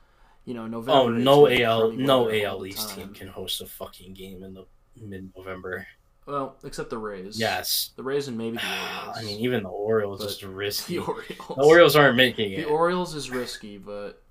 you 0.45 0.53
know 0.53 0.67
November. 0.67 1.01
Oh, 1.01 1.09
no 1.09 1.47
AL, 1.47 1.91
no 1.91 2.29
AL 2.31 2.65
East 2.65 2.95
team 2.95 3.13
can 3.13 3.27
host 3.27 3.61
a 3.61 3.67
fucking 3.67 4.13
game 4.13 4.43
in 4.43 4.55
the 4.55 4.65
mid-November. 4.99 5.85
Well, 6.27 6.57
except 6.63 6.89
the 6.89 6.97
Rays. 6.97 7.39
Yes, 7.39 7.91
the 7.95 8.03
Rays 8.03 8.27
and 8.27 8.37
maybe 8.37 8.57
the 8.57 8.63
Orioles. 8.99 9.17
I 9.17 9.23
mean 9.23 9.39
even 9.39 9.63
the 9.63 9.69
Orioles 9.69 10.19
But 10.19 10.29
is 10.29 10.43
risky. 10.43 10.97
the 10.97 11.05
Orioles. 11.05 11.25
The 11.47 11.53
Orioles. 11.63 11.95
Aren't 11.95 12.17
making 12.17 12.51
it. 12.51 12.57
The. 12.57 12.65
Orioles 12.65 13.15
is 13.15 13.31
risky, 13.31 13.77
but 13.77 14.21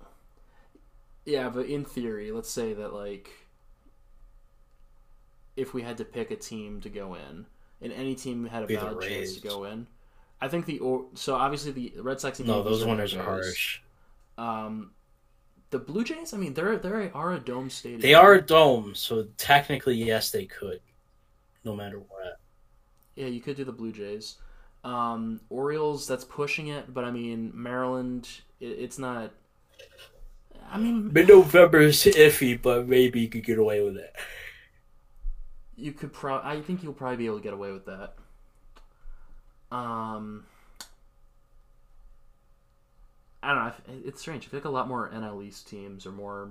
yeah, 1.25 1.49
but 1.49 1.65
in 1.65 1.83
theory, 1.83 2.31
let's 2.31 2.49
say 2.49 2.73
that 2.73 2.93
like 2.93 3.29
if 5.55 5.73
we 5.73 5.81
had 5.81 5.97
to 5.97 6.05
pick 6.05 6.31
a 6.31 6.35
team 6.35 6.81
to 6.81 6.89
go 6.89 7.15
in, 7.15 7.45
and 7.81 7.91
any 7.93 8.15
team 8.15 8.45
had 8.45 8.63
a 8.63 8.67
Be 8.67 8.75
valid 8.75 9.07
chance 9.07 9.35
to 9.35 9.41
go 9.41 9.63
in, 9.63 9.87
I 10.39 10.47
think 10.47 10.65
the 10.67 10.79
or 10.79 11.05
so 11.15 11.35
obviously 11.35 11.71
the 11.71 11.93
Red 12.01 12.21
Sox. 12.21 12.39
and 12.39 12.47
no, 12.47 12.61
those 12.63 12.85
winners 12.85 13.15
are 13.15 13.23
harsh. 13.23 13.79
Um, 14.37 14.91
the 15.71 15.79
Blue 15.79 16.03
Jays. 16.03 16.33
I 16.33 16.37
mean, 16.37 16.53
they're 16.53 16.77
they 16.77 17.09
are 17.09 17.33
a 17.33 17.39
dome 17.39 17.69
stadium. 17.71 18.01
They 18.01 18.13
are 18.13 18.33
a 18.35 18.41
dome, 18.41 18.93
so 18.93 19.27
technically, 19.37 19.95
yes, 19.95 20.29
they 20.31 20.45
could, 20.45 20.79
no 21.67 21.75
matter 21.75 21.99
what. 21.99 22.39
Yeah, 23.15 23.27
you 23.27 23.41
could 23.41 23.57
do 23.57 23.65
the 23.65 23.71
Blue 23.71 23.91
Jays. 23.91 24.37
Um, 24.83 25.41
Orioles. 25.49 26.07
That's 26.07 26.23
pushing 26.23 26.67
it, 26.67 26.93
but 26.93 27.03
I 27.03 27.11
mean 27.11 27.51
Maryland. 27.53 28.27
It, 28.59 28.67
it's 28.79 28.97
not. 28.97 29.31
I 30.71 30.77
mean, 30.77 31.13
Mid-November 31.13 31.79
is 31.81 32.03
iffy, 32.03 32.59
but 32.59 32.87
maybe 32.87 33.21
you 33.21 33.29
could 33.29 33.43
get 33.43 33.57
away 33.57 33.81
with 33.81 33.97
it. 33.97 34.15
you 35.75 35.91
could 35.91 36.13
probably. 36.13 36.49
I 36.49 36.61
think 36.61 36.83
you'll 36.83 36.93
probably 36.93 37.17
be 37.17 37.25
able 37.25 37.37
to 37.37 37.43
get 37.43 37.53
away 37.53 37.71
with 37.71 37.85
that. 37.85 38.15
Um, 39.69 40.45
I 43.43 43.53
don't 43.53 43.65
know. 43.65 44.01
It's 44.05 44.21
strange. 44.21 44.45
I 44.45 44.49
feel 44.49 44.59
like 44.59 44.65
a 44.65 44.69
lot 44.69 44.87
more 44.87 45.09
NL 45.13 45.45
East 45.45 45.67
teams 45.67 46.05
are 46.05 46.11
more 46.11 46.49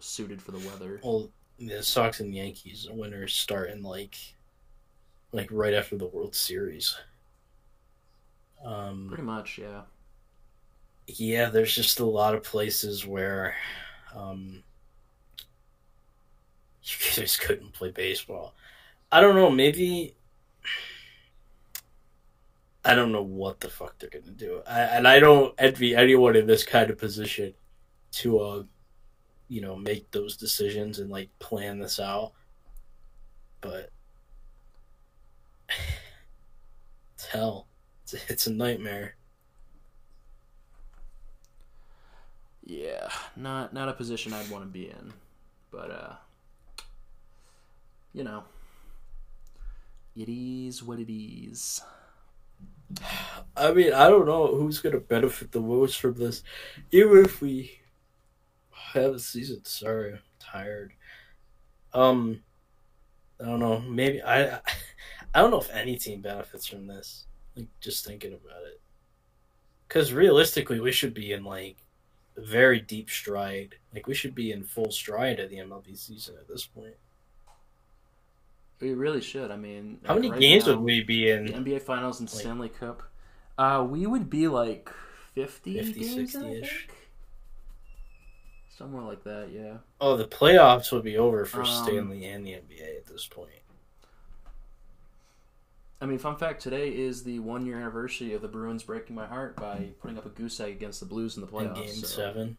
suited 0.00 0.42
for 0.42 0.52
the 0.52 0.58
weather. 0.58 1.00
Well, 1.02 1.30
the 1.58 1.82
Sox 1.82 2.20
and 2.20 2.34
Yankees 2.34 2.88
winners 2.90 3.34
start 3.34 3.70
in 3.70 3.82
like, 3.82 4.16
like 5.32 5.48
right 5.50 5.74
after 5.74 5.96
the 5.96 6.06
World 6.06 6.34
Series. 6.34 6.96
Um, 8.64 9.06
Pretty 9.08 9.22
much, 9.22 9.58
yeah. 9.58 9.82
yeah, 11.06 11.48
there's 11.50 11.74
just 11.74 12.00
a 12.00 12.04
lot 12.04 12.34
of 12.34 12.42
places 12.42 13.06
where, 13.06 13.54
um, 14.14 14.62
you 16.82 16.96
just 17.12 17.40
couldn't 17.40 17.72
play 17.72 17.90
baseball. 17.90 18.54
I 19.10 19.20
don't 19.20 19.34
know. 19.34 19.50
Maybe 19.50 20.14
I 22.84 22.94
don't 22.94 23.12
know 23.12 23.22
what 23.22 23.60
the 23.60 23.68
fuck 23.68 23.98
they're 23.98 24.10
gonna 24.10 24.32
do. 24.32 24.62
I, 24.66 24.80
and 24.80 25.06
I 25.06 25.18
don't 25.18 25.54
envy 25.58 25.94
anyone 25.94 26.36
in 26.36 26.46
this 26.46 26.64
kind 26.64 26.90
of 26.90 26.98
position 26.98 27.54
to, 28.12 28.38
uh, 28.40 28.62
you 29.48 29.60
know, 29.60 29.76
make 29.76 30.10
those 30.10 30.36
decisions 30.36 30.98
and 30.98 31.10
like 31.10 31.30
plan 31.38 31.78
this 31.78 31.98
out. 31.98 32.32
But 33.60 33.90
it's 37.14 37.26
hell. 37.26 37.66
It's, 38.02 38.14
it's 38.28 38.46
a 38.46 38.52
nightmare. 38.52 39.14
Yeah, 42.64 43.08
not 43.34 43.72
not 43.72 43.88
a 43.88 43.94
position 43.94 44.34
I'd 44.34 44.50
want 44.50 44.64
to 44.64 44.68
be 44.68 44.90
in, 44.90 45.14
but 45.70 45.90
uh, 45.90 46.12
you 48.12 48.24
know, 48.24 48.44
it 50.14 50.28
is 50.28 50.82
what 50.82 50.98
it 50.98 51.10
is. 51.10 51.80
I 53.56 53.72
mean, 53.72 53.94
I 53.94 54.08
don't 54.08 54.26
know 54.26 54.48
who's 54.48 54.80
gonna 54.80 55.00
benefit 55.00 55.52
the 55.52 55.60
most 55.60 55.98
from 55.98 56.14
this. 56.14 56.42
Even 56.92 57.24
if 57.24 57.40
we 57.40 57.77
have 58.94 59.14
a 59.14 59.18
season, 59.18 59.64
sorry, 59.64 60.12
I'm 60.12 60.18
tired. 60.38 60.92
Um, 61.94 62.40
I 63.40 63.44
don't 63.46 63.60
know. 63.60 63.80
Maybe 63.80 64.22
I, 64.22 64.56
I 65.34 65.40
don't 65.40 65.50
know 65.50 65.60
if 65.60 65.70
any 65.70 65.96
team 65.96 66.20
benefits 66.20 66.66
from 66.66 66.86
this. 66.86 67.24
Like 67.56 67.66
just 67.80 68.04
thinking 68.06 68.32
about 68.32 68.62
it, 68.66 68.80
because 69.88 70.12
realistically, 70.12 70.78
we 70.80 70.92
should 70.92 71.12
be 71.14 71.32
in 71.32 71.44
like 71.44 71.76
very 72.36 72.80
deep 72.80 73.10
stride. 73.10 73.74
Like 73.92 74.06
we 74.06 74.14
should 74.14 74.34
be 74.34 74.52
in 74.52 74.62
full 74.62 74.90
stride 74.92 75.40
of 75.40 75.50
the 75.50 75.56
MLB 75.56 75.96
season 75.98 76.36
at 76.40 76.46
this 76.46 76.66
point. 76.66 76.94
We 78.80 78.94
really 78.94 79.20
should. 79.20 79.50
I 79.50 79.56
mean, 79.56 79.98
How 80.04 80.14
many 80.14 80.30
right 80.30 80.38
games 80.38 80.66
now, 80.66 80.74
would 80.76 80.82
we 80.84 81.02
be 81.02 81.30
in? 81.30 81.46
NBA 81.48 81.82
Finals 81.82 82.20
and 82.20 82.30
Like- 82.32 82.40
Stanley 82.40 82.68
Cup. 82.68 83.02
Uh, 83.56 83.84
we 83.88 84.06
would 84.06 84.30
be 84.30 84.46
like 84.46 84.88
50, 85.34 85.78
50, 85.82 86.00
games, 86.00 86.36
I 86.36 86.38
60-ish. 86.40 86.86
think? 86.86 86.98
Somewhere 88.78 89.02
like 89.02 89.24
that, 89.24 89.48
yeah. 89.52 89.78
Oh, 90.00 90.16
the 90.16 90.24
playoffs 90.24 90.92
would 90.92 91.02
be 91.02 91.18
over 91.18 91.44
for 91.44 91.62
Um, 91.62 91.66
Stanley 91.66 92.24
and 92.26 92.46
the 92.46 92.52
NBA 92.52 92.96
at 92.98 93.06
this 93.06 93.26
point. 93.26 93.50
I 96.00 96.06
mean, 96.06 96.18
fun 96.18 96.36
fact: 96.36 96.62
today 96.62 96.88
is 96.90 97.24
the 97.24 97.40
one 97.40 97.66
year 97.66 97.76
anniversary 97.76 98.34
of 98.34 98.40
the 98.42 98.46
Bruins 98.46 98.84
breaking 98.84 99.16
my 99.16 99.26
heart 99.26 99.56
by 99.56 99.88
putting 100.00 100.16
up 100.16 100.26
a 100.26 100.28
goose 100.28 100.60
egg 100.60 100.76
against 100.76 101.00
the 101.00 101.06
Blues 101.06 101.36
in 101.36 101.40
the 101.40 101.48
playoffs. 101.48 101.76
In. 101.76 101.82
Game 101.86 101.94
so- 101.94 102.06
Seven. 102.06 102.56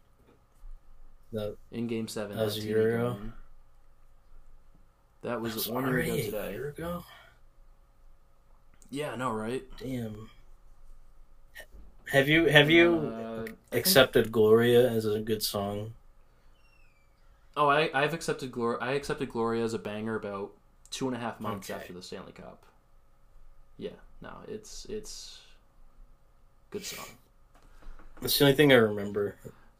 The 1.32 1.56
In 1.70 1.86
Game 1.86 2.06
Seven, 2.06 2.36
That 2.36 2.44
was 2.44 2.58
a 2.58 2.60
year 2.60 2.96
ago? 2.98 3.12
game. 3.14 3.32
That 5.22 5.40
was 5.40 5.54
That's 5.54 5.68
one 5.68 5.86
year 5.86 5.98
ago 6.00 6.16
today. 6.16 6.52
year 6.52 6.68
ago. 6.68 7.04
Yeah, 8.90 9.12
I 9.12 9.16
know, 9.16 9.30
right? 9.32 9.62
Damn. 9.78 10.28
Have 12.10 12.28
you 12.28 12.44
have 12.46 12.68
you 12.68 12.96
Uh, 12.98 13.42
I 13.42 13.44
think- 13.46 13.58
accepted 13.72 14.30
Gloria 14.32 14.86
as 14.90 15.06
a 15.06 15.20
good 15.20 15.42
song? 15.42 15.94
Oh, 17.56 17.68
I 17.68 17.90
I've 17.94 18.14
accepted 18.14 18.52
Gloria. 18.52 18.78
I 18.80 18.92
accepted 18.92 19.28
Gloria 19.30 19.64
as 19.64 19.74
a 19.74 19.78
banger 19.78 20.14
about 20.16 20.52
two 20.90 21.06
and 21.08 21.16
a 21.16 21.20
half 21.20 21.40
months 21.40 21.70
Okay. 21.70 21.80
after 21.80 21.92
the 21.92 22.02
Stanley 22.02 22.32
Cup. 22.32 22.64
Yeah, 23.78 23.90
no, 24.20 24.30
it's 24.48 24.84
it's 24.86 25.40
good 26.70 26.84
song. 26.84 27.06
That's 28.20 28.38
the 28.38 28.44
only 28.44 28.56
thing 28.56 28.72
I 28.72 28.76
remember 28.76 29.36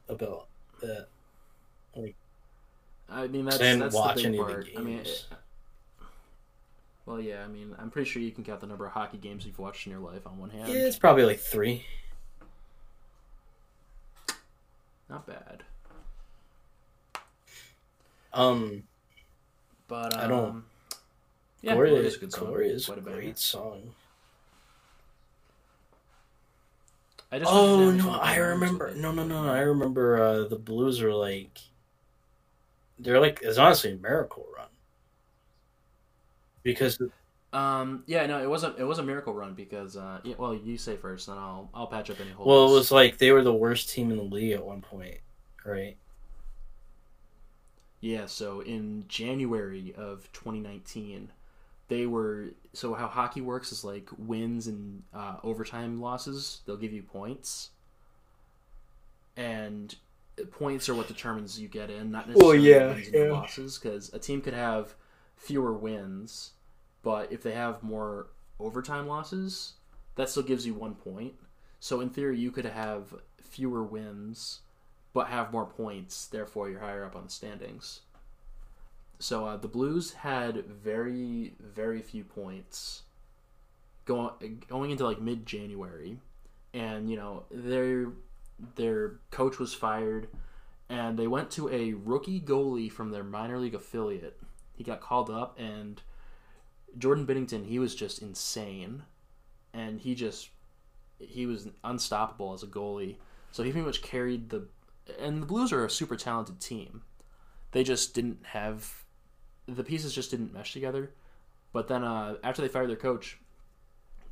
about 0.08 0.46
that. 0.80 1.08
I 3.12 3.26
mean, 3.26 3.44
that's 3.44 3.60
I 3.60 3.74
that's 3.76 3.94
the 3.94 4.12
big 4.14 4.26
of 4.26 4.32
the 4.32 4.38
part. 4.38 4.68
I 4.76 4.80
mean, 4.80 4.98
it- 5.00 5.26
well, 7.06 7.20
yeah. 7.20 7.42
I 7.44 7.48
mean, 7.48 7.74
I'm 7.78 7.90
pretty 7.90 8.08
sure 8.08 8.22
you 8.22 8.30
can 8.30 8.44
count 8.44 8.60
the 8.60 8.66
number 8.68 8.86
of 8.86 8.92
hockey 8.92 9.18
games 9.18 9.44
you've 9.44 9.58
watched 9.58 9.86
in 9.86 9.90
your 9.92 10.00
life 10.00 10.26
on 10.26 10.38
one 10.38 10.50
hand. 10.50 10.68
Yeah, 10.68 10.86
it's 10.86 10.98
probably 10.98 11.24
like 11.24 11.40
three. 11.40 11.84
Not 15.08 15.26
bad, 15.26 15.64
Um, 18.32 18.84
but 19.88 20.14
um, 20.14 20.20
I 20.20 20.26
don't- 20.28 20.64
Yeah, 21.62 21.74
Gloria, 21.74 21.92
Gloria's 21.94 22.16
a 22.16 22.18
good 22.18 22.32
song. 22.32 22.46
Gloria 22.46 22.72
is 22.72 22.88
a 22.88 22.96
great 23.00 23.38
song. 23.38 23.94
I 27.32 27.38
just 27.38 27.50
Oh 27.52 27.90
no, 27.92 28.10
I 28.10 28.36
remember. 28.36 28.92
No, 28.94 29.12
no, 29.12 29.24
no, 29.24 29.46
I 29.48 29.60
remember. 29.60 30.20
Uh, 30.20 30.48
the 30.48 30.56
Blues 30.56 31.00
are 31.00 31.12
like, 31.14 31.58
they're 32.98 33.20
like. 33.20 33.40
It's 33.42 33.58
honestly 33.58 33.92
a 33.92 33.96
miracle 33.96 34.46
run 34.56 34.66
because 36.64 37.00
Um, 37.52 38.02
yeah, 38.06 38.26
no, 38.26 38.42
it 38.42 38.48
wasn't. 38.48 38.78
it 38.80 38.84
was 38.84 38.98
a 38.98 39.02
miracle 39.04 39.32
run 39.32 39.54
because 39.54 39.96
uh, 39.96 40.18
yeah, 40.24 40.34
well, 40.38 40.54
you 40.54 40.76
say 40.76 40.96
first, 40.96 41.28
then 41.28 41.36
I'll 41.38 41.70
I'll 41.72 41.86
patch 41.86 42.10
up 42.10 42.20
any 42.20 42.30
holes. 42.30 42.48
Well, 42.48 42.68
it 42.68 42.72
was 42.78 42.90
like 42.90 43.18
they 43.18 43.30
were 43.30 43.42
the 43.42 43.54
worst 43.54 43.90
team 43.90 44.10
in 44.10 44.16
the 44.16 44.22
league 44.24 44.52
at 44.52 44.64
one 44.64 44.80
point, 44.80 45.18
right? 45.64 45.96
Yeah, 48.00 48.26
so 48.26 48.60
in 48.60 49.04
January 49.08 49.92
of 49.96 50.30
2019, 50.32 51.30
they 51.88 52.06
were 52.06 52.50
so 52.72 52.94
how 52.94 53.08
hockey 53.08 53.40
works 53.40 53.72
is 53.72 53.84
like 53.84 54.08
wins 54.16 54.66
and 54.66 55.02
uh, 55.12 55.36
overtime 55.42 56.00
losses. 56.00 56.60
They'll 56.64 56.76
give 56.76 56.92
you 56.92 57.02
points, 57.02 57.70
and 59.36 59.94
points 60.50 60.88
are 60.88 60.94
what 60.94 61.08
determines 61.08 61.60
you 61.60 61.68
get 61.68 61.90
in, 61.90 62.10
not 62.10 62.28
necessarily 62.28 62.70
yeah, 62.70 62.94
wins 62.94 63.06
and 63.08 63.16
yeah. 63.16 63.32
losses. 63.32 63.78
Because 63.78 64.12
a 64.14 64.18
team 64.18 64.40
could 64.40 64.54
have 64.54 64.94
fewer 65.36 65.74
wins, 65.74 66.52
but 67.02 67.30
if 67.32 67.42
they 67.42 67.52
have 67.52 67.82
more 67.82 68.28
overtime 68.58 69.06
losses, 69.06 69.74
that 70.14 70.30
still 70.30 70.42
gives 70.42 70.66
you 70.66 70.74
one 70.74 70.94
point. 70.94 71.34
So 71.80 72.00
in 72.00 72.10
theory, 72.10 72.38
you 72.38 72.50
could 72.50 72.66
have 72.66 73.14
fewer 73.42 73.82
wins, 73.82 74.60
but 75.12 75.28
have 75.28 75.52
more 75.52 75.66
points. 75.66 76.26
Therefore, 76.26 76.68
you're 76.70 76.80
higher 76.80 77.04
up 77.04 77.16
on 77.16 77.24
the 77.24 77.30
standings. 77.30 78.00
So 79.18 79.46
uh, 79.46 79.56
the 79.56 79.68
Blues 79.68 80.14
had 80.14 80.64
very, 80.66 81.54
very 81.60 82.00
few 82.00 82.24
points 82.24 83.02
going 84.06 84.62
going 84.68 84.90
into 84.90 85.04
like 85.04 85.20
mid 85.20 85.46
January, 85.46 86.18
and 86.74 87.10
you 87.10 87.16
know 87.16 87.44
their 87.50 88.08
their 88.76 89.12
coach 89.30 89.58
was 89.58 89.74
fired, 89.74 90.28
and 90.88 91.18
they 91.18 91.26
went 91.26 91.50
to 91.52 91.68
a 91.68 91.92
rookie 91.92 92.40
goalie 92.40 92.90
from 92.90 93.10
their 93.10 93.24
minor 93.24 93.58
league 93.58 93.74
affiliate. 93.74 94.38
He 94.74 94.84
got 94.84 95.00
called 95.00 95.30
up, 95.30 95.58
and 95.58 96.00
Jordan 96.98 97.26
Binnington 97.26 97.66
he 97.66 97.78
was 97.78 97.94
just 97.94 98.22
insane, 98.22 99.02
and 99.72 100.00
he 100.00 100.14
just 100.14 100.48
he 101.18 101.46
was 101.46 101.68
unstoppable 101.84 102.52
as 102.52 102.62
a 102.62 102.66
goalie. 102.66 103.16
So 103.52 103.62
he 103.62 103.72
pretty 103.72 103.86
much 103.86 104.02
carried 104.02 104.50
the, 104.50 104.66
and 105.18 105.42
the 105.42 105.46
Blues 105.46 105.72
are 105.72 105.84
a 105.84 105.90
super 105.90 106.16
talented 106.16 106.60
team. 106.60 107.02
They 107.72 107.84
just 107.84 108.14
didn't 108.14 108.44
have 108.46 109.04
the 109.66 109.84
pieces 109.84 110.14
just 110.14 110.30
didn't 110.30 110.52
mesh 110.52 110.72
together. 110.72 111.12
But 111.72 111.88
then 111.88 112.02
uh, 112.02 112.36
after 112.42 112.62
they 112.62 112.68
fired 112.68 112.88
their 112.88 112.96
coach, 112.96 113.38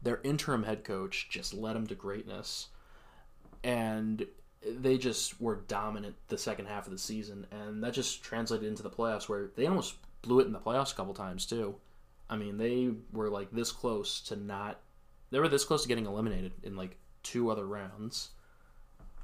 their 0.02 0.20
interim 0.24 0.64
head 0.64 0.84
coach 0.84 1.28
just 1.30 1.54
led 1.54 1.76
them 1.76 1.86
to 1.86 1.94
greatness, 1.94 2.68
and 3.62 4.26
they 4.66 4.98
just 4.98 5.40
were 5.40 5.56
dominant 5.68 6.16
the 6.28 6.38
second 6.38 6.66
half 6.66 6.86
of 6.86 6.92
the 6.92 6.98
season, 6.98 7.46
and 7.50 7.82
that 7.84 7.92
just 7.92 8.22
translated 8.22 8.66
into 8.66 8.82
the 8.82 8.90
playoffs 8.90 9.28
where 9.28 9.50
they 9.56 9.66
almost 9.66 9.94
blew 10.22 10.40
it 10.40 10.46
in 10.46 10.52
the 10.52 10.58
playoffs 10.58 10.92
a 10.92 10.96
couple 10.96 11.14
times 11.14 11.46
too. 11.46 11.76
I 12.28 12.36
mean, 12.36 12.58
they 12.58 12.90
were 13.12 13.30
like 13.30 13.50
this 13.50 13.72
close 13.72 14.20
to 14.22 14.36
not. 14.36 14.80
They 15.30 15.38
were 15.38 15.48
this 15.48 15.64
close 15.64 15.82
to 15.82 15.88
getting 15.88 16.06
eliminated 16.06 16.52
in 16.62 16.76
like 16.76 16.96
two 17.22 17.50
other 17.50 17.66
rounds, 17.66 18.30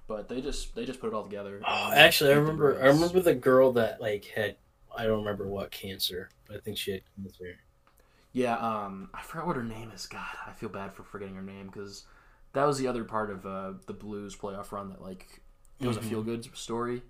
but 0.07 0.29
they 0.29 0.41
just 0.41 0.75
they 0.75 0.85
just 0.85 1.01
put 1.01 1.09
it 1.09 1.15
all 1.15 1.25
together. 1.25 1.61
Oh, 1.67 1.91
actually, 1.93 2.33
I 2.33 2.35
remember. 2.35 2.81
I 2.83 2.87
remember 2.87 3.21
the 3.21 3.35
girl 3.35 3.73
that 3.73 4.01
like 4.01 4.25
had. 4.27 4.57
I 4.97 5.05
don't 5.05 5.19
remember 5.19 5.49
what 5.49 5.71
cancer, 5.71 6.31
but 6.47 6.57
I 6.57 6.61
think 6.61 6.79
she 6.79 6.93
had 6.93 7.03
cancer. 7.17 7.59
Yeah, 8.33 8.57
um, 8.57 9.11
I 9.15 9.23
forgot 9.23 9.47
what 9.47 9.57
her 9.57 9.63
name 9.65 9.91
is. 9.95 10.07
God, 10.07 10.25
I 10.47 10.53
feel 10.53 10.69
bad 10.69 10.93
for 10.93 11.03
forgetting 11.05 11.35
her 11.37 11.43
name 11.43 11.67
because 11.67 12.05
that 12.53 12.65
was 12.65 12.79
the 12.79 12.87
other 12.87 13.05
part 13.05 13.31
of 13.31 13.47
uh, 13.47 13.73
the 13.87 13.93
Blues 13.93 14.37
playoff 14.37 14.73
run 14.73 14.89
that 14.91 15.03
like 15.03 15.41
it 15.81 15.87
was 15.87 15.97
Mhm. 15.97 16.01
a 16.01 16.03
feel 16.03 16.23
good 16.23 16.57
story. 16.57 17.03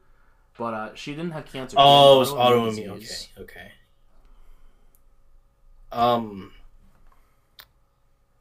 But 0.56 0.74
uh, 0.74 0.94
she 0.94 1.12
didn't 1.14 1.32
have 1.32 1.46
cancer. 1.46 1.76
Oh, 1.80 2.16
it 2.16 2.18
was 2.20 2.30
autoimmune. 2.30 2.90
Okay, 3.36 3.42
okay. 3.42 3.72
Um, 5.92 6.52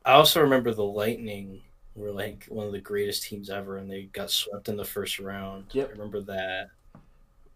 I 0.05 0.13
also 0.13 0.41
remember 0.41 0.73
the 0.73 0.83
Lightning 0.83 1.61
were 1.95 2.11
like 2.11 2.45
one 2.49 2.65
of 2.65 2.71
the 2.71 2.81
greatest 2.81 3.23
teams 3.23 3.49
ever, 3.49 3.77
and 3.77 3.89
they 3.89 4.03
got 4.03 4.31
swept 4.31 4.69
in 4.69 4.77
the 4.77 4.85
first 4.85 5.19
round. 5.19 5.65
Yep. 5.71 5.87
I 5.87 5.91
remember 5.91 6.21
that. 6.21 6.69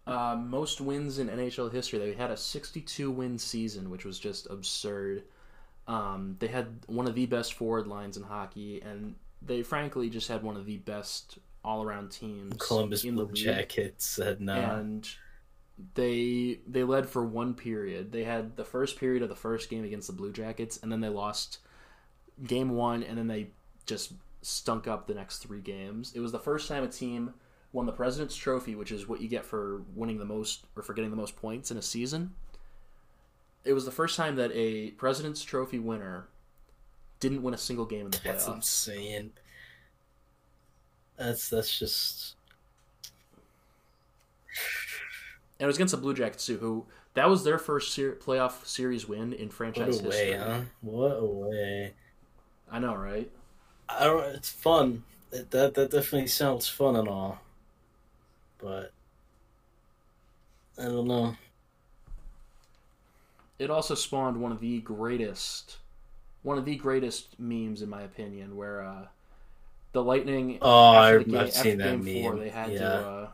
Uh, 0.06 0.38
most 0.38 0.80
wins 0.80 1.20
in 1.20 1.28
NHL 1.28 1.72
history. 1.72 2.00
They 2.00 2.14
had 2.14 2.32
a 2.32 2.38
62 2.38 3.12
win 3.12 3.38
season, 3.38 3.90
which 3.90 4.06
was 4.06 4.20
just 4.20 4.48
absurd. 4.50 5.24
Um, 5.88 6.38
they 6.40 6.48
had 6.48 6.68
one 6.88 7.08
of 7.08 7.16
the 7.16 7.26
best 7.26 7.56
forward 7.56 7.88
lines 7.88 8.16
in 8.16 8.24
hockey, 8.24 8.82
and 8.82 9.16
they 9.42 9.64
frankly 9.64 10.10
just 10.10 10.28
had 10.28 10.44
one 10.44 10.56
of 10.56 10.66
the 10.66 10.78
best 10.78 11.40
all 11.64 11.84
around 11.84 12.12
teams. 12.12 12.56
Columbus 12.60 13.04
in 13.04 13.16
the 13.16 13.26
Blue. 13.26 13.34
Jackets 13.34 14.06
said 14.06 14.40
no. 14.40 14.54
and 14.54 15.08
they 15.94 16.60
they 16.68 16.84
led 16.84 17.08
for 17.08 17.24
one 17.24 17.54
period. 17.54 18.12
They 18.12 18.24
had 18.24 18.56
the 18.56 18.66
first 18.66 18.98
period 18.98 19.24
of 19.24 19.30
the 19.30 19.36
first 19.36 19.70
game 19.70 19.84
against 19.84 20.08
the 20.08 20.14
Blue 20.14 20.32
Jackets, 20.32 20.80
and 20.82 20.92
then 20.92 21.02
they 21.02 21.10
lost 21.10 21.60
game 22.46 22.70
one, 22.72 23.04
and 23.04 23.18
then 23.18 23.28
they 23.28 23.48
just 23.86 24.14
stunk 24.42 24.88
up 24.88 25.08
the 25.08 25.14
next 25.14 25.40
three 25.40 25.62
games. 25.62 26.14
It 26.16 26.20
was 26.20 26.32
the 26.32 26.40
first 26.40 26.68
time 26.68 26.84
a 26.84 26.88
team 26.88 27.34
won 27.74 27.86
the 27.86 27.92
President's 27.92 28.36
Trophy, 28.36 28.76
which 28.76 28.92
is 28.92 29.08
what 29.08 29.22
you 29.22 29.28
get 29.28 29.46
for 29.46 29.82
winning 29.96 30.18
the 30.20 30.26
most 30.26 30.66
or 30.76 30.84
for 30.84 30.94
getting 30.94 31.12
the 31.12 31.18
most 31.18 31.36
points 31.36 31.72
in 31.72 31.78
a 31.78 31.82
season. 31.82 32.34
It 33.66 33.74
was 33.74 33.86
the 33.86 33.92
first 33.92 34.16
time 34.16 34.36
that 34.38 34.52
a 34.54 34.92
President's 34.92 35.44
Trophy 35.44 35.80
winner 35.80 36.28
didn't 37.20 37.44
win 37.44 37.54
a 37.54 37.58
single 37.58 37.86
game 37.86 38.06
in 38.06 38.12
the 38.12 38.20
That's 38.24 38.46
playoffs. 38.46 38.46
That's 38.46 38.56
insane. 38.56 39.32
That's 41.18 41.50
that's 41.50 41.78
just 41.78 42.36
And 45.60 45.66
it 45.66 45.68
was 45.68 45.78
against 45.78 45.92
the 45.92 45.98
Blue 46.02 46.14
Jackets 46.14 46.46
too, 46.46 46.58
who 46.58 46.86
that 47.16 47.30
was 47.30 47.44
their 47.44 47.58
first 47.58 47.94
ser- 47.94 48.16
playoff 48.16 48.66
series 48.66 49.08
win 49.08 49.34
in 49.34 49.50
what 49.50 49.54
franchise 49.54 50.00
a 50.00 50.04
way, 50.04 50.32
history. 50.32 50.34
huh? 50.34 50.62
What 50.82 51.18
a 51.20 51.26
way. 51.26 51.94
I 52.70 52.80
know, 52.80 52.96
right? 52.96 53.32
I 53.90 54.04
don't. 54.06 54.24
It's 54.36 54.50
fun. 54.50 55.04
It, 55.32 55.52
that 55.52 55.74
that 55.76 55.92
definitely 55.92 56.28
sounds 56.28 56.68
fun 56.68 56.96
and 56.96 57.08
all, 57.08 57.40
but 58.60 58.92
I 60.80 60.84
don't 60.84 61.08
know. 61.08 61.36
It 63.60 63.70
also 63.70 63.96
spawned 63.96 64.40
one 64.40 64.52
of 64.52 64.60
the 64.60 64.80
greatest, 64.82 65.78
one 66.44 66.58
of 66.58 66.66
the 66.66 66.76
greatest 66.76 67.40
memes 67.40 67.82
in 67.82 67.90
my 67.90 68.02
opinion, 68.04 68.56
where 68.56 68.84
uh, 68.84 69.06
the 69.94 70.04
Lightning. 70.04 70.60
Oh, 70.62 70.90
I've, 70.90 71.26
the 71.26 71.32
ga- 71.32 71.40
I've 71.40 71.54
seen 71.54 71.78
that 71.80 72.02
game 72.04 72.22
four, 72.22 72.34
meme. 72.34 72.44
they 72.44 72.50
had 72.50 72.72
yeah, 72.72 72.80
to. 72.80 72.86
Uh, 72.86 73.28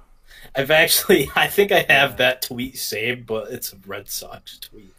I've 0.56 0.72
actually. 0.72 1.30
I 1.36 1.48
think 1.48 1.72
I 1.72 1.80
have 1.90 2.12
Yeah. 2.12 2.16
that 2.18 2.42
tweet 2.44 2.78
saved, 2.78 3.26
but 3.28 3.52
it's 3.52 3.74
a 3.74 3.78
Red 3.86 4.10
Sox 4.10 4.58
tweet. 4.60 4.94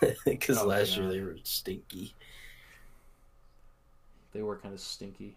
Because 0.24 0.58
Oh, 0.58 0.66
last 0.66 0.96
God. 0.96 1.02
year 1.02 1.08
they 1.12 1.20
were 1.20 1.36
stinky. 1.44 2.12
They 4.34 4.42
were 4.42 4.56
kind 4.56 4.74
of 4.74 4.80
stinky. 4.80 5.36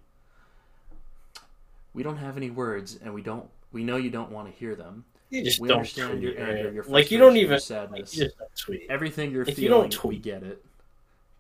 We 1.94 2.04
don't 2.04 2.18
have 2.18 2.36
any 2.38 2.50
words, 2.50 3.00
and 3.02 3.14
we 3.14 3.22
don't. 3.22 3.46
We 3.72 3.84
know 3.84 3.96
you 3.98 4.10
don't 4.10 4.32
want 4.32 4.52
to 4.52 4.60
hear 4.60 4.76
them. 4.76 5.06
You 5.30 5.44
just 5.44 5.60
We 5.60 5.68
don't 5.68 5.78
understand 5.78 6.22
your 6.22 6.40
anger, 6.40 6.72
your 6.72 6.84
like 6.86 7.12
you 7.12 7.18
don't 7.18 7.36
even. 7.38 7.48
your 7.50 7.56
Like, 7.56 7.62
sadness. 7.62 8.16
you 8.18 8.26
just 8.26 8.38
don't 8.38 8.56
tweet. 8.56 8.86
Everything 8.90 9.32
you're 9.32 9.42
If 9.44 9.50
you 9.50 9.56
feeling, 9.68 9.82
don't 9.82 9.92
tweet- 9.92 10.10
we 10.18 10.20
get 10.20 10.44
it. 10.44 10.64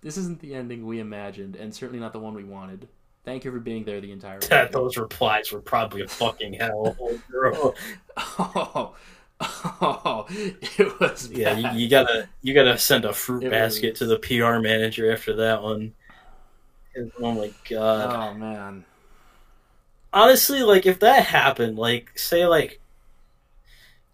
This 0.01 0.18
isn't 0.18 0.39
the 0.39 0.53
ending 0.55 0.86
we 0.86 0.99
imagined, 0.99 1.55
and 1.55 1.74
certainly 1.74 1.99
not 1.99 2.14
the 2.14 2.20
one 2.20 2.34
we 2.34 2.43
wanted. 2.43 2.88
Thank 3.26 3.43
you 3.43 3.51
for 3.51 3.60
being 3.60 3.84
there 3.84 3.99
the 4.01 4.12
entire 4.12 4.39
way. 4.51 4.70
Those 4.72 4.97
replies 4.97 5.51
were 5.51 5.60
probably 5.62 6.01
a 6.01 6.08
fucking 6.08 6.53
hell, 6.53 6.95
girl. 7.32 7.76
Oh, 8.39 8.95
oh, 9.82 10.26
it 10.30 10.99
was 10.99 11.30
Yeah, 11.32 11.53
bad. 11.53 11.76
you, 11.76 11.82
you 11.84 11.89
gotta 11.89 12.28
you 12.41 12.55
gotta 12.55 12.76
send 12.80 13.05
a 13.05 13.14
fruit 13.14 13.43
It 13.43 13.51
basket 13.51 13.91
was- 13.91 13.99
to 13.99 14.05
the 14.08 14.18
PR 14.18 14.60
manager 14.60 15.12
after 15.14 15.36
that 15.36 15.62
one. 15.62 15.93
Oh 17.20 17.34
my 17.34 17.52
god! 17.70 18.34
Oh 18.34 18.38
man, 18.38 18.86
Honestly, 20.14 20.64
like 20.64 20.86
if 20.86 21.00
that 21.00 21.26
happened, 21.26 21.78
like 21.78 22.18
say 22.18 22.48
like 22.48 22.80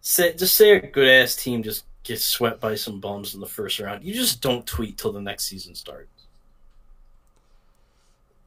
say 0.01 0.33
just 0.33 0.55
say 0.55 0.71
a 0.71 0.81
good 0.87 1.07
ass 1.07 1.35
team 1.35 1.63
just 1.63 1.85
gets 2.03 2.23
swept 2.25 2.59
by 2.59 2.75
some 2.75 2.99
bums 2.99 3.33
in 3.33 3.39
the 3.39 3.47
first 3.47 3.79
round, 3.79 4.03
you 4.03 4.13
just 4.13 4.41
don't 4.41 4.65
tweet 4.65 4.97
till 4.97 5.13
the 5.13 5.21
next 5.21 5.45
season 5.45 5.75
starts. 5.75 6.09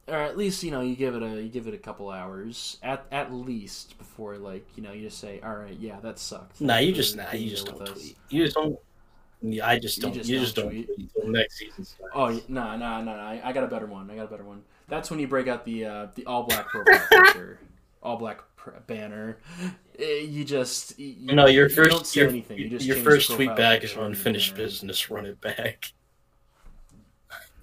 or 0.07 0.15
at 0.15 0.37
least 0.37 0.63
you 0.63 0.71
know 0.71 0.81
you 0.81 0.95
give 0.95 1.15
it 1.15 1.23
a 1.23 1.41
you 1.41 1.49
give 1.49 1.67
it 1.67 1.73
a 1.73 1.77
couple 1.77 2.09
hours 2.09 2.77
at 2.83 3.05
at 3.11 3.33
least 3.33 3.97
before 3.97 4.37
like 4.37 4.65
you 4.75 4.83
know 4.83 4.91
you 4.93 5.01
just 5.01 5.19
say 5.19 5.39
all 5.43 5.55
right 5.55 5.77
yeah 5.79 5.99
that 6.01 6.19
sucked. 6.19 6.61
Nah, 6.61 6.77
you 6.77 6.93
just 6.93 7.15
nah, 7.15 7.31
you 7.33 7.49
just 7.49 7.65
don't 7.65 7.81
us." 7.81 7.89
tweet. 7.89 8.17
You 8.29 8.43
just 8.43 8.55
don't. 8.55 8.79
Yeah, 9.41 9.67
I 9.67 9.77
just 9.79 10.01
don't. 10.01 10.13
just 10.13 10.29
you 10.29 10.39
just 10.39 10.55
don't 10.55 10.65
don't 10.65 10.73
tweet? 10.85 11.13
tweet 11.13 11.27
next 11.27 11.57
season 11.59 11.85
starts. 11.85 12.11
Oh 12.15 12.29
no 12.47 12.75
no 12.75 13.01
no 13.01 13.03
no! 13.03 13.11
I 13.11 13.39
I 13.43 13.53
got 13.53 13.63
a 13.63 13.67
better 13.67 13.85
one. 13.85 14.09
I 14.09 14.15
got 14.15 14.25
a 14.25 14.29
better 14.29 14.43
one. 14.43 14.63
That's 14.87 15.11
when 15.11 15.19
you 15.19 15.27
break 15.27 15.47
out 15.47 15.63
the 15.65 15.85
uh, 15.85 16.07
the 16.15 16.25
all 16.25 16.43
black 16.43 16.67
profile 16.67 17.05
picture, 17.11 17.59
all 18.01 18.17
black 18.17 18.41
pr- 18.55 18.71
banner. 18.87 19.37
Eh, 19.99 20.21
You 20.21 20.43
just 20.43 20.97
you, 20.97 21.33
No, 21.35 21.45
your 21.45 21.69
you 21.69 21.75
don't 21.75 21.89
first 21.91 22.05
say 22.07 22.21
your, 22.21 22.29
anything. 22.29 22.57
You 22.57 22.69
just 22.69 22.85
your 22.85 22.95
first 22.97 23.29
tweet 23.31 23.55
back 23.55 23.83
is 23.83 23.93
on 23.95 23.99
the 24.01 24.05
unfinished 24.07 24.55
business. 24.55 25.09
Run 25.11 25.25
it 25.25 25.39
back. 25.39 25.91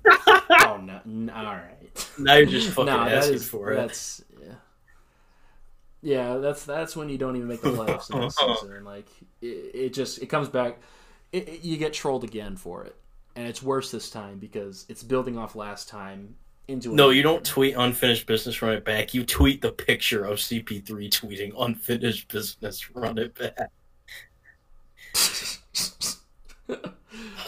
Oh 0.66 0.76
no! 0.82 1.00
n- 1.06 1.30
all 1.34 1.44
right. 1.44 2.08
Now 2.18 2.34
you're 2.36 2.46
just 2.46 2.68
fucking 2.70 2.86
Nah, 2.86 3.06
asking 3.06 3.34
is- 3.36 3.48
for 3.48 3.72
it. 3.72 3.76
That's 3.76 4.22
yeah. 4.40 4.54
Yeah, 6.02 6.36
that's 6.36 6.64
that's 6.64 6.94
when 6.94 7.08
you 7.08 7.16
don't 7.18 7.36
even 7.36 7.48
make 7.48 7.62
the 7.62 7.70
playoffs 7.70 8.12
in 8.12 8.20
this 8.20 8.36
season, 8.36 8.72
and 8.74 8.84
like 8.84 9.06
it, 9.40 9.46
it 9.74 9.94
just 9.94 10.20
it 10.20 10.26
comes 10.26 10.48
back. 10.48 10.78
It, 11.34 11.48
it- 11.48 11.64
you 11.64 11.76
get 11.76 11.92
trolled 11.92 12.24
again 12.24 12.56
for 12.56 12.84
it. 12.84 12.94
and 13.36 13.46
it's 13.48 13.62
worse 13.62 13.90
this 13.90 14.08
time 14.10 14.38
because 14.38 14.86
it's 14.88 15.02
building 15.02 15.36
off 15.36 15.56
last 15.56 15.88
time 15.88 16.36
into. 16.68 16.94
No, 16.94 17.10
you 17.10 17.22
don't 17.22 17.44
tweet 17.44 17.74
unfinished 17.76 18.26
business, 18.26 18.62
run 18.62 18.74
it 18.74 18.84
back. 18.84 19.12
You 19.14 19.24
tweet 19.24 19.60
the 19.60 19.72
picture 19.72 20.24
of 20.24 20.38
CP3 20.38 20.84
tweeting 21.10 21.52
unfinished 21.58 22.28
business, 22.28 22.88
run 22.94 23.18
it 23.18 23.34
back. 23.34 23.70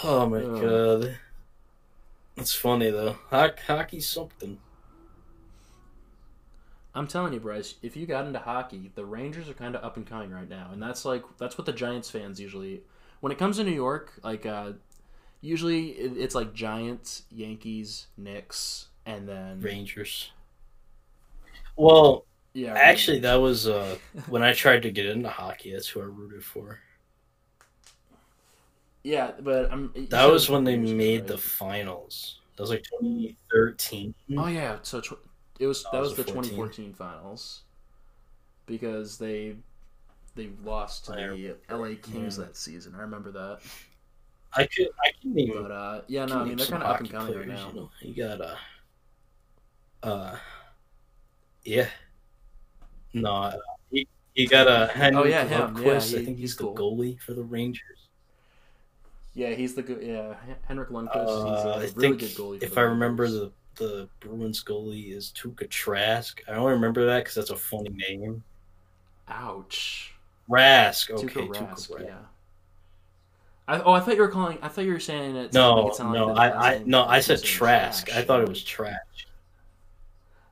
Oh 0.04 0.26
my 0.28 0.38
Oh. 0.42 0.60
god. 1.00 1.18
That's 2.36 2.52
funny 2.54 2.90
though. 2.90 3.16
Ho- 3.30 3.50
hockey's 3.66 4.06
something. 4.08 4.58
I'm 6.94 7.06
telling 7.06 7.32
you, 7.34 7.40
Bryce, 7.40 7.74
if 7.82 7.94
you 7.96 8.06
got 8.06 8.26
into 8.26 8.38
hockey, 8.38 8.90
the 8.94 9.04
Rangers 9.04 9.48
are 9.50 9.54
kind 9.54 9.74
of 9.76 9.84
up 9.84 9.96
and 9.98 10.06
coming 10.06 10.30
right 10.30 10.48
now, 10.48 10.70
and 10.72 10.82
that's 10.82 11.04
like 11.04 11.22
that's 11.38 11.56
what 11.58 11.66
the 11.66 11.72
Giants 11.72 12.10
fans 12.10 12.40
usually. 12.40 12.82
When 13.20 13.32
it 13.32 13.38
comes 13.38 13.56
to 13.56 13.64
New 13.64 13.72
York, 13.72 14.12
like 14.22 14.46
uh, 14.46 14.72
usually 15.40 15.90
it, 15.90 16.16
it's 16.16 16.34
like 16.34 16.52
Giants, 16.54 17.24
Yankees, 17.30 18.08
Knicks, 18.16 18.88
and 19.06 19.28
then 19.28 19.60
Rangers. 19.60 20.32
Well, 21.76 22.24
yeah. 22.54 22.74
actually, 22.74 23.18
Rangers. 23.18 23.22
that 23.22 23.34
was 23.36 23.68
uh, 23.68 23.98
when 24.28 24.42
I 24.42 24.52
tried 24.52 24.82
to 24.82 24.90
get 24.90 25.06
into 25.06 25.28
hockey. 25.28 25.72
That's 25.72 25.88
who 25.88 26.00
I 26.00 26.04
rooted 26.04 26.44
for. 26.44 26.80
yeah, 29.04 29.32
but 29.40 29.70
I'm. 29.72 29.92
That 30.10 30.26
was 30.26 30.48
when 30.50 30.64
they 30.64 30.76
Rangers, 30.76 30.92
made 30.92 31.20
right? 31.20 31.26
the 31.26 31.38
finals. 31.38 32.40
That 32.56 32.62
was 32.62 32.70
like 32.70 32.82
2013. 33.00 34.14
Oh 34.36 34.46
yeah, 34.46 34.78
so 34.82 35.00
tw- 35.00 35.18
it 35.58 35.66
was 35.66 35.86
that 35.92 35.92
That 35.92 36.00
was, 36.00 36.10
was 36.10 36.16
the 36.16 36.24
the 36.24 36.24
14. 36.24 36.52
2014 36.52 36.94
finals 36.94 37.62
because 38.66 39.18
they 39.18 39.56
they 40.36 40.50
lost 40.64 41.06
to 41.06 41.12
the 41.12 41.56
LA 41.74 41.94
Kings 42.00 42.38
yeah. 42.38 42.44
that 42.44 42.56
season. 42.56 42.94
I 42.94 43.00
remember 43.00 43.32
that. 43.32 43.60
I 44.52 44.66
could, 44.66 44.88
I 45.04 45.10
can 45.20 45.34
name. 45.34 45.52
But 45.52 45.70
uh, 45.70 46.00
yeah, 46.06 46.26
no, 46.26 46.40
I 46.40 46.44
mean 46.44 46.56
they're 46.56 46.66
kind 46.66 46.82
of 46.82 46.90
up 46.90 47.00
and 47.00 47.10
coming 47.10 47.36
right 47.36 47.48
now. 47.48 47.68
You, 47.68 47.74
know? 47.74 47.90
you 48.00 48.14
got 48.14 48.40
uh, 48.40 48.56
uh, 50.02 50.36
yeah. 51.64 51.88
No, 53.12 53.34
uh, 53.34 53.56
you, 53.90 54.06
you 54.34 54.46
got 54.46 54.68
uh, 54.68 54.88
Henrik 54.88 55.24
Oh, 55.24 55.28
yeah, 55.28 55.44
him. 55.44 55.50
Yeah, 55.50 55.94
Lundqvist. 55.94 56.10
he- 56.10 56.20
I 56.20 56.24
think 56.24 56.38
he's, 56.38 56.50
he's 56.50 56.56
the 56.56 56.64
cool. 56.64 56.74
goalie 56.74 57.20
for 57.20 57.34
the 57.34 57.42
Rangers. 57.42 58.08
Yeah, 59.34 59.50
he's 59.50 59.74
the 59.74 59.82
good. 59.82 60.02
Yeah, 60.02 60.34
Henrik 60.66 60.90
Lundqvist. 60.90 61.14
Uh, 61.14 61.54
he's 61.54 61.64
a 61.64 61.68
I 61.68 61.76
really 61.76 61.90
think 61.90 62.20
good 62.20 62.30
goalie. 62.30 62.62
If 62.62 62.78
I 62.78 62.82
remember 62.82 63.28
the 63.28 63.52
the 63.76 64.08
Bruins 64.20 64.64
goalie 64.64 65.14
is 65.14 65.32
Tuukka 65.36 65.68
Trask. 65.68 66.40
I 66.48 66.52
only 66.52 66.72
remember 66.72 67.06
that 67.06 67.18
because 67.24 67.34
that's 67.34 67.50
a 67.50 67.56
funny 67.56 67.90
name. 67.90 68.42
ouch, 69.28 70.14
Rask. 70.50 71.10
Okay, 71.10 71.26
Tuukka 71.26 71.48
Rask. 71.48 71.90
Rask. 71.90 72.04
Yeah. 72.04 72.14
I, 73.68 73.80
oh, 73.80 73.92
I 73.92 74.00
thought 74.00 74.14
you 74.14 74.20
were 74.22 74.28
calling. 74.28 74.58
I 74.62 74.68
thought 74.68 74.84
you 74.84 74.92
were 74.92 75.00
saying 75.00 75.34
it. 75.34 75.52
No, 75.52 75.88
it 75.90 75.98
no, 75.98 76.26
like 76.28 76.54
I, 76.54 76.74
I 76.76 76.82
no, 76.86 77.04
I 77.04 77.18
said 77.20 77.42
Trask. 77.42 78.06
trash. 78.06 78.16
I 78.18 78.22
thought 78.22 78.40
it 78.42 78.48
was 78.48 78.62
trash. 78.62 79.26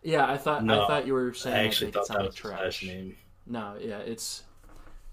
Yeah, 0.03 0.27
I 0.29 0.37
thought. 0.37 0.65
No, 0.65 0.85
I 0.85 0.87
thought 0.89 1.07
you 1.07 1.13
were 1.15 1.33
saying. 1.33 1.57
I 1.57 1.61
it 1.63 1.67
actually 1.69 1.93
to 1.93 1.99
make 1.99 2.05
it 2.05 2.09
thought 2.09 2.19
that 2.19 2.27
was 2.27 2.35
trash. 2.35 2.83
name. 2.85 3.17
No, 3.47 3.77
yeah, 3.81 3.99
it's 3.99 4.43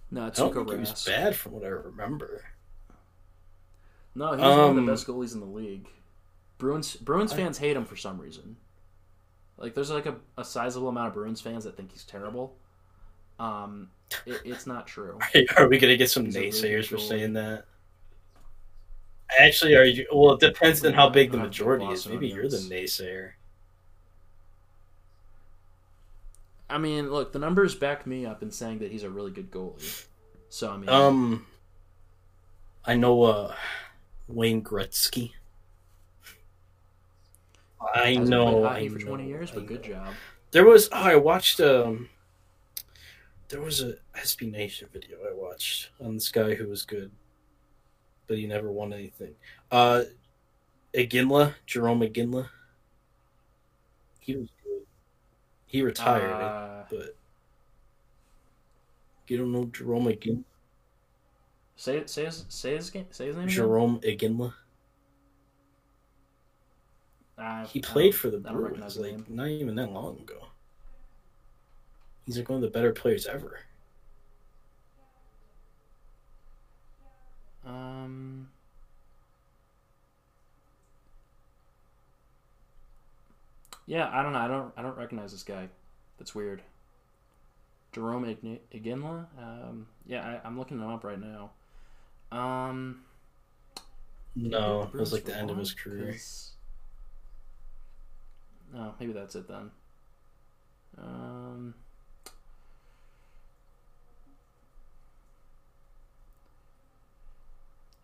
no 0.09 0.25
I 0.25 0.29
don't 0.31 0.53
think 0.53 0.69
it 0.71 0.79
was 0.79 1.05
bad 1.05 1.35
from 1.35 1.51
what 1.53 1.63
I 1.63 1.67
remember. 1.67 2.43
No, 4.15 4.31
he's 4.33 4.41
one 4.41 4.51
of 4.51 4.59
Um, 4.77 4.85
the 4.85 4.91
best 4.91 5.07
goalies 5.07 5.33
in 5.33 5.39
the 5.39 5.45
league. 5.45 5.87
Bruins 6.57 6.95
Bruins 6.95 7.31
I- 7.33 7.37
fans 7.37 7.57
hate 7.57 7.77
him 7.77 7.85
for 7.85 7.95
some 7.95 8.19
reason. 8.19 8.57
Like, 9.57 9.75
there's 9.75 9.91
like 9.91 10.07
a, 10.07 10.15
a 10.39 10.43
sizable 10.43 10.87
amount 10.89 11.09
of 11.09 11.13
Bruins 11.13 11.39
fans 11.39 11.65
that 11.65 11.77
think 11.77 11.91
he's 11.91 12.03
terrible. 12.03 12.57
Um, 13.41 13.89
it, 14.27 14.41
it's 14.45 14.67
not 14.67 14.85
true. 14.85 15.17
Are 15.57 15.67
we 15.67 15.79
gonna 15.79 15.97
get 15.97 16.11
some 16.11 16.25
a 16.25 16.29
really 16.29 16.49
naysayers 16.49 16.85
for 16.85 16.99
saying 16.99 17.33
that? 17.33 17.65
Actually, 19.39 19.75
are 19.75 19.85
you? 19.85 20.05
Well, 20.13 20.33
it 20.33 20.41
depends 20.41 20.85
on 20.85 20.93
how 20.93 21.09
big 21.09 21.31
the 21.31 21.37
majority 21.37 21.85
is. 21.85 22.07
Maybe 22.07 22.27
you're 22.27 22.49
the 22.49 22.57
naysayer. 22.57 23.31
I 26.69 26.77
mean, 26.77 27.09
look, 27.09 27.31
the 27.31 27.39
numbers 27.39 27.73
back 27.73 28.05
me 28.05 28.25
up 28.25 28.43
in 28.43 28.51
saying 28.51 28.79
that 28.79 28.91
he's 28.91 29.03
a 29.03 29.09
really 29.09 29.31
good 29.31 29.49
goalie. 29.49 30.05
So 30.49 30.69
I 30.69 30.77
mean, 30.77 30.89
Um, 30.89 31.45
I 32.85 32.95
know 32.95 33.23
uh, 33.23 33.55
Wayne 34.27 34.61
Gretzky. 34.61 35.31
I 37.95 38.15
know. 38.15 38.65
I 38.65 38.87
for 38.89 38.99
20 38.99 39.27
years, 39.27 39.49
but 39.49 39.65
good 39.65 39.83
job. 39.83 40.13
There 40.51 40.65
was. 40.65 40.89
Oh, 40.91 40.97
I 40.97 41.15
watched. 41.15 41.59
Um, 41.61 42.09
there 43.51 43.61
was 43.61 43.81
a 43.81 43.95
SB 44.17 44.51
Nation 44.51 44.87
video 44.91 45.17
I 45.29 45.33
watched 45.33 45.89
on 46.03 46.15
this 46.15 46.29
guy 46.29 46.55
who 46.55 46.67
was 46.67 46.83
good, 46.83 47.11
but 48.27 48.37
he 48.37 48.47
never 48.47 48.71
won 48.71 48.93
anything. 48.93 49.35
Uh, 49.69 50.03
Iginla, 50.93 51.53
Jerome 51.65 52.01
Iginla. 52.01 52.47
He 54.19 54.35
was 54.35 54.49
good. 54.63 54.81
He 55.67 55.81
retired, 55.81 56.31
Uh, 56.31 56.83
but 56.89 57.15
you 59.27 59.37
don't 59.37 59.51
know 59.51 59.65
Jerome 59.65 60.05
Iginla. 60.05 60.43
say 61.75 62.03
say 62.05 62.25
his 62.25 62.45
say 62.49 62.75
his 62.75 62.87
say 62.87 63.27
his 63.27 63.35
name. 63.35 63.45
again? 63.45 63.47
Jerome 63.49 63.99
Iginla. 64.01 64.53
He 67.69 67.79
played 67.81 68.13
for 68.13 68.29
the 68.29 68.37
Bruins 68.37 68.97
like 68.97 69.27
not 69.29 69.47
even 69.47 69.75
that 69.75 69.91
long 69.91 70.19
ago. 70.19 70.50
He's 72.25 72.37
like 72.37 72.49
one 72.49 72.57
of 72.57 72.61
the 72.61 72.69
better 72.69 72.93
players 72.93 73.25
ever. 73.27 73.59
Um. 77.65 78.47
Yeah, 83.85 84.09
I 84.11 84.23
don't 84.23 84.33
know. 84.33 84.39
I 84.39 84.47
don't. 84.47 84.73
I 84.77 84.81
don't 84.81 84.97
recognize 84.97 85.31
this 85.31 85.43
guy. 85.43 85.67
That's 86.17 86.33
weird. 86.35 86.61
Jerome 87.91 88.23
Ign- 88.25 88.59
Iginla. 88.73 89.25
Um. 89.37 89.87
Yeah, 90.05 90.21
I, 90.43 90.47
I'm 90.47 90.57
looking 90.57 90.77
him 90.79 90.87
up 90.89 91.03
right 91.03 91.19
now. 91.19 91.51
Um. 92.31 93.03
No, 94.35 94.85
did 94.85 94.95
it 94.95 94.99
was 94.99 95.11
like 95.13 95.25
the 95.25 95.33
end 95.35 95.49
of 95.49 95.57
long? 95.57 95.59
his 95.59 95.73
career. 95.73 96.11
'Cause- 96.13 96.47
Oh, 98.73 98.93
maybe 99.01 99.11
that's 99.11 99.35
it 99.35 99.49
then. 99.49 99.69
Um. 100.97 101.73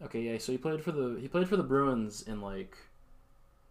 Okay, 0.01 0.21
yeah. 0.21 0.37
So 0.37 0.51
he 0.51 0.57
played 0.57 0.83
for 0.83 0.91
the 0.91 1.19
he 1.19 1.27
played 1.27 1.49
for 1.49 1.57
the 1.57 1.63
Bruins 1.63 2.21
in 2.21 2.41
like 2.41 2.77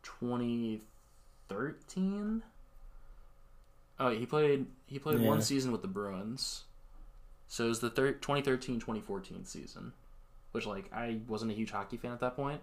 2013. 0.03 2.43
Oh, 3.99 4.11
he 4.11 4.27
played 4.27 4.67
he 4.87 4.99
played 4.99 5.21
one 5.21 5.41
season 5.41 5.73
with 5.73 5.83
the 5.83 5.89
Bruins. 5.89 6.65
So 7.49 7.67
it 7.67 7.69
was 7.69 7.81
the 7.81 7.91
thir- 7.91 8.15
2013-2014 8.15 9.47
season, 9.47 9.93
which 10.53 10.67
like 10.67 10.93
I 10.93 11.21
wasn't 11.29 11.53
a 11.53 11.55
huge 11.55 11.73
hockey 11.73 11.99
fan 11.99 12.13
at 12.13 12.21
that 12.21 12.37
point. 12.37 12.63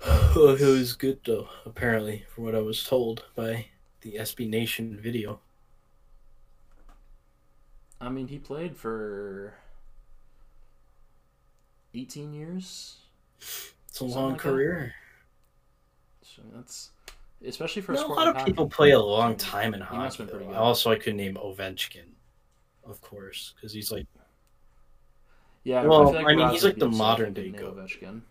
Oh, 0.04 0.54
it 0.54 0.60
was 0.60 0.92
good 0.94 1.20
though, 1.24 1.48
apparently, 1.64 2.26
from 2.28 2.44
what 2.44 2.54
I 2.54 2.60
was 2.60 2.84
told 2.84 3.24
by 3.34 3.66
the 4.02 4.18
SB 4.18 4.46
Nation 4.48 4.98
video. 5.00 5.40
I 8.00 8.08
mean, 8.10 8.28
he 8.28 8.38
played 8.38 8.76
for 8.76 9.54
18 11.94 12.32
years. 12.32 12.96
It's 13.88 14.00
a 14.00 14.04
long 14.04 14.30
like 14.32 14.42
that. 14.42 14.42
career. 14.42 14.94
So 16.22 16.42
that's 16.54 16.90
especially 17.44 17.82
for 17.82 17.92
a, 17.92 17.94
No, 17.96 18.00
a 18.00 18.04
sport 18.04 18.18
lot 18.18 18.28
of 18.28 18.44
people 18.46 18.64
hockey. 18.64 18.74
play 18.74 18.90
a 18.92 19.00
long 19.00 19.36
time 19.36 19.74
in 19.74 19.80
hockey. 19.80 20.02
have 20.02 20.16
been 20.18 20.28
pretty 20.28 20.46
good. 20.46 20.54
Also, 20.56 20.90
I 20.90 20.96
could 20.96 21.14
name 21.16 21.34
Ovechkin, 21.34 22.08
of 22.84 23.00
course, 23.00 23.52
because 23.56 23.72
he's 23.72 23.90
like 23.92 24.06
Yeah, 25.64 25.84
Well, 25.84 26.12
feel 26.12 26.26
I 26.26 26.34
mean, 26.34 26.48
he's 26.50 26.64
like 26.64 26.78
the 26.78 26.88
modern 26.88 27.34
day 27.34 27.50
goat. 27.50 27.76
Ovechkin. 27.76 28.22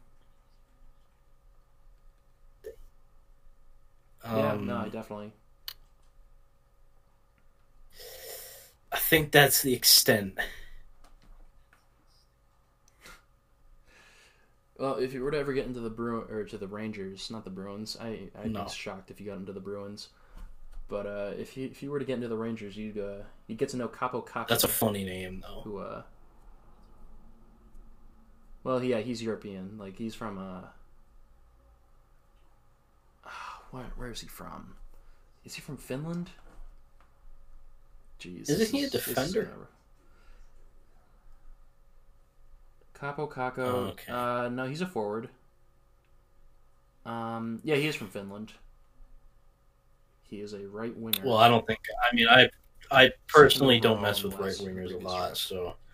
um, 4.23 4.37
yeah, 4.37 4.55
no, 4.55 4.89
definitely. 4.89 5.31
I 8.91 8.97
think 8.97 9.31
that's 9.31 9.61
the 9.61 9.73
extent. 9.73 10.37
Well, 14.81 14.95
if 14.95 15.13
you 15.13 15.21
were 15.21 15.29
to 15.29 15.37
ever 15.37 15.53
get 15.53 15.67
into 15.67 15.79
the 15.79 15.91
Bru 15.91 16.21
or 16.27 16.43
to 16.43 16.57
the 16.57 16.67
Rangers, 16.67 17.29
not 17.29 17.43
the 17.43 17.51
Bruins, 17.51 17.95
I 18.01 18.29
I'd 18.41 18.49
No. 18.49 18.63
be 18.63 18.69
shocked 18.71 19.11
if 19.11 19.21
you 19.21 19.27
got 19.27 19.37
into 19.37 19.53
the 19.53 19.59
Bruins. 19.59 20.09
But 20.87 21.05
uh, 21.05 21.33
if 21.37 21.55
you 21.55 21.67
if 21.67 21.83
you 21.83 21.91
were 21.91 21.99
to 21.99 22.05
get 22.05 22.15
into 22.15 22.27
the 22.27 22.35
Rangers, 22.35 22.75
you'd 22.75 22.97
uh, 22.97 23.21
you'd 23.45 23.59
get 23.59 23.69
to 23.69 23.77
know 23.77 23.87
Kaapo 23.87 24.25
Kakko. 24.27 24.47
That's 24.47 24.63
a 24.63 24.67
funny 24.67 25.03
name 25.05 25.41
though. 25.47 25.61
who 25.63 25.77
uh. 25.77 26.01
Well, 28.63 28.83
yeah, 28.83 29.01
he's 29.01 29.21
European. 29.21 29.77
Like 29.77 29.97
he's 29.97 30.15
from 30.15 30.39
uh. 30.39 30.61
Where 33.69 33.85
where 33.97 34.09
is 34.09 34.21
he 34.21 34.27
from? 34.27 34.73
Is 35.45 35.53
he 35.53 35.61
from 35.61 35.77
Finland? 35.77 36.31
Jeez, 38.19 38.41
Isn't 38.49 38.57
this 38.57 38.71
he 38.71 38.81
a 38.81 38.85
is- 38.87 38.91
this 38.93 39.07
is 39.07 39.13
defender? 39.15 39.43
gonna- 39.43 39.67
Kaapo 43.01 43.27
Kakko. 43.27 43.65
Oh, 43.65 43.85
okay. 43.87 44.11
Uh, 44.13 44.47
no, 44.49 44.65
he's 44.65 44.81
a 44.81 44.85
forward. 44.87 45.29
Um, 47.05 47.61
yeah, 47.63 47.75
he 47.75 47.87
is 47.87 47.95
from 47.95 48.09
Finland. 48.09 48.53
He 50.23 50.41
is 50.41 50.53
a 50.53 50.67
right 50.67 50.95
winger. 50.97 51.23
Well, 51.23 51.37
I 51.37 51.47
don't 51.47 51.65
think. 51.67 51.79
I 52.11 52.15
mean, 52.15 52.27
I 52.27 52.49
I 52.91 53.11
personally 53.27 53.79
don't 53.79 54.01
mess 54.01 54.23
with 54.23 54.39
right 54.39 54.57
wingers 54.57 54.93
a 54.93 54.97
lot, 54.97 55.37
so. 55.37 55.75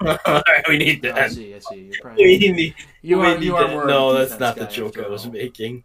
we 0.68 0.78
need 0.78 1.02
No, 1.02 1.14
to 1.14 1.14
I 1.14 1.26
see. 1.26 1.54
I 1.54 1.58
see. 1.58 1.82
You're 1.82 1.96
We 2.18 2.38
probably, 2.38 2.38
need, 2.38 2.74
you 3.02 3.20
we 3.20 3.22
are. 3.22 3.36
need 3.36 3.44
You 3.44 3.56
are 3.56 3.68
more. 3.68 3.88
no, 3.88 4.12
that's 4.14 4.38
not 4.38 4.58
the 4.58 4.66
joke 4.66 4.98
I 4.98 5.08
was 5.08 5.26
making. 5.26 5.84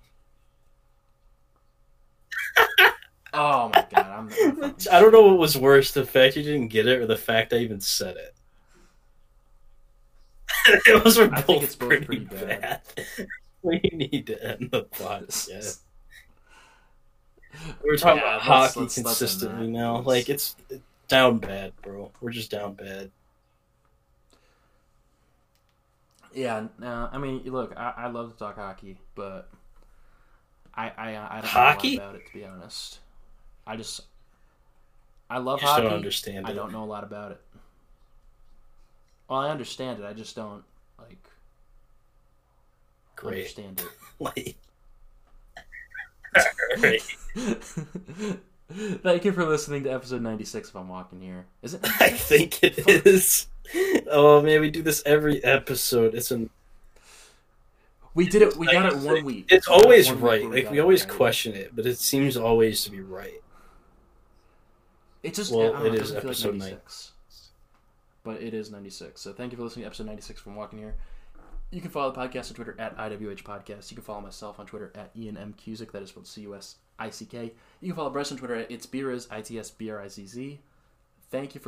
Oh 3.34 3.70
my 3.70 3.86
god, 3.90 4.12
I'm. 4.12 4.40
I'm 4.62 4.76
I 4.92 5.00
don't 5.00 5.12
know 5.12 5.22
what 5.28 5.38
was 5.38 5.58
worse, 5.58 5.92
the 5.92 6.06
fact 6.06 6.36
you 6.36 6.44
didn't 6.44 6.68
get 6.70 6.88
it 6.88 7.00
or 7.00 7.06
the 7.08 7.18
fact 7.18 7.54
I 7.54 7.58
even 7.58 7.82
said 7.82 8.18
it. 8.18 8.37
it 10.86 11.04
was 11.04 11.20
I 11.20 11.42
both 11.42 11.78
pretty, 11.80 12.06
pretty 12.06 12.26
bad. 12.26 12.82
bad. 12.96 13.28
we 13.62 13.80
need 13.94 14.28
to 14.28 14.44
end 14.44 14.70
the 14.72 14.84
podcast. 14.86 15.80
We're 17.84 17.98
talking 17.98 18.22
Yeah, 18.24 18.36
about 18.36 18.42
hockey 18.42 18.80
let's- 18.82 18.98
let's 18.98 19.00
consistently 19.20 19.68
now. 19.68 20.02
Like 20.02 20.30
it's 20.30 20.56
down 21.08 21.38
bad, 21.40 21.74
bro. 21.82 22.12
We're 22.22 22.32
just 22.32 22.52
down 22.52 22.74
bad. 22.74 23.12
Yeah, 26.34 26.68
uh, 26.84 27.10
I 27.12 27.18
mean, 27.18 27.42
look, 27.46 27.74
I, 27.76 27.94
I 27.98 28.08
love 28.08 28.34
to 28.34 28.38
talk 28.38 28.58
hockey, 28.58 29.00
but 29.16 29.50
I 30.76 30.90
I, 30.90 31.38
I 31.38 31.42
don't 31.42 31.46
Hockey? 31.50 31.98
know 31.98 32.04
a 32.04 32.06
lot 32.06 32.10
about 32.12 32.22
it 32.22 32.28
to 32.28 32.34
be 32.34 32.46
honest. 32.46 33.00
I 33.66 33.76
just 33.76 34.02
I 35.30 35.40
love 35.40 35.60
I 35.60 35.62
just 35.62 35.72
hockey. 35.72 35.84
don't 35.84 35.94
understand 35.94 36.48
I 36.48 36.52
it. 36.52 36.54
don't 36.54 36.72
know 36.72 36.84
a 36.84 36.86
lot 36.86 37.04
about 37.04 37.32
it. 37.32 37.42
Well, 39.30 39.40
I 39.40 39.50
understand 39.50 40.00
it. 40.00 40.06
I 40.06 40.14
just 40.14 40.36
don't 40.36 40.64
like 41.00 41.18
Great. 43.16 43.38
understand 43.40 43.82
it. 43.82 43.88
Like, 44.20 44.56
Thank 49.04 49.26
you 49.26 49.32
for 49.32 49.46
listening 49.46 49.84
to 49.84 49.92
episode 49.92 50.24
ninety 50.24 50.44
six. 50.44 50.70
If 50.70 50.76
I'm 50.76 50.90
walking 50.90 51.22
here, 51.22 51.46
is 51.62 51.76
it? 51.76 51.82
I 52.02 52.10
think 52.10 52.64
it 52.64 52.80
is. 53.06 53.46
Oh 54.10 54.42
man, 54.42 54.60
we 54.62 54.72
do 54.72 54.82
this 54.82 55.04
every 55.06 55.44
episode. 55.44 56.16
It's 56.16 56.32
an. 56.32 56.50
we 58.16 58.28
did 58.28 58.42
it. 58.42 58.56
We 58.58 58.66
got 58.66 58.92
it 58.92 58.98
one 58.98 59.24
week. 59.24 59.46
It's 59.50 59.70
We 59.70 59.76
always 59.76 60.12
right. 60.12 60.44
Like 60.50 60.72
we 60.72 60.80
it 60.80 60.82
always 60.82 61.04
right. 61.06 61.14
question 61.14 61.54
it, 61.54 61.76
but 61.76 61.86
it 61.86 62.00
seems 62.00 62.36
always 62.36 62.84
to 62.86 62.92
be 62.92 63.02
right. 63.02 63.42
It 65.24 65.36
just 65.36 65.52
Well, 65.52 65.76
I 65.76 65.84
don't 65.84 65.84
know, 65.84 65.94
it 65.94 66.02
is 66.02 66.12
episode 66.14 66.54
like 66.56 66.72
96. 66.72 67.12
But 68.28 68.42
it 68.42 68.54
is 68.54 68.70
96. 68.70 69.22
So 69.22 69.32
thank 69.32 69.54
you 69.54 69.58
for 69.58 69.64
listening 69.64 69.84
to 69.84 69.88
episode 69.88 70.08
96 70.08 70.42
from 70.42 70.58
Walking 70.58 70.80
Here. 70.80 70.96
You 71.72 71.80
can 71.80 71.90
follow 71.90 72.12
the 72.12 72.20
podcast 72.20 72.50
on 72.50 72.56
Twitter 72.56 72.76
at 72.78 72.98
IWH 72.98 73.44
Podcast. 73.44 73.90
You 73.90 73.96
can 73.96 74.04
follow 74.04 74.20
myself 74.20 74.60
on 74.60 74.66
Twitter 74.66 74.92
at 74.96 75.12
Ian 75.16 75.38
M. 75.38 75.56
Cusick. 75.58 75.94
That 75.94 76.02
is 76.02 76.10
spelled 76.10 76.28
C 76.28 76.42
U 76.42 76.54
S 76.54 76.76
I 77.00 77.10
C 77.10 77.24
K. 77.24 77.54
You 77.80 77.88
can 77.88 77.96
follow 77.96 78.10
Bryce 78.10 78.30
on 78.34 78.38
Twitter 78.38 78.56
at 78.56 78.70
It's 78.70 78.86
Brizz, 78.86 79.28
I 79.32 79.40
T 79.40 79.58
S 79.58 79.72
B 79.72 79.90
R 79.90 80.02
I 80.02 80.10
Z 80.10 80.28
Z. 80.28 80.60
Thank 81.32 81.56
you 81.56 81.62
for 81.62 81.66